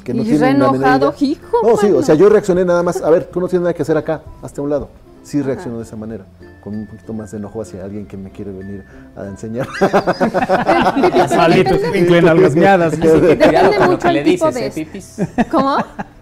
[0.04, 3.10] que no Y menor enojado, hijo, No, sí, o sea, yo reaccioné nada más, a
[3.10, 4.88] ver, tú no tienes nada que hacer acá, hasta un lado.
[5.22, 6.24] Sí reaccionó de esa manera,
[6.62, 8.84] con un poquito más de enojo hacia alguien que me quiere venir
[9.16, 9.66] a enseñar.
[11.28, 12.94] Solito, inclina las miadas.
[12.96, 15.16] Cuidado Depende con lo mucho que el le tipo dices, de- ¿eh, Pipis?
[15.50, 15.76] ¿Cómo?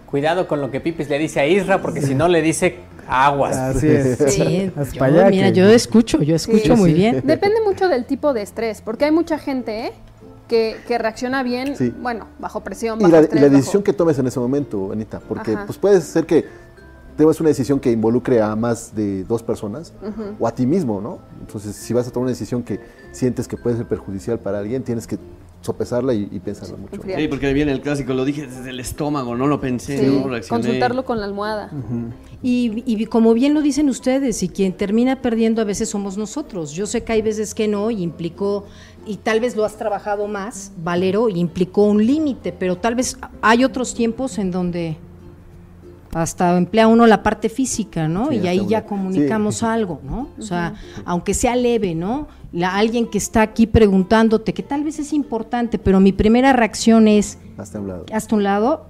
[0.09, 2.77] Cuidado con lo que Pipis le dice a Isra, porque si no le dice
[3.07, 3.55] aguas.
[3.57, 4.17] Así es.
[4.33, 6.81] Sí, yo, mira, yo escucho, yo escucho Sí.
[6.81, 6.97] muy Sí.
[6.97, 7.21] bien.
[7.25, 9.91] Depende mucho del tipo de estrés, porque hay mucha gente ¿eh?
[10.47, 11.93] Que, que reacciona bien, Sí.
[12.01, 14.91] bueno, bajo presión, y la, y estrés, la bajo- decisión que tomes en ese momento,
[14.91, 15.65] Anita, porque Ajá.
[15.65, 16.45] pues puede ser que
[17.17, 19.93] tomes una decisión que involucre a más de dos personas
[20.39, 21.19] o a ti mismo, ¿no?
[21.39, 22.79] Entonces, si vas a tomar una decisión que
[23.13, 25.17] sientes que puede ser perjudicial para alguien, tienes que
[25.61, 26.93] sopesarla y, y pensarla mucho.
[26.95, 27.19] enfriar.
[27.19, 30.27] Sí, porque viene el clásico, lo dije desde el estómago, no lo pensé, Sí, no
[30.29, 30.61] reaccioné.
[30.63, 31.71] consultarlo con la almohada.
[32.43, 36.73] Y, y como bien lo dicen ustedes, y quien termina perdiendo a veces somos nosotros.
[36.73, 38.65] Yo sé que hay veces que no, y implicó,
[39.05, 43.17] y tal vez lo has trabajado más, Valero, y implicó un límite, pero tal vez
[43.41, 44.97] hay otros tiempos en donde
[46.13, 48.29] hasta emplea uno la parte física, ¿no?
[48.29, 49.65] Sí, y ahí ya comunicamos sí.
[49.65, 50.29] algo, ¿no?
[50.39, 52.27] O sea, aunque sea leve, ¿no?
[52.53, 57.09] La, alguien que está aquí preguntándote, que tal vez es importante, pero mi primera reacción
[57.09, 58.05] es, Hasta un lado.
[58.13, 58.85] hasta un lado,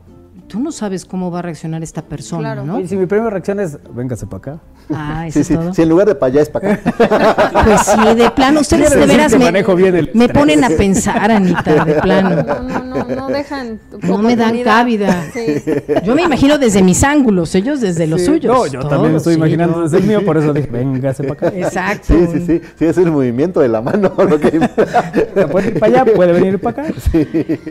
[0.56, 2.64] tú no sabes cómo va a reaccionar esta persona, Claro.
[2.65, 2.77] ¿no?
[2.77, 4.60] Oye, si mi primera reacción es, véngase para acá.
[4.94, 5.73] Ah, eso Sí, es sí, todo.
[5.73, 7.52] si en lugar de para allá es para acá.
[7.65, 10.32] Pues sí, de plano, ustedes de veras me, manejo bien el me estrés.
[10.32, 12.30] ponen a pensar, Anita, de plano.
[12.44, 15.26] No, no, no, no dejan No me dan cabida.
[15.34, 15.61] Sí.
[16.06, 18.56] Yo me imagino desde mis ángulos, ellos desde los suyos.
[18.56, 21.57] No, yo también me estoy imaginando desde el mío, por eso dije, véngase para acá.
[21.57, 22.06] Exacto.
[22.14, 22.61] Sí, sí, sí.
[22.80, 24.14] Sí, es el movimiento de la mano.
[24.18, 24.56] lo que-
[25.52, 26.94] Puede ir para allá, puede venir para acá.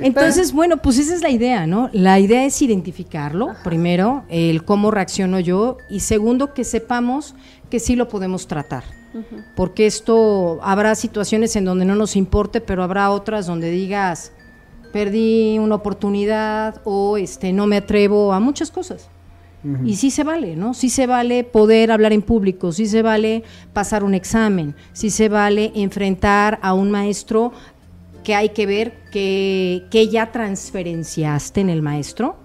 [0.02, 1.88] Entonces, bueno, pues esa es la idea, ¿no?
[1.92, 7.34] La idea es identificarlo, primero, el cómo reacciono yo, y segundo, que sepamos
[7.70, 8.84] que sí lo podemos tratar.
[9.54, 14.32] Porque esto, habrá situaciones en donde no nos importe, pero habrá otras donde digas,
[14.92, 19.08] perdí una oportunidad o este no me atrevo a muchas cosas.
[19.82, 20.74] Y sí se vale, ¿no?
[20.74, 25.30] Sí se vale poder hablar en público, sí se vale pasar un examen, sí se
[25.30, 27.50] vale enfrentar a un maestro
[28.24, 32.36] que hay que ver que, que ya transferenciaste en el maestro,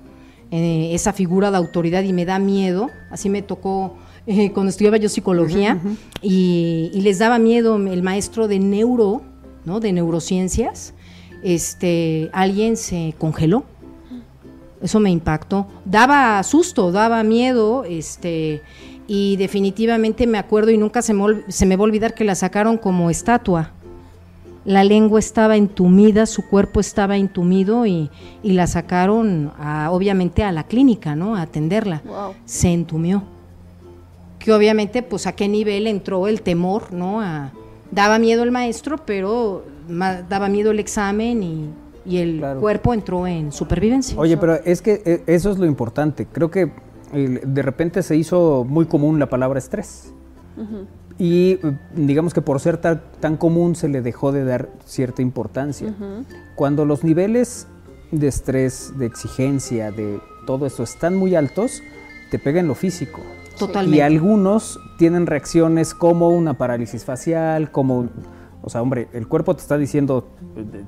[0.51, 3.95] eh, esa figura de autoridad y me da miedo, así me tocó
[4.25, 5.79] eh, cuando estudiaba yo psicología
[6.21, 9.21] y, y les daba miedo el maestro de neuro,
[9.65, 9.79] ¿no?
[9.79, 10.93] De neurociencias,
[11.43, 13.63] este, alguien se congeló.
[14.81, 15.67] Eso me impactó.
[15.83, 18.61] Daba susto, daba miedo, este,
[19.07, 22.35] y definitivamente me acuerdo y nunca se me, se me va a olvidar que la
[22.35, 23.71] sacaron como estatua.
[24.65, 28.09] La lengua estaba entumida, su cuerpo estaba entumido y,
[28.43, 31.35] y la sacaron a- obviamente a la clínica, ¿no?
[31.35, 32.01] A atenderla.
[32.05, 32.33] Wow.
[32.45, 33.23] Se entumió.
[34.37, 37.21] Que obviamente, pues a qué nivel entró el temor, ¿no?
[37.21, 37.51] A-
[37.91, 41.69] daba miedo el maestro, pero ma- daba miedo el examen y,
[42.05, 42.59] y el Claro.
[42.59, 44.19] cuerpo entró en supervivencia.
[44.19, 46.25] Oye, pero es que eh, eso es lo importante.
[46.25, 46.71] Creo que
[47.13, 50.13] eh, de repente se hizo muy común la palabra estrés.
[51.19, 55.21] Y eh, digamos que por ser tan, tan común se le dejó de dar cierta
[55.21, 55.93] importancia.
[56.55, 57.67] Cuando los niveles
[58.11, 61.83] de estrés, de exigencia, de todo eso están muy altos,
[62.31, 63.19] te pega en lo físico.
[63.57, 63.97] Totalmente.
[63.97, 68.07] Y algunos tienen reacciones como una parálisis facial, como,
[68.63, 70.29] o sea, hombre, el cuerpo te está diciendo,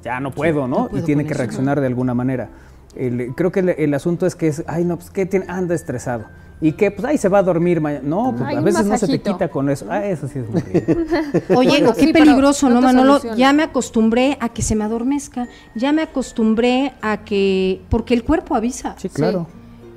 [0.02, 0.78] ya no puedo, ¿no?
[0.84, 2.50] no puedo y tiene que eso, reaccionar de alguna manera.
[2.96, 5.76] El- creo que el, el asunto es que es, ay, no, pues que tiene, anda
[5.76, 6.24] estresado.
[6.62, 8.08] Y que, pues, ay, se va a dormir mañana.
[8.08, 9.88] No, pues Ay, a veces no se te quita con eso.
[9.90, 10.86] Ah, eso sí es muy bien.
[11.56, 13.10] Oye, Bueno, qué sí, peligroso, no ¿no, te Manolo?
[13.14, 13.36] soluciona.
[13.38, 18.24] Ya me acostumbré a que se me adormezca, ya me acostumbré a que, porque el
[18.24, 18.96] cuerpo avisa.
[19.00, 19.48] Sí, claro.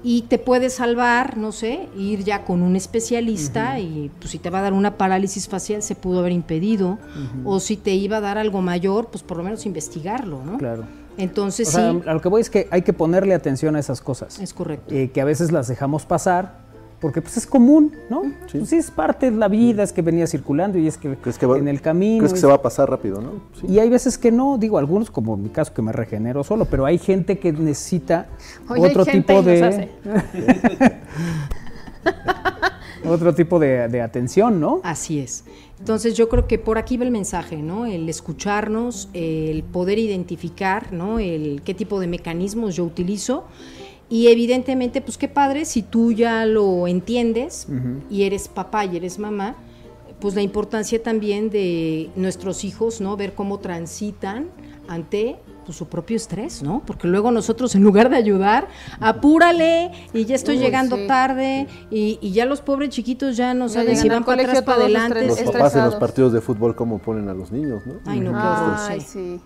[0.03, 4.51] Y te puede salvar, no sé, ir ya con un especialista y pues si te
[4.51, 6.99] va a dar una parálisis facial se pudo haber impedido,
[7.45, 10.59] o si te iba a dar algo mayor, pues por lo menos investigarlo, ¿no?
[10.59, 10.85] Claro.
[11.17, 13.79] Entonces O sea, sí, a lo que voy es que hay que ponerle atención a
[13.79, 14.39] esas cosas.
[14.41, 14.95] es correcto.
[14.95, 16.63] eh, que a veces las dejamos pasar
[17.01, 18.23] porque pues es común, ¿no?
[18.51, 18.59] Sí.
[18.59, 21.37] Pues sí, es parte de la vida, es que venía circulando y es que, ¿Crees
[21.37, 22.21] que va- en el camino.
[22.21, 23.33] ¿Crees que es- se va a pasar rápido, no?
[23.61, 23.67] Sí.
[23.69, 26.65] Y hay veces que no, digo algunos, como en mi caso, que me regenero solo,
[26.65, 28.27] pero hay gente que necesita
[28.71, 29.65] Oye, hay otro gente tipo y nos de.
[29.65, 29.91] hace.
[33.07, 34.81] otro tipo de, de atención, ¿no?
[34.83, 35.45] Así es.
[35.79, 37.87] Entonces yo creo que por aquí va el mensaje, ¿no?
[37.87, 41.19] El escucharnos, el poder identificar, ¿no?
[41.19, 43.45] El qué tipo de mecanismos yo utilizo
[44.09, 47.67] Y evidentemente, pues qué padre, si tú ya lo entiendes
[48.11, 49.57] y eres papá y eres mamá,
[50.21, 53.17] pues la importancia también de nuestros hijos, ¿no?
[53.17, 54.49] Ver cómo transitan
[54.89, 56.83] ante pues, su propio estrés, ¿no?
[56.87, 58.69] Porque luego nosotros en lugar de ayudar,
[59.01, 61.07] apúrale y ya estoy Uy, llegando sí.
[61.07, 64.83] tarde y, y ya los pobres chiquitos ya no saben si van para atrás, para
[64.83, 65.27] adelante.
[65.27, 67.95] Los papás en los partidos de fútbol, cómo ponen a los niños, ¿no?
[68.07, 69.01] Ay, no, qué horror, sí.
[69.01, 69.41] sí.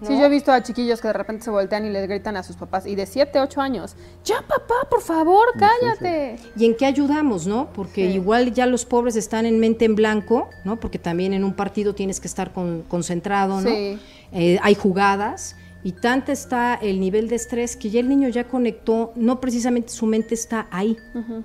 [0.00, 0.06] ¿No?
[0.06, 2.42] Sí, yo he visto a chiquillos que de repente se voltean y les gritan a
[2.42, 2.86] sus papás.
[2.86, 3.96] Y de 7, 8 años.
[4.24, 6.36] Ya, papá, por favor, cállate.
[6.56, 7.68] ¿Y en qué ayudamos, no?
[7.72, 8.14] Porque Sí.
[8.14, 10.78] igual ya los pobres están en mente en blanco, ¿no?
[10.78, 13.68] Porque también en un partido tienes que estar con- concentrado, ¿no?
[13.68, 13.98] Sí.
[14.32, 18.44] Eh, hay jugadas y tanto está el nivel de estrés que ya el niño ya
[18.48, 20.96] conectó, no precisamente su mente está ahí,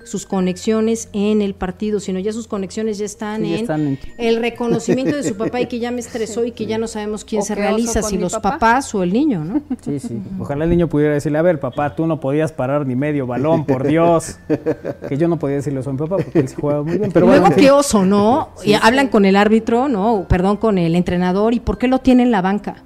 [0.04, 3.80] sus conexiones en el partido, sino ya sus conexiones ya están, Sí, ya en, están
[3.86, 6.88] en- el reconocimiento de su papá y que ya me estresó y que ya no
[6.88, 8.52] sabemos quién O se realiza, si los papá.
[8.52, 9.62] papás o el niño, ¿no?
[9.84, 10.20] Sí, sí.
[10.40, 13.64] Ojalá el niño pudiera decirle, a ver, papá, tú no podías parar ni medio balón,
[13.64, 14.38] por Dios.
[15.08, 17.10] Que yo no podía decirle eso a mi papá porque él sí jugaba muy bien.
[17.12, 17.64] Pero bueno, Luego en fin.
[17.64, 18.48] qué oso, ¿no?
[18.64, 20.26] y hablan con el árbitro, ¿no?
[20.28, 22.82] Perdón, con el entrenador, ¿y por qué lo tiene en la banca?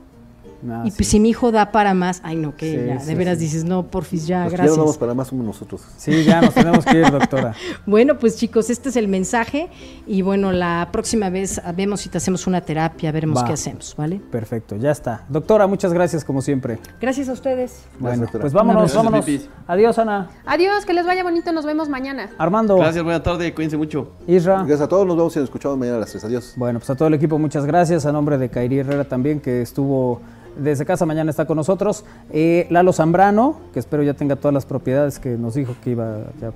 [0.69, 0.97] Ah, y sí.
[0.97, 3.39] pues si mi hijo da para más, ay no, que Sí, ya, sí, de veras
[3.39, 3.45] sí.
[3.45, 4.77] dices, no, porfis, ya, Los que ya gracias.
[4.77, 5.83] no vamos para más somos nosotros.
[5.97, 7.55] Sí, ya nos tenemos que ir, doctora.
[7.87, 9.69] Bueno, pues chicos, este es el mensaje
[10.07, 13.47] y bueno, la próxima vez vemos si te hacemos una terapia, veremos Va.
[13.47, 14.21] qué hacemos, ¿vale?
[14.31, 15.25] Perfecto, ya está.
[15.29, 16.79] Doctora, muchas gracias como siempre.
[17.01, 17.85] Gracias a ustedes.
[17.99, 18.43] Bueno, doctora.
[18.43, 19.25] pues vámonos, Gracias, vámonos.
[19.25, 19.49] Pipis.
[19.67, 20.29] Adiós, Ana.
[20.47, 21.53] Adiós, que les vaya bonito.
[21.53, 22.31] Nos vemos mañana.
[22.39, 22.77] Armando.
[22.77, 24.11] Gracias, buena tarde, cuídense mucho.
[24.27, 24.57] Isra.
[24.59, 26.25] Gracias a todos, nos vemos y nos escuchamos mañana a las 3.
[26.25, 26.53] Adiós.
[26.57, 28.07] Bueno, pues a todo el equipo muchas gracias.
[28.07, 30.21] A nombre de Kairi Herrera también, que estuvo
[30.57, 32.05] desde casa, mañana está con nosotros.
[32.31, 36.19] Eh, Lalo Zambrano, que espero ya tenga todas las propiedades que nos dijo que iba
[36.41, 36.49] ya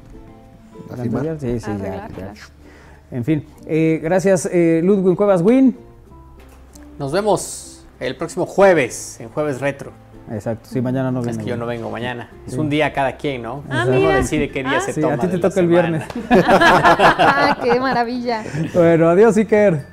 [0.93, 1.37] ¿A firmar?
[1.39, 2.17] Sí, sí, ya, Arreglar, ya.
[2.17, 2.33] claro.
[3.11, 5.77] En fin, eh, gracias eh, Ludwig Cuevas Win.
[6.99, 9.93] Nos vemos el próximo jueves, en Jueves Retro.
[10.31, 11.45] Exacto, sí, mañana no Es viene.
[11.45, 12.31] que yo no vengo mañana.
[12.47, 13.65] Es un día cada quien, ¿no?
[13.69, 14.17] Ah, Uno mira.
[14.17, 14.81] decide qué día Ah.
[14.81, 15.15] se Sí, toma.
[15.15, 16.05] a ti te toca el viernes.
[16.31, 18.43] Ah, qué maravilla.
[18.73, 19.85] Bueno, adiós, Iker.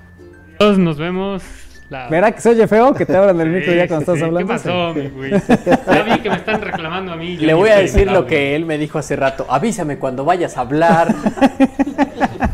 [0.57, 1.41] Todos nos vemos.
[1.89, 2.07] La...
[2.07, 4.27] ¿Verá que se oye feo que te abran el micro Sí, ya cuando sí, estás
[4.27, 4.53] hablando?
[4.53, 5.31] ¿Qué pasó, mi güey?
[5.31, 7.37] Ya vi que me están reclamando a mí.
[7.37, 9.45] Le voy a decir lo que él me dijo hace rato.
[9.49, 11.15] Avísame cuando vayas a hablar.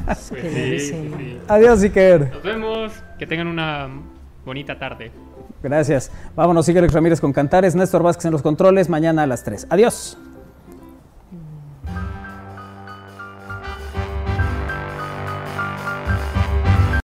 [0.06, 0.20] Pues
[0.54, 1.40] sí, sí.
[1.48, 2.32] Adiós, Iker.
[2.32, 2.92] Nos vemos.
[3.18, 3.90] Que tengan una
[4.46, 5.12] bonita tarde.
[5.64, 6.12] Gracias.
[6.36, 9.68] Vámonos, Iker Ramírez con Cantares, Néstor Vázquez en los controles, mañana a las 3.
[9.70, 10.18] Adiós.